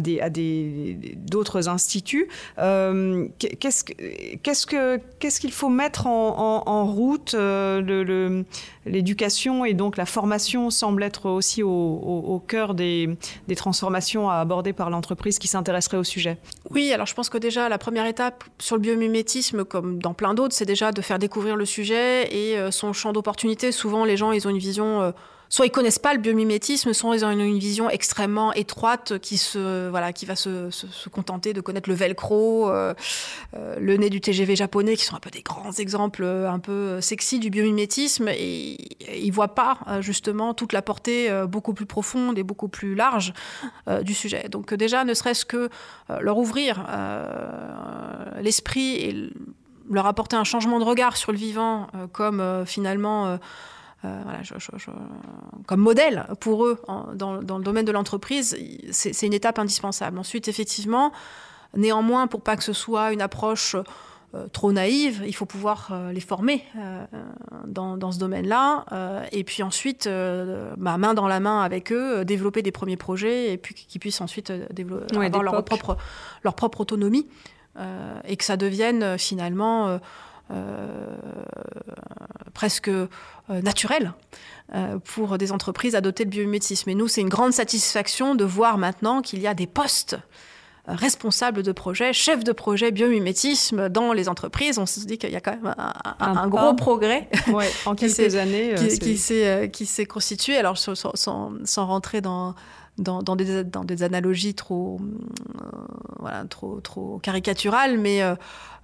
des, 0.00 0.98
d'autres 1.16 1.68
instituts. 1.68 2.28
qu'est-ce, 2.56 3.84
qu'est-ce, 4.42 4.66
que, 4.66 4.98
qu'est-ce 5.18 5.40
qu'il 5.40 5.52
faut 5.52 5.68
mettre 5.68 6.06
en, 6.06 6.86
route 6.86 7.34
L'éducation 8.86 9.64
et 9.64 9.74
donc 9.74 9.96
la 9.98 10.06
formation 10.06 10.70
semble 10.70 11.02
être 11.02 11.28
aussi 11.28 11.62
au, 11.62 11.68
au, 11.68 12.34
au 12.34 12.38
cœur 12.38 12.74
des, 12.74 13.10
des 13.46 13.54
transformations 13.54 14.30
à 14.30 14.36
aborder 14.36 14.72
par 14.72 14.88
l'entreprise 14.88 15.38
qui 15.38 15.48
s'intéresserait 15.48 15.98
au 15.98 16.04
sujet. 16.04 16.38
Oui, 16.70 16.90
alors 16.92 17.06
je 17.06 17.14
pense 17.14 17.28
que 17.28 17.36
déjà 17.36 17.68
la 17.68 17.76
première 17.78 18.06
étape 18.06 18.44
sur 18.58 18.76
le 18.76 18.80
biomimétisme, 18.82 19.64
comme 19.64 20.00
dans 20.00 20.14
plein 20.14 20.32
d'autres, 20.32 20.54
c'est 20.54 20.64
déjà 20.64 20.92
de 20.92 21.02
faire 21.02 21.18
découvrir 21.18 21.56
le 21.56 21.66
sujet 21.66 22.34
et 22.34 22.56
euh, 22.56 22.70
son 22.70 22.92
champ 22.92 23.12
d'opportunité. 23.12 23.70
Souvent, 23.70 24.04
les 24.04 24.16
gens, 24.16 24.32
ils 24.32 24.46
ont 24.46 24.50
une 24.50 24.58
vision 24.58 25.02
euh, 25.02 25.12
soit 25.50 25.66
ils 25.66 25.70
connaissent 25.70 25.98
pas 25.98 26.14
le 26.14 26.20
biomimétisme, 26.20 26.92
soit 26.92 27.16
ils 27.16 27.24
ont 27.24 27.30
une, 27.30 27.58
vision 27.58 27.90
extrêmement 27.90 28.52
étroite 28.52 29.18
qui 29.18 29.36
se 29.36 29.88
voilà 29.88 30.12
qui 30.12 30.24
va 30.24 30.36
se, 30.36 30.70
se, 30.70 31.08
contenter 31.08 31.52
de 31.52 31.60
connaître 31.60 31.90
le 31.90 31.96
velcro, 31.96 32.70
euh, 32.70 32.94
euh, 33.54 33.76
le 33.80 33.96
nez 33.96 34.08
du 34.08 34.20
TGV 34.20 34.54
japonais, 34.54 34.96
qui 34.96 35.04
sont 35.04 35.16
un 35.16 35.20
peu 35.20 35.30
des 35.30 35.42
grands 35.42 35.72
exemples 35.72 36.22
euh, 36.22 36.48
un 36.48 36.60
peu 36.60 37.00
sexy 37.00 37.40
du 37.40 37.50
biomimétisme, 37.50 38.28
et 38.28 38.76
ils 39.12 39.32
voient 39.32 39.54
pas 39.56 39.78
justement 40.00 40.54
toute 40.54 40.72
la 40.72 40.82
portée 40.82 41.28
beaucoup 41.48 41.74
plus 41.74 41.86
profonde 41.86 42.38
et 42.38 42.44
beaucoup 42.44 42.68
plus 42.68 42.94
large 42.94 43.32
du 44.02 44.14
sujet. 44.14 44.48
Donc 44.48 44.72
déjà, 44.72 45.04
ne 45.04 45.14
serait-ce 45.14 45.44
que 45.44 45.68
leur 46.20 46.38
ouvrir 46.38 46.86
l'esprit 48.40 48.94
et 48.96 49.30
leur 49.90 50.06
apporter 50.06 50.36
un 50.36 50.44
changement 50.44 50.78
de 50.78 50.84
regard 50.84 51.16
sur 51.16 51.32
le 51.32 51.38
vivant 51.38 51.88
comme 52.12 52.64
finalement 52.66 53.38
euh, 54.04 54.18
comme 55.66 55.80
modèle 55.80 56.26
pour 56.40 56.64
eux 56.64 56.80
dans, 57.14 57.36
le 57.36 57.62
domaine 57.62 57.84
de 57.84 57.92
l'entreprise, 57.92 58.56
c'est 58.90 59.26
une 59.26 59.34
étape 59.34 59.58
indispensable. 59.58 60.18
Ensuite, 60.18 60.48
effectivement, 60.48 61.12
néanmoins, 61.76 62.26
pour 62.26 62.40
pas 62.40 62.56
que 62.56 62.64
ce 62.64 62.72
soit 62.72 63.12
une 63.12 63.20
approche 63.20 63.76
euh, 64.34 64.46
trop 64.52 64.72
naïve, 64.72 65.22
il 65.26 65.34
faut 65.34 65.44
pouvoir 65.44 65.90
euh, 65.92 66.12
les 66.12 66.20
former 66.20 66.64
dans, 67.66 68.12
ce 68.12 68.18
domaine-là. 68.18 68.86
et 69.32 69.44
puis 69.44 69.62
ensuite, 69.62 70.08
bah, 70.78 70.96
main 70.96 71.12
dans 71.12 71.28
la 71.28 71.40
main 71.40 71.60
avec 71.60 71.92
eux, 71.92 72.24
développer 72.24 72.62
des 72.62 72.72
premiers 72.72 72.96
projets 72.96 73.52
et 73.52 73.58
puis 73.58 73.74
qu'ils 73.74 74.00
puissent 74.00 74.22
ensuite 74.22 74.50
développer, 74.72 75.14
avoir 75.14 75.42
leur 75.42 75.62
propre, 75.62 75.98
leur 76.42 76.54
propre 76.54 76.80
autonomie 76.80 77.28
et 78.26 78.36
que 78.36 78.44
ça 78.44 78.56
devienne 78.56 79.18
finalement 79.18 80.00
presque 82.54 82.88
euh, 82.88 83.06
naturel 83.48 84.12
euh, 84.74 84.98
pour 84.98 85.38
des 85.38 85.50
entreprises 85.50 85.94
à 85.94 86.00
doter 86.00 86.24
le 86.24 86.30
biomimétisme. 86.30 86.90
Et 86.90 86.94
nous, 86.94 87.08
c'est 87.08 87.20
une 87.20 87.28
grande 87.28 87.52
satisfaction 87.52 88.34
de 88.34 88.44
voir 88.44 88.78
maintenant 88.78 89.22
qu'il 89.22 89.40
y 89.40 89.46
a 89.46 89.54
des 89.54 89.66
postes 89.66 90.18
responsables 90.86 91.62
de 91.62 91.72
projet, 91.72 92.12
chefs 92.12 92.44
de 92.44 92.52
projet 92.52 92.90
biomimétisme 92.90 93.88
dans 93.88 94.12
les 94.12 94.28
entreprises. 94.28 94.78
On 94.78 94.86
se 94.86 95.00
dit 95.00 95.18
qu'il 95.18 95.30
y 95.30 95.36
a 95.36 95.40
quand 95.40 95.52
même 95.52 95.74
un, 96.18 96.48
gros 96.48 96.74
progrès 96.74 97.28
en 97.86 97.94
quelques 97.94 98.34
années 98.34 98.74
qui, 99.00 99.16
s'est 99.86 100.06
constitué. 100.06 100.56
Alors 100.56 100.78
sans, 100.78 100.94
sans, 100.94 101.86
rentrer 101.86 102.20
dans, 102.20 102.54
dans, 102.98 103.22
dans, 103.22 103.36
des, 103.36 103.64
dans, 103.64 103.84
des, 103.84 104.02
analogies 104.02 104.54
trop, 104.54 105.00
voilà, 106.18 106.44
trop, 106.44 106.80
trop 106.80 107.18
caricaturales, 107.18 107.98
mais 107.98 108.22
euh, 108.22 108.34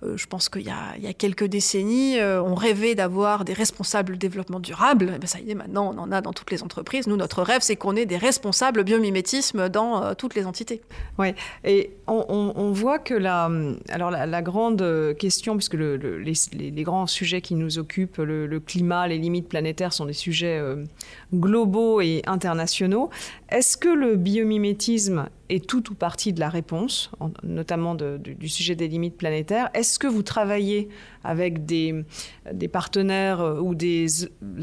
je 0.03 0.27
pense 0.27 0.49
qu'il 0.49 0.63
y, 0.63 0.71
a 0.71 1.13
quelques 1.15 1.45
décennies, 1.45 2.19
euh, 2.19 2.43
on 2.43 2.55
rêvait 2.55 2.95
d'avoir 2.95 3.45
des 3.45 3.55
responsables 3.55 4.15
de 4.15 4.19
développement 4.19 4.61
durable. 4.61 5.13
Eh 5.15 5.19
ben, 5.19 5.27
ça 5.27 5.41
y 5.41 5.51
est, 5.51 5.55
maintenant, 5.55 5.93
on 5.95 5.99
en 5.99 6.13
a 6.13 6.21
dans 6.21 6.33
toutes 6.33 6.51
les 6.51 6.63
entreprises. 6.63 7.07
Nous, 7.07 7.17
notre 7.17 7.43
rêve, 7.43 7.63
c'est 7.63 7.77
qu'on 7.77 7.97
ait 7.97 8.05
des 8.05 8.19
responsables 8.19 8.85
biomimétisme 8.85 9.69
dans 9.69 10.03
euh, 10.03 10.15
toutes 10.15 10.35
les 10.35 10.45
entités. 10.45 10.83
Oui, 11.19 11.29
et 11.65 11.93
on, 12.07 12.73
voit 12.73 12.99
que 12.99 13.15
la, 13.15 13.51
alors 13.89 14.11
la, 14.11 14.43
grande 14.43 15.15
question, 15.19 15.57
puisque 15.57 15.75
le, 15.75 15.97
les, 15.97 16.35
les, 16.53 16.83
grands 16.83 17.07
sujets 17.07 17.41
qui 17.41 17.55
nous 17.55 17.79
occupent, 17.79 18.19
le, 18.19 18.61
climat, 18.61 19.09
les 19.09 19.19
limites 19.19 19.49
planétaires, 19.49 19.93
sont 19.93 20.05
des 20.05 20.13
sujets 20.13 20.63
globaux 21.35 22.01
et 22.01 22.23
internationaux, 22.27 23.11
est-ce 23.49 23.77
que 23.77 23.89
le 23.89 24.17
biomimétisme 24.17 25.29
est 25.49 25.67
tout 25.67 25.91
ou 25.91 25.95
partie 25.95 26.33
de 26.33 26.41
la 26.41 26.49
réponse, 26.49 27.11
notamment 27.43 27.95
du 27.95 28.49
sujet 28.49 28.75
des 28.75 28.89
limites 28.89 29.17
planétaires 29.17 29.71
Est-ce 29.75 29.99
que 29.99 30.07
vous 30.07 30.23
travaillez 30.23 30.89
avec 31.27 31.67
des, 31.67 32.05
des 32.53 32.69
partenaires 32.69 33.41
euh, 33.41 33.61
ou 33.61 33.75
des 33.75 34.07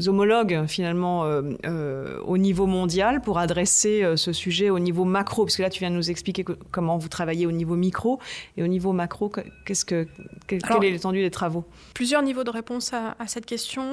homologues 0.06 0.64
finalement 0.66 1.24
euh, 1.24 1.42
euh, 1.66 2.18
au 2.24 2.38
niveau 2.38 2.66
mondial 2.66 3.20
pour 3.20 3.38
adresser 3.38 4.14
ce 4.16 4.32
sujet 4.32 4.70
au 4.70 4.78
niveau 4.78 5.04
macro? 5.04 5.44
Parce 5.44 5.56
que 5.56 5.62
là, 5.62 5.70
tu 5.70 5.80
viens 5.80 5.90
de 5.90 5.96
nous 5.96 6.10
expliquer 6.10 6.44
comment 6.70 6.96
vous 6.96 7.08
travaillez 7.08 7.46
au 7.46 7.52
niveau 7.52 7.76
micro 7.76 8.18
et 8.56 8.62
au 8.62 8.66
niveau 8.66 8.92
macro, 8.92 9.30
qu'est-ce 9.66 9.84
que, 9.84 10.06
quelle 10.46 10.60
est 10.82 10.90
l'étendue 10.90 11.20
des 11.20 11.30
travaux? 11.30 11.64
Plusieurs 11.94 12.22
niveaux 12.22 12.44
de 12.44 12.50
réponse 12.50 12.92
à, 12.92 13.14
cette 13.26 13.46
question. 13.46 13.84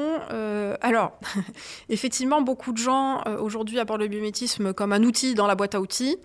alors, 0.81 1.19
effectivement, 1.89 2.41
beaucoup 2.41 2.71
de 2.71 2.77
gens 2.77 3.23
aujourd'hui 3.39 3.79
abordent 3.79 4.01
le 4.01 4.07
biométisme 4.07 4.73
comme 4.73 4.93
un 4.93 5.03
outil 5.03 5.35
dans 5.35 5.47
la 5.47 5.55
boîte 5.55 5.75
à 5.75 5.81
outils. 5.81 6.17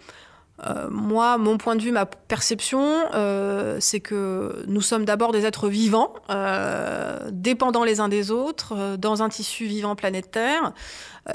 Euh, 0.65 0.89
moi, 0.91 1.37
mon 1.37 1.59
point 1.59 1.77
de 1.77 1.83
vue, 1.83 1.93
ma 1.93 2.07
perception, 2.07 2.81
euh, 3.15 3.77
c'est 3.81 4.01
que 4.01 4.65
nous 4.67 4.81
sommes 4.81 5.05
d'abord 5.05 5.33
des 5.33 5.45
êtres 5.45 5.69
vivants, 5.69 6.15
euh, 6.31 7.19
dépendants 7.31 7.85
les 7.85 8.01
uns 8.01 8.09
des 8.09 8.31
autres, 8.31 8.97
dans 8.97 9.23
un 9.23 9.29
tissu 9.29 9.67
vivant 9.67 9.97
planétaire, 9.97 10.73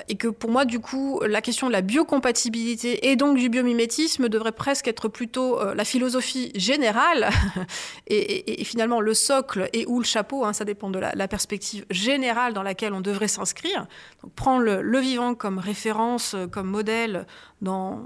et 0.07 0.15
que 0.15 0.29
pour 0.29 0.49
moi, 0.49 0.63
du 0.63 0.79
coup, 0.79 1.19
la 1.27 1.41
question 1.41 1.67
de 1.67 1.73
la 1.73 1.81
biocompatibilité 1.81 3.09
et 3.09 3.17
donc 3.17 3.37
du 3.37 3.49
biomimétisme 3.49 4.29
devrait 4.29 4.53
presque 4.53 4.87
être 4.87 5.09
plutôt 5.09 5.59
la 5.73 5.83
philosophie 5.83 6.53
générale, 6.55 7.29
et, 8.07 8.63
finalement 8.63 9.01
le 9.01 9.13
socle 9.13 9.69
et 9.73 9.85
ou 9.87 9.99
le 9.99 10.05
chapeau, 10.05 10.45
hein, 10.45 10.53
ça 10.53 10.63
dépend 10.63 10.89
de 10.89 10.97
la, 10.97 11.27
perspective 11.27 11.85
générale 11.89 12.53
dans 12.53 12.63
laquelle 12.63 12.93
on 12.93 13.01
devrait 13.01 13.27
s'inscrire. 13.27 13.85
Donc 14.23 14.33
prendre 14.33 14.63
le 14.63 14.99
vivant 14.99 15.35
comme 15.35 15.59
référence, 15.59 16.37
comme 16.51 16.67
modèle 16.67 17.25
dans 17.61 18.01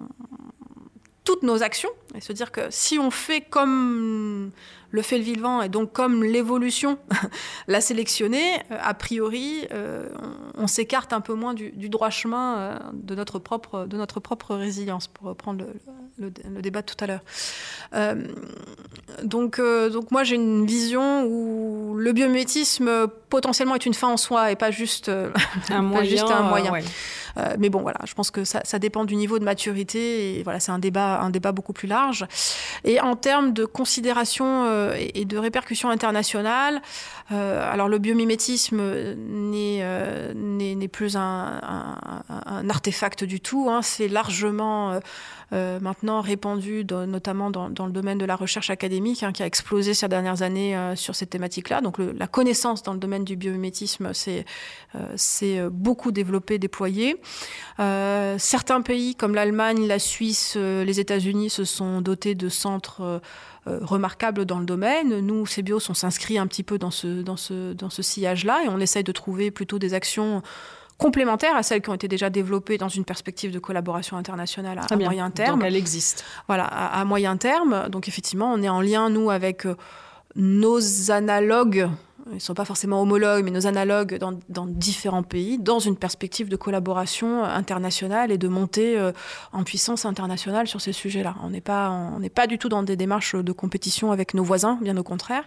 toutes 1.25 1.43
nos 1.43 1.63
actions 1.63 1.89
et 2.15 2.21
se 2.21 2.31
dire 2.31 2.51
que 2.51 2.61
si 2.69 2.97
on 2.97 3.11
fait 3.11 3.41
comme 3.41 4.51
le 4.95 5.01
fait 5.01 5.17
le 5.17 5.23
vivant 5.23 5.61
et 5.61 5.69
donc 5.69 5.91
comme 5.91 6.23
l'évolution 6.23 6.97
l'a 7.67 7.81
sélectionné, 7.81 8.55
euh, 8.71 8.77
a 8.81 8.93
priori, 8.93 9.67
euh, 9.71 10.09
on, 10.55 10.67
s'écarte 10.67 11.13
un 11.13 11.21
peu 11.21 11.33
moins 11.33 11.53
du, 11.53 11.89
droit 11.89 12.09
chemin 12.09 12.57
euh, 12.57 12.79
de, 12.93 13.13
notre 13.13 13.37
propre, 13.37 13.85
de 13.85 13.97
notre 13.97 14.19
propre 14.19 14.55
résilience, 14.55 15.07
pour 15.07 15.27
reprendre 15.27 15.65
le, 16.17 16.31
débat 16.61 16.81
de 16.81 16.85
tout 16.85 17.03
à 17.03 17.07
l'heure. 17.07 17.23
donc, 19.23 19.59
donc 19.59 20.11
moi, 20.11 20.23
j'ai 20.23 20.35
une 20.35 20.65
vision 20.65 21.25
où 21.25 21.95
le 21.97 22.13
biométisme 22.13 23.07
potentiellement 23.29 23.75
est 23.75 23.85
une 23.85 23.93
fin 23.93 24.07
en 24.07 24.17
soi 24.17 24.51
et 24.51 24.55
pas 24.55 24.71
juste 24.71 25.09
un 25.69 25.81
moyen. 25.81 26.09
juste 26.09 26.31
un 26.31 26.43
moyen. 26.43 26.71
Euh, 27.37 27.55
mais 27.59 27.69
bon, 27.69 27.81
voilà, 27.81 27.99
je 28.05 28.13
pense 28.13 28.31
que 28.31 28.43
ça, 28.43 28.61
dépend 28.79 29.05
du 29.05 29.15
niveau 29.15 29.39
de 29.39 29.43
maturité 29.43 30.39
et 30.39 30.43
voilà, 30.43 30.59
c'est 30.59 30.71
un 30.71 30.79
débat, 30.79 31.19
un 31.21 31.29
débat 31.29 31.51
beaucoup 31.51 31.73
plus 31.73 31.87
large. 31.87 32.25
Et 32.83 32.99
en 32.99 33.15
termes 33.15 33.53
de 33.53 33.65
considération 33.65 34.65
euh, 34.65 34.95
et 34.97 35.25
de 35.25 35.37
répercussions 35.37 35.89
internationales, 35.89 36.81
euh, 37.31 37.71
alors 37.71 37.87
le 37.87 37.97
biomimétisme 37.97 38.81
n'est 39.15 40.87
plus 40.87 41.15
un, 41.15 41.61
artefact 42.69 43.23
du 43.23 43.39
tout, 43.39 43.67
hein. 43.69 43.81
c'est 43.81 44.07
largement 44.07 44.99
euh, 45.53 45.79
maintenant 45.79 46.21
répandu, 46.21 46.85
notamment 46.89 47.51
dans, 47.51 47.67
le 47.67 47.91
domaine 47.91 48.17
de 48.17 48.25
la 48.25 48.35
recherche 48.35 48.69
académique, 48.69 49.23
hein, 49.23 49.31
qui 49.31 49.43
a 49.43 49.45
explosé 49.45 49.93
ces 49.93 50.07
dernières 50.07 50.41
années 50.41 50.75
euh, 50.75 50.95
sur 50.95 51.15
cette 51.15 51.29
thématique-là. 51.29 51.81
Donc 51.81 51.97
la 51.99 52.27
connaissance 52.27 52.83
dans 52.83 52.93
le 52.93 52.99
domaine 52.99 53.23
du 53.23 53.35
biomimétisme 53.35 54.13
s'est 54.13 54.45
euh, 54.95 55.69
beaucoup 55.71 56.11
développé, 56.11 56.57
déployé. 56.57 57.21
certains 57.77 58.81
pays 58.81 59.15
comme 59.15 59.35
l'Allemagne, 59.35 59.87
la 59.87 59.99
Suisse, 59.99 60.55
les 60.55 60.99
États-Unis 60.99 61.49
se 61.49 61.63
sont 61.63 62.01
dotés 62.01 62.35
de 62.35 62.49
centres 62.49 63.21
remarquables 63.65 64.45
dans 64.45 64.59
le 64.59 64.65
domaine. 64.65 65.19
Nous, 65.19 65.45
CBIOS, 65.45 65.89
on 65.89 65.93
s'inscrit 65.93 66.37
un 66.37 66.47
petit 66.47 66.63
peu 66.63 66.77
dans 66.77 66.91
ce 66.91 68.01
sillage-là 68.01 68.63
et 68.65 68.69
on 68.69 68.79
essaye 68.79 69.03
de 69.03 69.11
trouver 69.11 69.51
plutôt 69.51 69.79
des 69.79 69.93
actions 69.93 70.41
complémentaires 70.97 71.55
à 71.55 71.63
celles 71.63 71.81
qui 71.81 71.89
ont 71.89 71.95
été 71.95 72.07
déjà 72.07 72.29
développées 72.29 72.77
dans 72.77 72.89
une 72.89 73.05
perspective 73.05 73.51
de 73.51 73.59
collaboration 73.59 74.17
internationale 74.17 74.79
à, 74.89 74.95
moyen 74.95 75.29
terme. 75.29 75.59
Donc 75.59 75.67
elle 75.67 75.75
existe. 75.75 76.23
Voilà, 76.47 76.65
à, 76.65 77.03
moyen 77.05 77.37
terme. 77.37 77.89
Donc 77.89 78.07
effectivement, 78.07 78.51
on 78.53 78.61
est 78.61 78.69
en 78.69 78.81
lien, 78.81 79.09
nous, 79.09 79.29
avec 79.29 79.65
euh, 79.65 79.75
nos 80.35 81.11
analogues 81.11 81.89
ils 82.31 82.35
ne 82.35 82.39
sont 82.39 82.55
pas 82.55 82.65
forcément 82.65 83.03
homologues, 83.03 83.43
mais 83.43 83.51
nos 83.51 83.67
analogues 83.67 84.17
dans, 84.17 84.65
différents 84.65 85.21
pays, 85.21 85.59
dans 85.59 85.77
une 85.77 85.95
perspective 85.95 86.49
de 86.49 86.55
collaboration 86.55 87.43
internationale 87.43 88.31
et 88.31 88.39
de 88.39 88.47
montée 88.47 88.99
en 89.53 89.63
puissance 89.63 90.05
internationale 90.05 90.65
sur 90.67 90.81
ces 90.81 90.91
sujets-là. 90.91 91.35
On 91.43 91.51
n'est 91.51 91.61
pas, 91.61 91.91
on 91.91 92.19
n'est 92.19 92.31
pas 92.31 92.47
du 92.47 92.57
tout 92.57 92.67
dans 92.67 92.81
des 92.81 92.95
démarches 92.95 93.35
de 93.35 93.51
compétition 93.51 94.11
avec 94.11 94.33
nos 94.33 94.43
voisins, 94.43 94.79
bien 94.81 94.97
au 94.97 95.03
contraire. 95.03 95.43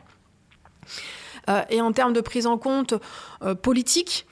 et 1.68 1.80
en 1.80 1.90
termes 1.90 2.12
de 2.12 2.20
prise 2.20 2.46
en 2.46 2.58
compte 2.58 2.94
politique, 3.60 4.24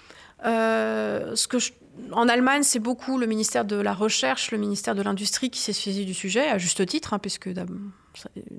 je 0.47 1.71
en 2.13 2.29
Allemagne, 2.29 2.63
c'est 2.63 2.79
beaucoup 2.79 3.19
le 3.19 3.27
ministère 3.27 3.65
de 3.65 3.77
la 3.77 3.95
Recherche, 3.95 4.51
le 4.51 4.59
ministère 4.59 4.95
de 4.95 5.03
l'Industrie 5.03 5.51
qui 5.51 5.61
s'est 5.61 5.73
saisi 5.73 6.05
du 6.05 6.15
sujet, 6.15 6.49
à 6.49 6.59
juste 6.59 6.85
titre, 6.87 7.15
hein, 7.15 7.19
puisque 7.19 7.47
une 7.47 7.91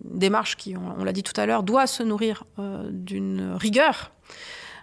démarche 0.03 0.57
qui, 0.57 0.75
on, 0.75 1.03
l'a 1.03 1.13
dit 1.13 1.23
tout 1.23 1.39
à 1.39 1.45
l'heure, 1.45 1.63
doit 1.63 1.87
se 1.87 2.03
nourrir 2.03 2.43
euh, 2.59 2.89
d'une 2.91 3.53
rigueur 3.53 4.11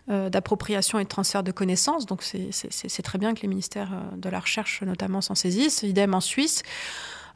euh, 0.09 0.31
d'appropriation 0.31 0.99
et 0.99 1.05
de 1.05 1.09
transfert 1.09 1.43
de 1.43 1.53
connaissances. 1.53 2.07
Donc 2.07 2.23
c'est 2.23 3.03
très 3.03 3.19
bien 3.19 3.35
que 3.35 3.43
les 3.43 3.49
ministères 3.49 3.93
euh, 3.93 4.17
de 4.17 4.29
la 4.29 4.41
Recherche, 4.41 4.83
notamment, 4.83 5.21
s'en 5.21 5.35
saisissent. 5.35 5.83
Idem 5.83 6.15
en 6.15 6.21
Suisse. 6.21 6.63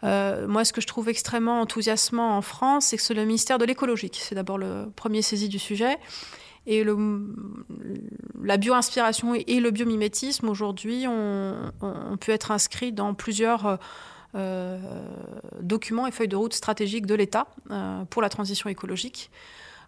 moi, 0.03 0.65
ce 0.65 0.73
que 0.73 0.81
je 0.81 0.87
trouve 0.87 1.09
extrêmement 1.09 1.61
enthousiasmant 1.61 2.37
en 2.37 2.43
France, 2.43 2.87
c'est 2.87 2.97
que 2.97 3.03
c'est 3.03 3.15
le 3.15 3.25
ministère 3.25 3.59
de 3.59 3.65
l'écologie 3.65 4.11
qui 4.11 4.21
c'est 4.21 4.35
d'abord 4.35 4.59
le 4.59 4.91
premier 4.95 5.23
saisi 5.23 5.49
du 5.49 5.59
sujet 5.59 5.99
et 6.71 6.85
la 8.45 8.57
bio-inspiration 8.59 9.35
et 9.35 9.59
le 9.59 9.71
biomimétisme, 9.71 10.51
aujourd'hui, 10.51 11.09
ont 11.09 11.55
on, 11.81 12.17
pu 12.19 12.31
être 12.31 12.51
inscrits 12.51 12.93
dans 12.93 13.15
plusieurs 13.15 13.79
euh, 14.35 14.77
documents 15.63 16.07
et 16.07 16.11
feuilles 16.11 16.29
de 16.29 16.37
route 16.37 16.53
stratégiques 16.53 17.07
de 17.07 17.15
l'État 17.15 17.47
euh, 17.71 18.05
pour 18.11 18.21
la 18.21 18.29
transition 18.29 18.69
écologique. 18.69 19.31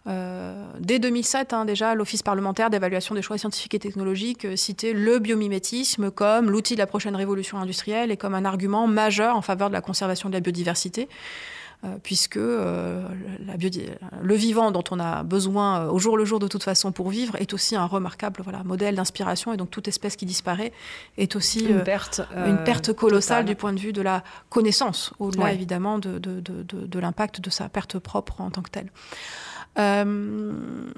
Euh, 0.06 0.64
dès 0.80 0.98
2007, 0.98 1.52
hein, 1.52 1.66
déjà, 1.66 1.94
l'Office 1.94 2.22
parlementaire 2.22 2.70
d'évaluation 2.70 3.14
des 3.14 3.20
choix 3.20 3.36
scientifiques 3.36 3.74
et 3.74 3.78
technologiques 3.78 4.46
citait 4.56 4.94
le 4.94 5.18
biomimétisme 5.18 6.10
comme 6.10 6.50
l'outil 6.50 6.72
de 6.72 6.78
la 6.78 6.86
prochaine 6.86 7.14
révolution 7.14 7.58
industrielle 7.58 8.10
et 8.10 8.16
comme 8.16 8.34
un 8.34 8.46
argument 8.46 8.86
majeur 8.86 9.36
en 9.36 9.42
faveur 9.42 9.68
de 9.68 9.74
la 9.74 9.82
conservation 9.82 10.30
de 10.30 10.34
la 10.34 10.40
biodiversité. 10.40 11.10
Euh, 11.82 11.96
puisque 12.02 12.36
euh, 12.36 13.02
la 13.46 13.54
le 14.20 14.34
vivant 14.34 14.70
dont 14.70 14.84
on 14.90 15.00
a 15.00 15.22
besoin 15.22 15.86
euh, 15.86 15.90
au 15.90 15.98
jour 15.98 16.18
le 16.18 16.26
jour 16.26 16.38
de 16.38 16.46
toute 16.46 16.62
façon 16.62 16.92
pour 16.92 17.08
vivre 17.08 17.36
est 17.36 17.54
aussi 17.54 17.74
un 17.74 17.86
remarquable 17.86 18.42
voilà, 18.44 18.62
modèle 18.64 18.96
d'inspiration 18.96 19.54
et 19.54 19.56
donc 19.56 19.70
toute 19.70 19.88
espèce 19.88 20.16
qui 20.16 20.26
disparaît 20.26 20.74
est 21.16 21.36
aussi 21.36 21.64
une 21.64 21.82
perte, 21.82 22.20
une 22.36 22.62
perte 22.64 22.92
colossale 22.92 23.46
du 23.46 23.54
point 23.54 23.72
de 23.72 23.80
vue 23.80 23.94
de 23.94 24.02
la 24.02 24.22
connaissance, 24.50 25.14
au-delà 25.18 25.54
évidemment 25.54 25.98
de, 25.98 26.18
de, 26.18 26.40
de, 26.40 26.62
de 26.62 26.98
l'impact 26.98 27.40
de 27.40 27.48
sa 27.48 27.70
perte 27.70 27.98
propre 27.98 28.42
en 28.42 28.50
tant 28.50 28.60
que 28.60 28.70
telle. 28.70 28.90
Euh, 29.78 30.52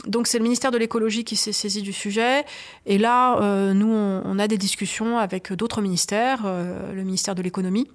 donc 0.06 0.26
c'est 0.26 0.38
le 0.38 0.42
ministère 0.42 0.70
de 0.70 0.78
l'écologie 0.78 1.24
qui 1.24 1.36
s'est 1.36 1.52
saisi 1.52 1.82
du 1.82 1.92
sujet. 1.92 2.44
Et 2.86 2.98
là, 2.98 3.38
euh, 3.40 3.74
nous, 3.74 3.92
on, 3.92 4.22
on, 4.24 4.38
a 4.38 4.48
des 4.48 4.58
discussions 4.58 5.18
avec 5.18 5.52
d'autres 5.52 5.82
ministères, 5.82 6.42
euh, 6.44 6.92
le 6.92 7.02
ministère 7.02 7.34
de 7.34 7.42
l'économie, 7.42 7.88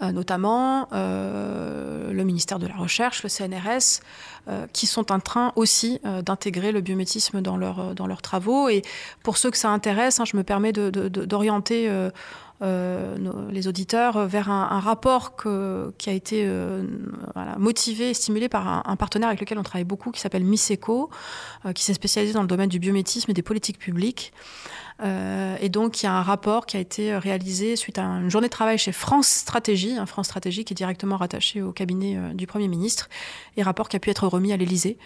notamment 0.00 0.88
euh, 0.92 2.12
le 2.12 2.24
ministère 2.24 2.58
de 2.58 2.66
la 2.66 2.74
Recherche, 2.74 3.22
le 3.22 3.28
CNRS, 3.28 4.00
euh, 4.48 4.66
qui 4.72 4.86
sont 4.86 5.12
en 5.12 5.20
train 5.20 5.52
aussi 5.56 6.00
d'intégrer 6.22 6.72
le 6.72 6.80
biométisme 6.80 7.40
dans, 7.40 7.56
leur, 7.56 7.94
dans 7.94 8.06
leurs 8.06 8.22
travaux. 8.22 8.68
Et 8.68 8.82
pour 9.22 9.36
ceux 9.36 9.50
que 9.50 9.58
ça 9.58 9.70
intéresse, 9.70 10.20
hein, 10.20 10.24
je 10.24 10.36
me 10.36 10.42
permets 10.42 10.72
d'orienter 10.72 11.90
les 12.60 13.68
auditeurs 13.68 14.26
vers 14.26 14.50
un, 14.50 14.80
rapport 14.80 15.36
qui 15.98 16.10
a 16.10 16.12
été 16.12 16.48
motivé 17.58 18.10
et 18.10 18.14
stimulé 18.14 18.48
par 18.48 18.68
un, 18.68 18.82
un, 18.86 18.96
partenaire 18.96 19.28
avec 19.28 19.40
lequel 19.40 19.58
on 19.58 19.62
travaille 19.62 19.84
beaucoup, 19.84 20.10
qui 20.10 20.20
s'appelle 20.20 20.44
Miseco, 20.44 21.10
qui 21.74 21.82
s'est 21.82 21.94
spécialisé 21.94 22.34
dans 22.34 22.42
le 22.42 22.48
domaine 22.48 22.68
du 22.68 22.78
biométisme 22.78 23.30
et 23.30 23.34
des 23.34 23.42
politiques 23.42 23.78
publiques. 23.78 24.32
Euh, 25.02 25.56
et 25.60 25.68
donc, 25.68 26.02
il 26.02 26.06
y 26.06 26.08
a 26.08 26.12
un 26.12 26.22
rapport 26.22 26.66
qui 26.66 26.76
a 26.76 26.80
été 26.80 27.16
réalisé 27.16 27.76
suite 27.76 27.98
à 27.98 28.04
une 28.04 28.30
journée 28.30 28.46
de 28.46 28.52
travail 28.52 28.78
chez 28.78 28.92
France 28.92 29.26
Stratégie, 29.26 29.96
un 29.98 30.06
France 30.06 30.26
Stratégie 30.26 30.64
qui 30.64 30.72
est 30.72 30.76
directement 30.76 31.16
rattaché 31.16 31.62
au 31.62 31.72
cabinet 31.72 32.16
euh, 32.16 32.32
du 32.32 32.46
Premier 32.46 32.68
ministre, 32.68 33.08
et 33.56 33.62
rapport 33.62 33.88
qui 33.88 33.96
a 33.96 34.00
pu 34.00 34.10
être 34.10 34.26
remis 34.28 34.52
à 34.52 34.56
l'Élysée. 34.56 34.98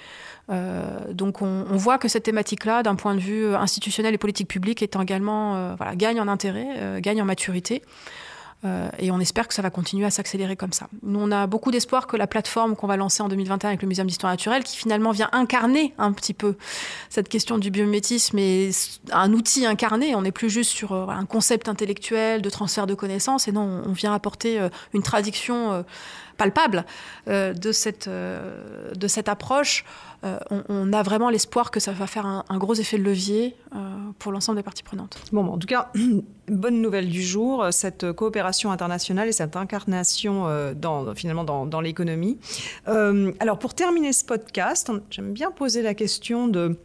Euh, 0.50 1.12
donc, 1.12 1.42
on, 1.42 1.64
on, 1.70 1.76
voit 1.76 1.98
que 1.98 2.08
cette 2.08 2.24
thématique-là, 2.24 2.82
d'un 2.82 2.96
point 2.96 3.14
de 3.14 3.20
vue 3.20 3.54
institutionnel 3.54 4.14
et 4.14 4.18
politique 4.18 4.48
publique, 4.48 4.82
est 4.82 4.96
également, 4.96 5.74
voilà, 5.76 5.96
gagne 5.96 6.20
en 6.20 6.28
intérêt, 6.28 7.00
gagne 7.00 7.20
en 7.22 7.26
maturité. 7.26 7.82
Euh, 8.64 8.88
et 8.98 9.12
on 9.12 9.20
espère 9.20 9.46
que 9.46 9.54
ça 9.54 9.62
va 9.62 9.70
continuer 9.70 10.04
à 10.04 10.10
s'accélérer 10.10 10.56
comme 10.56 10.72
ça. 10.72 10.88
Nous, 11.02 11.20
on 11.20 11.30
a 11.30 11.46
beaucoup 11.46 11.70
d'espoir 11.70 12.08
que 12.08 12.16
la 12.16 12.26
plateforme 12.26 12.74
qu'on 12.74 12.88
va 12.88 12.96
lancer 12.96 13.22
en 13.22 13.28
2021 13.28 13.68
avec 13.68 13.82
le 13.82 13.88
Muséum 13.88 14.08
d'histoire 14.08 14.32
naturelle, 14.32 14.64
qui 14.64 14.76
finalement 14.76 15.12
vient 15.12 15.28
incarner 15.30 15.94
un 15.96 16.12
petit 16.12 16.34
peu 16.34 16.56
cette 17.08 17.28
question 17.28 17.58
du 17.58 17.70
biomimétisme, 17.70 18.36
est 18.38 19.00
un 19.12 19.32
outil 19.32 19.64
incarné. 19.64 20.16
On 20.16 20.22
n'est 20.22 20.32
plus 20.32 20.50
juste 20.50 20.72
sur 20.72 20.92
euh, 20.92 21.06
un 21.06 21.24
concept 21.24 21.68
intellectuel 21.68 22.42
de 22.42 22.50
transfert 22.50 22.88
de 22.88 22.94
connaissances, 22.94 23.46
et 23.46 23.52
non, 23.52 23.82
on 23.86 23.92
vient 23.92 24.12
apporter 24.12 24.58
euh, 24.58 24.68
une 24.92 25.02
traduction 25.02 25.84
palpable 26.38 26.86
de, 27.26 27.72
cette, 27.72 28.08
de 28.08 29.08
cette 29.08 29.28
approche. 29.28 29.84
On, 30.22 30.92
a 30.92 31.02
vraiment 31.02 31.28
l'espoir 31.28 31.70
que 31.70 31.80
ça 31.80 31.92
va 31.92 32.06
faire 32.06 32.26
un, 32.26 32.58
gros 32.58 32.74
effet 32.74 32.96
de 32.96 33.02
levier 33.02 33.56
pour 34.18 34.32
l'ensemble 34.32 34.56
des 34.56 34.62
parties 34.62 34.82
prenantes. 34.82 35.18
Bon, 35.32 35.46
en 35.46 35.58
tout 35.58 35.66
cas, 35.66 35.92
bonne 36.48 36.80
nouvelle 36.80 37.08
du 37.08 37.22
jour, 37.22 37.66
cette 37.70 38.12
coopération 38.12 38.70
internationale 38.70 39.28
et 39.28 39.32
cette 39.32 39.56
incarnation 39.56 40.46
euh, 40.46 40.74
dans, 40.74 41.14
finalement 41.14 41.44
dans, 41.44 41.80
l'économie. 41.80 42.38
Euh, 42.88 43.32
alors 43.40 43.58
pour 43.58 43.74
terminer 43.74 44.12
ce 44.12 44.24
podcast, 44.24 44.90
j'aime 45.10 45.32
bien 45.32 45.50
poser 45.50 45.82
la 45.82 45.94
question 45.94 46.48
de 46.48 46.76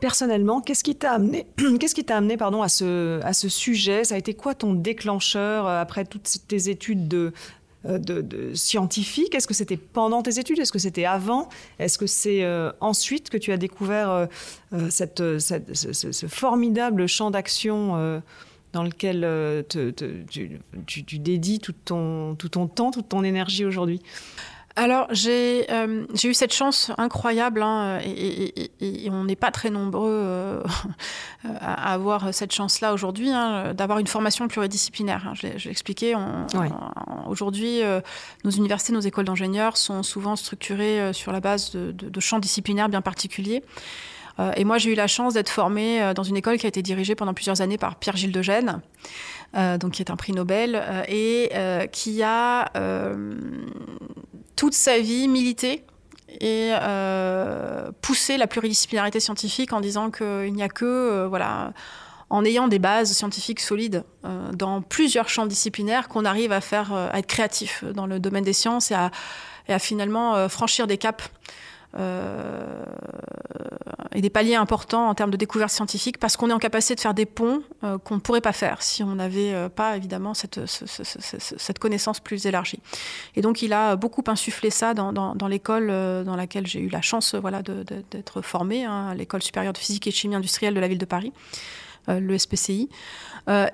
personnellement, 0.00 0.62
qu'est-ce 0.62 0.82
qui 0.82 0.96
t'a 0.96 1.12
amené, 1.12 1.46
qu'est-ce 1.80 1.94
qui 1.94 2.04
t'a 2.04 2.16
amené 2.16 2.36
pardon, 2.36 2.62
à, 2.62 2.68
ce, 2.68 3.20
à 3.22 3.32
ce 3.32 3.48
sujet? 3.48 4.04
Ça 4.04 4.14
a 4.14 4.18
été 4.18 4.34
quoi 4.34 4.54
ton 4.54 4.72
déclencheur 4.72 5.66
euh, 5.66 5.80
après 5.80 6.04
toutes 6.04 6.28
tes 6.48 6.70
études 6.70 7.06
de, 7.06 7.32
euh, 7.86 7.98
de, 7.98 8.54
scientifique 8.54 9.34
Est-ce 9.34 9.46
que 9.46 9.54
c'était 9.54 9.78
pendant 9.78 10.22
tes 10.22 10.38
études? 10.38 10.58
Est-ce 10.58 10.72
que 10.72 10.78
c'était 10.78 11.06
avant? 11.06 11.48
Est-ce 11.78 11.96
que 11.96 12.06
c'est 12.06 12.44
euh, 12.44 12.72
ensuite 12.80 13.30
que 13.30 13.38
tu 13.38 13.52
as 13.52 13.56
découvert 13.56 14.10
euh, 14.10 14.26
ce, 14.90 16.26
formidable 16.28 17.06
champ 17.06 17.30
d'action 17.30 18.22
dans 18.74 18.82
lequel 18.82 19.64
tu, 19.66 21.18
dédies 21.18 21.58
tout 21.58 21.72
ton, 21.72 22.34
tout 22.34 22.50
ton 22.50 22.66
temps, 22.66 22.90
toute 22.90 23.08
ton 23.08 23.24
énergie 23.24 23.64
aujourd'hui? 23.64 24.02
Alors, 24.76 25.08
euh, 25.10 26.06
j'ai 26.14 26.28
eu 26.28 26.34
cette 26.34 26.54
chance 26.54 26.92
incroyable, 26.96 27.62
hein, 27.62 27.98
et, 28.04 28.70
on 29.10 29.24
n'est 29.24 29.36
pas 29.36 29.50
très 29.50 29.68
nombreux 29.68 30.08
euh, 30.08 30.62
à 31.60 31.92
avoir 31.92 32.32
cette 32.32 32.52
chance-là 32.52 32.92
aujourd'hui, 32.92 33.30
hein, 33.30 33.74
d'avoir 33.74 33.98
une 33.98 34.06
formation 34.06 34.46
pluridisciplinaire. 34.46 35.26
Hein. 35.26 35.32
Je 35.34 35.48
l'ai 35.48 35.70
expliqué. 35.70 36.14
Aujourd'hui, 37.26 37.82
euh, 37.82 38.00
nos 38.44 38.50
universités, 38.50 38.92
nos 38.92 39.00
écoles 39.00 39.24
d'ingénieurs 39.24 39.76
sont 39.76 40.02
souvent 40.02 40.36
structurées 40.36 41.12
sur 41.12 41.32
la 41.32 41.40
base 41.40 41.72
de, 41.72 41.90
de 41.92 42.20
champs 42.20 42.38
disciplinaires 42.38 42.88
bien 42.88 43.02
particuliers. 43.02 43.62
et 44.56 44.64
moi, 44.64 44.78
j'ai 44.78 44.92
eu 44.92 44.94
la 44.94 45.08
chance 45.08 45.34
d'être 45.34 45.50
formée 45.50 46.12
dans 46.14 46.22
une 46.22 46.36
école 46.36 46.58
qui 46.58 46.66
a 46.66 46.68
été 46.68 46.80
dirigée 46.80 47.14
pendant 47.14 47.34
plusieurs 47.34 47.60
années 47.60 47.76
par 47.76 47.96
Pierre-Gilles 47.96 48.32
de 48.32 48.42
Gênes. 48.42 48.80
donc 49.54 49.92
qui 49.92 50.02
est 50.02 50.10
un 50.10 50.16
prix 50.16 50.32
Nobel, 50.32 50.82
et 51.08 51.50
qui 51.92 52.22
a 52.22 52.70
toute 54.60 54.74
sa 54.74 54.98
vie 54.98 55.26
milité 55.26 55.86
et 56.38 56.72
euh, 56.74 57.90
pousser 58.02 58.36
la 58.36 58.46
pluridisciplinarité 58.46 59.18
scientifique 59.18 59.72
en 59.72 59.80
disant 59.80 60.10
qu'il 60.10 60.52
n'y 60.52 60.62
a 60.62 60.68
que, 60.68 60.84
euh, 60.84 61.26
voilà, 61.26 61.72
en 62.28 62.44
ayant 62.44 62.68
des 62.68 62.78
bases 62.78 63.10
scientifiques 63.10 63.60
solides 63.60 64.04
euh, 64.26 64.52
dans 64.52 64.82
plusieurs 64.82 65.30
champs 65.30 65.46
disciplinaires 65.46 66.08
qu'on 66.08 66.26
arrive 66.26 66.52
à 66.52 66.60
faire, 66.60 66.92
à 66.92 67.18
être 67.18 67.26
créatif 67.26 67.84
dans 67.84 68.06
le 68.06 68.20
domaine 68.20 68.44
des 68.44 68.52
sciences 68.52 68.90
et 68.90 68.94
à, 68.94 69.10
et 69.66 69.72
à 69.72 69.78
finalement 69.78 70.46
franchir 70.50 70.86
des 70.86 70.98
caps 70.98 71.30
et 74.14 74.20
des 74.20 74.30
paliers 74.30 74.54
importants 74.54 75.08
en 75.08 75.14
termes 75.14 75.30
de 75.30 75.36
découverte 75.36 75.70
scientifique 75.70 76.18
parce 76.18 76.36
qu'on 76.36 76.50
est 76.50 76.52
en 76.52 76.58
capacité 76.58 76.94
de 76.94 77.00
faire 77.00 77.14
des 77.14 77.26
ponts 77.26 77.62
euh, 77.84 77.98
qu'on 77.98 78.16
ne 78.16 78.20
pourrait 78.20 78.40
pas 78.40 78.52
faire 78.52 78.82
si 78.82 79.02
on 79.02 79.14
n'avait 79.14 79.54
euh, 79.54 79.68
pas 79.68 79.96
évidemment 79.96 80.34
cette, 80.34 80.58
connaissance 81.78 82.20
plus 82.20 82.46
élargie. 82.46 82.80
Et 83.36 83.42
donc 83.42 83.62
il 83.62 83.72
a 83.72 83.96
beaucoup 83.96 84.24
insufflé 84.26 84.70
ça 84.70 84.94
dans, 84.94 85.48
l'école 85.48 85.88
dans 85.88 86.36
laquelle 86.36 86.66
j'ai 86.66 86.80
eu 86.80 86.88
la 86.88 87.00
chance 87.00 87.34
voilà, 87.34 87.62
d'être 87.62 88.42
formée, 88.42 88.84
hein, 88.84 89.14
l'école 89.14 89.42
supérieure 89.42 89.72
de 89.72 89.78
physique 89.78 90.06
et 90.06 90.10
chimie 90.10 90.34
industrielle 90.34 90.74
de 90.74 90.80
la 90.80 90.88
ville 90.88 90.98
de 90.98 91.04
Paris. 91.04 91.32
le 92.08 92.36
SPCI. 92.36 92.88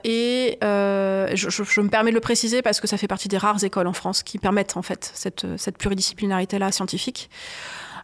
et 0.05 0.59
je, 0.61 1.81
me 1.81 1.89
permets 1.89 2.11
de 2.11 2.15
le 2.15 2.21
préciser 2.21 2.63
parce 2.63 2.81
que 2.81 2.87
ça 2.87 2.97
fait 2.97 3.09
partie 3.09 3.29
des 3.29 3.39
rares 3.39 3.65
écoles 3.65 3.87
en 3.87 3.93
France 3.93 4.23
qui 4.23 4.39
permettent 4.39 4.77
en 4.77 4.83
fait 4.83 5.11
cette 5.15 5.79
pluridisciplinarité-là 5.79 6.71
scientifique. 6.71 7.31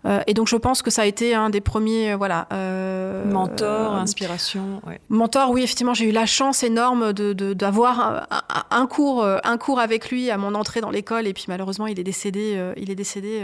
Euh, 0.04 0.20
et 0.26 0.34
donc 0.34 0.48
je 0.48 0.56
pense 0.56 0.82
que 0.82 0.90
ça 0.90 1.02
a 1.02 1.06
été 1.06 1.34
un 1.34 1.50
des 1.50 1.60
premiers, 1.60 2.12
euh, 2.12 2.16
voilà. 2.16 2.48
Euh, 2.52 3.24
mentor, 3.24 3.94
inspiration. 3.94 4.82
Mentor, 5.08 5.50
oui, 5.50 5.62
effectivement, 5.62 5.94
j'ai 5.94 6.06
eu 6.06 6.12
la 6.12 6.26
chance 6.26 6.62
énorme 6.62 7.12
d'avoir 7.12 8.26
un, 8.70 8.86
cours, 8.86 9.24
un 9.24 9.58
cours 9.58 9.80
avec 9.80 10.10
lui 10.10 10.30
à 10.30 10.38
mon 10.38 10.54
entrée 10.54 10.80
dans 10.80 10.90
l'école. 10.90 11.26
Et 11.26 11.32
puis 11.32 11.44
malheureusement, 11.48 11.86
il 11.86 11.98
est 12.00 12.04
décédé, 12.04 12.72
il 12.76 12.90
est 12.90 12.94
décédé 12.94 13.42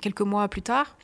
quelques 0.00 0.22
mois 0.22 0.48
plus 0.48 0.62
tard. 0.62 0.96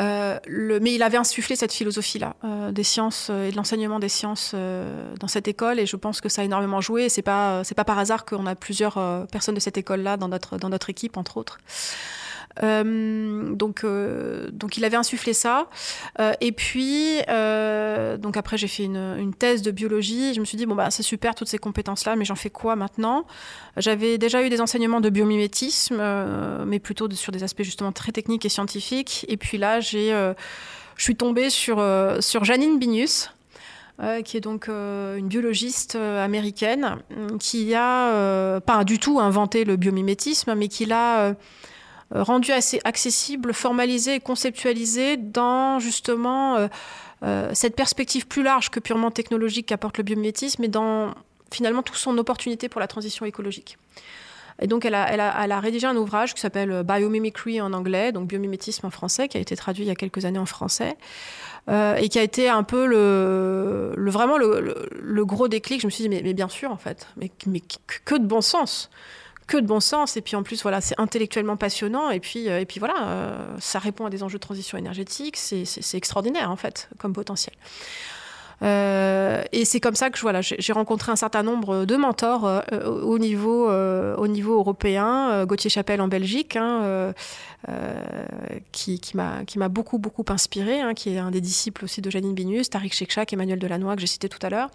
Euh, 0.00 0.38
le, 0.46 0.78
mais 0.78 0.94
il 0.94 1.02
avait 1.02 1.16
insufflé 1.16 1.56
cette 1.56 1.72
philosophie-là 1.72 2.36
euh, 2.44 2.70
des 2.70 2.82
sciences 2.82 3.28
euh, 3.30 3.48
et 3.48 3.50
de 3.50 3.56
l'enseignement 3.56 3.98
des 3.98 4.10
sciences 4.10 4.54
dans 4.54 5.28
cette 5.28 5.48
école, 5.48 5.78
et 5.78 5.86
je 5.86 5.96
pense 5.96 6.20
que 6.20 6.28
ça 6.28 6.42
a 6.42 6.44
énormément 6.44 6.80
joué. 6.80 7.08
C'est 7.08 7.22
pas 7.22 7.64
c'est 7.64 7.74
pas 7.74 7.84
par 7.84 7.98
hasard 7.98 8.24
qu'on 8.24 8.46
a 8.46 8.54
plusieurs 8.54 9.26
personnes 9.30 9.54
de 9.54 9.60
cette 9.60 9.78
école-là 9.78 10.16
dans 10.16 10.28
notre 10.28 10.58
dans 10.58 10.68
notre 10.68 10.90
équipe, 10.90 11.16
entre 11.16 11.36
autres. 11.38 11.58
Euh, 12.62 13.54
donc, 13.54 13.84
euh, 13.84 14.48
donc 14.50 14.76
il 14.76 14.84
avait 14.84 14.96
insufflé 14.96 15.32
ça. 15.32 15.68
Euh, 16.20 16.32
et 16.40 16.52
puis, 16.52 17.18
donc 18.18 18.36
après 18.36 18.56
j'ai 18.56 18.68
fait 18.68 18.84
une, 18.84 19.34
thèse 19.38 19.62
de 19.62 19.70
biologie. 19.70 20.34
Je 20.34 20.40
me 20.40 20.44
suis 20.44 20.56
dit 20.56 20.66
bon 20.66 20.74
bah 20.74 20.90
c'est 20.90 21.02
super 21.02 21.34
toutes 21.34 21.48
ces 21.48 21.58
compétences-là, 21.58 22.16
mais 22.16 22.24
j'en 22.24 22.36
fais 22.36 22.50
quoi 22.50 22.76
maintenant? 22.76 23.26
J'avais 23.76 24.18
déjà 24.18 24.42
eu 24.42 24.48
des 24.48 24.60
enseignements 24.60 25.00
de 25.00 25.10
biomimétisme, 25.10 26.02
mais 26.66 26.78
plutôt 26.78 27.10
sur 27.10 27.32
des 27.32 27.42
aspects 27.42 27.62
justement 27.62 27.92
très 27.92 28.12
techniques 28.12 28.44
et 28.44 28.48
scientifiques. 28.48 29.26
Et 29.28 29.36
puis 29.36 29.58
là 29.58 29.80
je 29.80 30.34
suis 30.96 31.16
tombée 31.16 31.50
sur, 31.50 31.84
sur 32.20 32.44
Janine 32.44 32.78
Binius, 32.78 33.30
qui 34.24 34.36
est 34.36 34.40
donc 34.40 34.68
une 34.68 35.28
biologiste 35.28 35.96
américaine, 35.96 36.96
qui 37.38 37.74
a 37.74 38.60
pas 38.60 38.84
du 38.84 38.98
tout 38.98 39.20
inventé 39.20 39.64
le 39.64 39.76
biomimétisme, 39.76 40.54
mais 40.54 40.68
qui 40.68 40.86
l'a 40.86 41.34
rendu 42.10 42.52
assez 42.52 42.80
accessible, 42.84 43.52
formalisé 43.52 44.14
et 44.14 44.20
conceptualisé 44.20 45.16
dans 45.16 45.78
justement 45.78 46.56
euh, 46.56 46.68
euh, 47.22 47.50
cette 47.52 47.74
perspective 47.74 48.26
plus 48.26 48.42
large 48.42 48.70
que 48.70 48.80
purement 48.80 49.10
technologique 49.10 49.66
qu'apporte 49.66 49.98
le 49.98 50.04
biomimétisme, 50.04 50.62
et 50.64 50.68
dans 50.68 51.14
finalement 51.50 51.82
toute 51.82 51.96
son 51.96 52.16
opportunité 52.18 52.68
pour 52.68 52.80
la 52.80 52.86
transition 52.86 53.26
écologique. 53.26 53.78
Et 54.60 54.68
donc, 54.68 54.86
elle 54.86 54.94
a, 54.94 55.60
rédigé 55.60 55.86
un 55.86 55.96
ouvrage 55.96 56.32
qui 56.32 56.40
s'appelle 56.40 56.82
Biomimicry 56.82 57.60
en 57.60 57.74
anglais, 57.74 58.10
donc 58.10 58.26
biomimétisme 58.26 58.86
en 58.86 58.90
français, 58.90 59.28
qui 59.28 59.36
a 59.36 59.40
été 59.40 59.54
traduit 59.54 59.84
il 59.84 59.88
y 59.88 59.90
a 59.90 59.94
quelques 59.94 60.24
années 60.24 60.38
en 60.38 60.46
français, 60.46 60.96
euh, 61.68 61.96
et 61.96 62.08
qui 62.08 62.18
a 62.18 62.22
été 62.22 62.48
un 62.48 62.62
peu 62.62 62.86
le, 62.86 64.10
vraiment 64.10 64.38
le, 64.38 65.24
gros 65.26 65.48
déclic. 65.48 65.82
Je 65.82 65.86
me 65.86 65.90
suis 65.90 66.08
dit, 66.08 66.08
mais, 66.08 66.32
bien 66.32 66.48
sûr, 66.48 66.70
en 66.70 66.78
fait, 66.78 67.06
mais 67.18 67.60
que 68.06 68.14
de 68.14 68.24
bon 68.24 68.40
sens 68.40 68.88
que 69.46 69.56
de 69.56 69.66
bon 69.66 69.80
sens. 69.80 70.16
Et 70.16 70.20
puis 70.20 70.36
en 70.36 70.42
plus, 70.42 70.62
voilà, 70.62 70.80
c'est 70.80 70.98
intellectuellement 70.98 71.56
passionnant. 71.56 72.10
Et 72.10 72.20
puis, 72.20 72.48
euh, 72.48 72.60
et 72.60 72.66
puis 72.66 72.78
voilà, 72.78 72.94
euh, 73.02 73.46
ça 73.58 73.78
répond 73.78 74.06
à 74.06 74.10
des 74.10 74.22
enjeux 74.22 74.38
de 74.38 74.42
transition 74.42 74.78
énergétique. 74.78 75.36
C'est 75.36 75.94
extraordinaire 75.94 76.50
en 76.50 76.56
fait 76.56 76.88
comme 76.98 77.12
potentiel. 77.12 77.54
Euh, 78.62 79.44
et 79.52 79.66
c'est 79.66 79.80
comme 79.80 79.94
ça 79.94 80.08
que 80.08 80.18
voilà, 80.18 80.40
j'ai 80.40 80.72
rencontré 80.72 81.12
un 81.12 81.16
certain 81.16 81.42
nombre 81.42 81.84
de 81.84 81.96
mentors 81.96 82.62
au, 82.72 83.18
niveau, 83.18 83.70
au 83.70 84.28
niveau 84.28 84.54
européen. 84.58 85.44
Gauthier 85.44 85.68
Chapelle 85.68 86.00
en 86.00 86.08
Belgique, 86.08 86.56
hein, 86.56 87.12
qui, 88.72 88.98
qui 88.98 89.16
m'a 89.16 89.68
beaucoup, 89.68 89.98
beaucoup 89.98 90.24
inspiré, 90.28 90.80
hein, 90.80 90.94
qui 90.94 91.10
est 91.14 91.18
un 91.18 91.30
des 91.30 91.42
disciples 91.42 91.84
aussi 91.84 92.00
de 92.00 92.08
Janine 92.08 92.34
Binus, 92.34 92.70
Tariq 92.70 92.94
Shekchak, 92.94 93.30
Emmanuel 93.34 93.58
Delannoy, 93.58 93.94
que 93.94 94.00
j'ai 94.00 94.06
cité 94.06 94.30
tout 94.30 94.40
à 94.40 94.48
l'heure. 94.48 94.70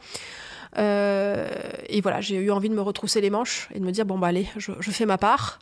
Euh, 0.78 1.48
et 1.90 2.02
voilà, 2.02 2.22
j'ai 2.22 2.36
eu 2.36 2.52
envie 2.52 2.70
de 2.70 2.76
me 2.76 2.82
retrousser 2.82 3.22
les 3.22 3.30
manches 3.30 3.68
et 3.74 3.80
de 3.80 3.86
me 3.86 3.92
dire 3.92 4.06
bon 4.06 4.18
bah 4.18 4.28
allez, 4.28 4.48
je, 4.58 4.72
fais 4.92 5.06
ma 5.06 5.18
part 5.18 5.60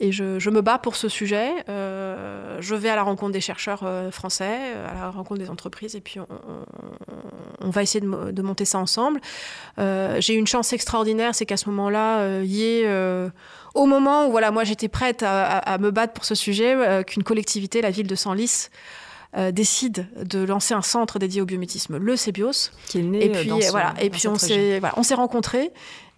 et 0.00 0.10
je, 0.12 0.50
me 0.50 0.60
bats 0.60 0.78
pour 0.78 0.96
ce 0.96 1.08
sujet. 1.08 1.50
Euh, 1.68 2.56
je 2.60 2.74
vais 2.74 2.88
à 2.88 2.96
la 2.96 3.02
rencontre 3.02 3.32
des 3.32 3.40
chercheurs 3.40 3.82
euh, 3.84 4.10
français, 4.10 4.58
à 4.88 4.94
la 4.94 5.10
rencontre 5.10 5.40
des 5.40 5.50
entreprises 5.50 5.94
et 5.94 6.00
puis 6.00 6.18
on, 7.60 7.70
va 7.70 7.82
essayer 7.82 8.00
de, 8.00 8.42
monter 8.42 8.64
ça 8.64 8.78
ensemble. 8.78 9.20
j'ai 9.78 10.34
eu 10.34 10.38
une 10.38 10.46
chance 10.46 10.72
extraordinaire, 10.72 11.34
c'est 11.34 11.46
qu'à 11.46 11.56
ce 11.56 11.68
moment-là, 11.68 12.40
il 12.42 12.54
y 12.54 12.84
au 13.74 13.86
moment 13.86 14.26
où 14.26 14.32
voilà, 14.32 14.50
moi 14.50 14.64
j'étais 14.64 14.88
prête 14.88 15.22
à, 15.22 15.78
me 15.78 15.90
battre 15.90 16.12
pour 16.12 16.24
ce 16.24 16.34
sujet, 16.34 17.04
qu'une 17.06 17.22
collectivité, 17.22 17.82
la 17.82 17.90
ville 17.90 18.08
de 18.08 18.16
Senlis, 18.16 18.68
euh, 19.36 19.52
décide 19.52 20.08
de 20.24 20.40
lancer 20.40 20.74
un 20.74 20.82
centre 20.82 21.18
dédié 21.18 21.40
au 21.40 21.44
biométisme, 21.44 21.98
le 21.98 22.16
CEBIOS. 22.16 22.70
Qui 22.86 22.98
est 22.98 23.02
né 23.02 23.24
et 23.24 23.30
puis, 23.30 23.48
dans 23.48 23.58
voilà, 23.70 23.94
et 24.00 24.10
puis 24.10 24.26
on 24.26 24.36
s'est 24.36 24.80
voilà, 24.80 24.94
rencontrés. 25.16 25.70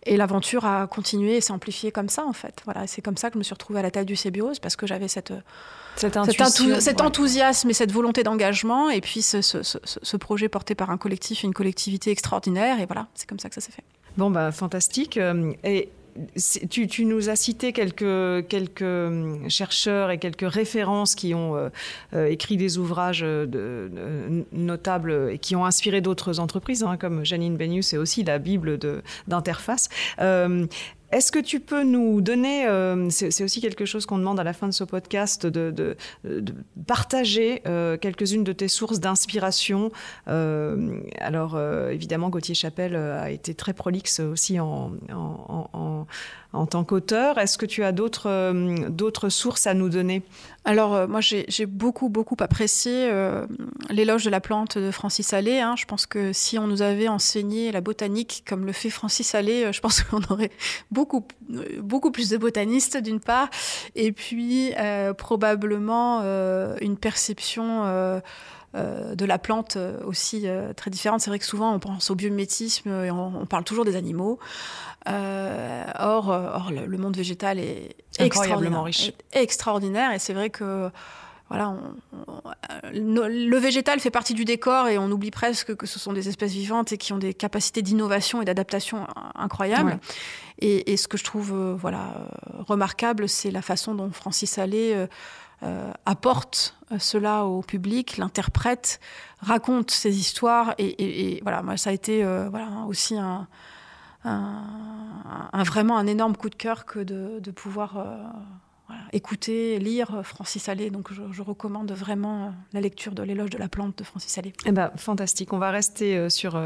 Et 0.05 0.17
l'aventure 0.17 0.65
a 0.65 0.89
continué 0.89 1.37
et 1.37 1.41
s'est 1.41 1.53
amplifiée 1.53 1.93
comme 1.93 2.09
ça, 2.09 2.25
en 2.27 2.33
fait. 2.33 2.61
Voilà, 2.65 2.87
c'est 2.89 3.03
comme 3.03 3.17
ça 3.17 3.29
que 3.29 3.35
je 3.35 3.39
me 3.39 3.45
suis 3.45 3.55
retrouvée 3.55 3.79
à 3.79 3.83
la 3.83 3.91
tête 3.93 4.07
du 4.07 4.17
CEBIOS, 4.17 4.55
parce 4.61 4.75
que 4.75 4.87
j'avais 4.87 5.07
cette, 5.07 5.33
cet, 5.95 6.19
cet 6.81 7.01
enthousiasme 7.01 7.71
et 7.71 7.73
cette 7.73 7.93
volonté 7.93 8.25
d'engagement, 8.25 8.91
et 8.91 9.01
puis 9.01 9.23
ce, 9.23 9.43
ce, 9.43 9.63
ce, 9.63 9.79
ce, 9.85 10.17
projet 10.17 10.49
porté 10.49 10.75
par 10.75 10.91
un 10.91 10.97
collectif 10.97 11.45
et 11.45 11.47
une 11.47 11.55
collectivité 11.55 12.11
extraordinaire. 12.11 12.81
Et 12.81 12.87
voilà, 12.87 13.07
c'est 13.15 13.29
comme 13.29 13.39
ça 13.39 13.49
que 13.49 13.55
ça 13.55 13.61
s'est 13.61 13.73
fait. 13.73 13.85
Bon, 14.17 14.31
bah, 14.31 14.51
fantastique. 14.51 15.19
Euh, 15.19 15.53
et 15.63 15.91
tu, 16.71 17.05
nous 17.05 17.29
as 17.29 17.37
cité 17.37 17.73
quelques, 17.73 18.03
hum, 18.83 19.49
chercheurs 19.49 20.11
et 20.11 20.19
quelques 20.19 20.51
références 20.51 21.15
qui 21.15 21.35
ont 21.35 21.57
euh, 21.57 21.69
euh, 22.15 22.27
écrit 22.27 22.57
des 22.57 22.79
ouvrages 22.79 23.25
notables 24.53 25.31
et 25.33 25.39
qui 25.39 25.57
ont 25.57 25.65
inspiré 25.65 26.01
d'autres 26.01 26.41
entreprises, 26.41 26.83
hein, 26.83 26.97
comme 26.97 27.25
Janine 27.25 27.57
Benius 27.57 27.93
et 27.93 27.99
aussi 27.99 28.25
la 28.25 28.39
Bible 28.39 28.79
d'interface. 29.27 29.89
Euh, 30.21 30.67
est-ce 31.13 31.31
que 31.31 31.39
tu 31.39 31.61
peux 31.61 31.85
nous 31.85 32.23
donner, 32.23 32.67
euh, 32.67 33.09
c'est 33.11 33.45
aussi 33.45 33.61
quelque 33.61 33.85
chose 33.85 34.07
qu'on 34.07 34.17
demande 34.17 34.41
à 34.41 34.45
la 34.45 34.55
fin 34.55 34.67
de 34.67 34.73
ce 34.73 34.83
podcast, 34.83 35.47
de, 35.47 35.97
partager 36.87 37.63
euh, 37.67 37.99
quelques-unes 37.99 38.45
de 38.45 38.53
tes 38.53 38.69
sources 38.69 38.99
d'inspiration. 38.99 39.93
Euh, 40.29 41.01
alors 41.19 41.61
évidemment, 41.91 42.31
Gauthier 42.31 42.55
Chapelle 42.55 42.97
a 42.97 43.31
été 43.31 43.55
très 43.55 43.75
prolixe 43.75 44.21
aussi 44.21 44.59
en, 44.59 44.93
en 45.13 46.07
tant 46.67 46.85
qu'auteur. 46.85 47.39
Est-ce 47.39 47.59
que 47.59 47.67
tu 47.67 47.83
as 47.83 47.93
d'autres 47.93 49.29
sources 49.29 49.67
à 49.67 49.75
nous 49.75 49.89
donner? 49.89 50.23
Alors, 50.65 50.95
euh, 50.95 51.07
moi, 51.09 51.21
j'ai 51.21 51.67
beaucoup, 51.67 52.09
beaucoup 52.09 52.37
apprécié 52.39 53.09
euh, 53.11 53.47
l'éloge 53.91 54.25
de 54.25 54.31
la 54.31 54.41
plante 54.41 54.79
de 54.79 54.93
Francis 54.93 55.33
Allais. 55.33 55.61
Hein. 55.61 55.75
Je 55.77 55.87
pense 55.87 56.07
que 56.07 56.33
si 56.33 56.57
on 56.57 56.69
nous 56.69 56.83
avait 56.83 57.09
enseigné 57.09 57.73
la 57.73 57.81
botanique 57.81 58.45
comme 58.47 58.65
le 58.65 58.73
fait 58.73 58.91
Francis 58.91 59.35
Allais, 59.35 59.65
euh, 59.65 59.73
je 59.73 59.81
pense 59.81 60.03
qu'on 60.05 60.23
aurait 60.31 60.53
beaucoup, 60.93 61.27
beaucoup 61.81 62.13
plus 62.13 62.29
de 62.29 62.37
botanistes, 62.37 62.97
d'une 62.97 63.21
part, 63.21 63.49
et 63.97 64.13
puis 64.13 64.73
probablement 65.17 66.23
une 66.81 66.97
perception 66.97 68.21
de 68.75 69.25
la 69.25 69.39
plante 69.39 69.77
aussi 70.05 70.47
très 70.77 70.91
différente. 70.91 71.21
C'est 71.21 71.31
vrai 71.31 71.39
que 71.39 71.45
souvent 71.45 71.75
on 71.75 71.79
pense 71.79 72.11
au 72.11 72.15
biomimétisme 72.15 72.91
et 73.05 73.11
on, 73.11 73.47
parle 73.47 73.65
toujours 73.65 73.85
des 73.85 73.97
animaux. 73.97 74.39
or, 75.07 76.29
or 76.29 76.71
le, 76.71 76.99
monde 76.99 77.17
végétal 77.17 77.59
est 77.59 77.97
incroyablement 78.19 78.83
riche, 78.83 79.13
extraordinaire. 79.33 80.13
Et 80.13 80.19
c'est 80.19 80.33
vrai 80.33 80.51
que 80.51 80.91
voilà, 81.53 81.77
le 82.95 83.57
végétal 83.59 84.01
fait 84.01 84.11
partie 84.11 84.33
du 84.33 84.47
décor 84.47 84.89
et 84.89 84.97
on 84.97 85.11
oublie 85.11 85.31
presque 85.31 85.77
que 85.77 85.87
ce 85.87 85.99
sont 85.99 86.15
des 86.15 86.29
espèces 86.29 86.53
vivantes 86.53 86.93
et 86.93 86.97
qui 86.97 87.13
ont 87.13 87.19
des 87.19 87.35
capacités 87.35 87.83
d'innovation 87.83 88.41
et 88.41 88.47
d'adaptation 88.47 89.07
incroyables. 89.35 89.99
Et, 90.61 90.97
ce 90.97 91.09
que 91.09 91.19
je 91.19 91.25
trouve 91.25 91.53
euh, 91.53 91.75
voilà 91.75 92.15
remarquable, 92.61 93.29
c'est 93.29 93.51
la 93.51 93.63
façon 93.63 93.95
dont 93.95 94.11
Francis 94.13 94.59
Allais 94.59 94.95
euh, 94.95 95.03
euh, 95.03 95.07
apporte 96.07 96.77
cela 96.99 97.45
au 97.45 97.63
public, 97.63 98.17
l'interprète, 98.17 99.01
raconte 99.41 99.91
ses 99.91 100.19
histoires. 100.19 100.75
Et, 100.79 101.41
voilà, 101.43 101.63
moi, 101.63 101.77
ça 101.77 101.91
a 101.91 101.93
été 101.93 102.25
voilà 102.51 102.69
aussi 102.87 103.17
un, 103.17 103.47
un, 104.25 105.63
vraiment 105.65 105.99
un 105.99 106.07
énorme 106.07 106.37
coup 106.37 106.51
de 106.51 106.55
cœur 106.55 106.85
que 106.85 107.01
de, 107.01 107.51
pouvoir 107.51 107.99
euh, 107.99 108.95
écouter, 109.13 109.79
lire 109.79 110.21
Francis 110.25 110.69
Allais. 110.69 110.91
Donc 110.91 111.11
je, 111.13 111.43
recommande 111.43 111.93
vraiment 111.93 112.47
euh, 112.47 112.51
la 112.73 112.81
lecture 112.81 113.15
de 113.15 113.23
l'éloge 113.23 113.51
de 113.51 113.59
la 113.59 113.69
plante 113.69 113.99
de 113.99 114.05
Francis 114.05 114.37
Allais. 114.39 114.53
Eh 114.67 114.73
ben, 114.73 114.91
fantastique, 114.97 115.53
on 115.53 115.59
va 115.59 115.71
rester 115.71 116.17
euh, 116.17 116.29
sur, 116.29 116.61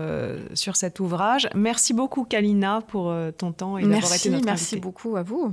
sur 0.54 0.76
cet 0.76 1.00
ouvrage. 1.00 1.48
Merci 1.54 1.94
beaucoup 1.94 2.24
Kalina 2.24 2.80
pour 2.86 3.14
ton 3.38 3.52
temps 3.52 3.78
et 3.78 3.82
d'avoir 3.82 4.14
été 4.14 4.30
notre 4.30 4.44
Merci 4.44 4.78
beaucoup 4.78 5.16
à 5.16 5.22
vous. 5.22 5.52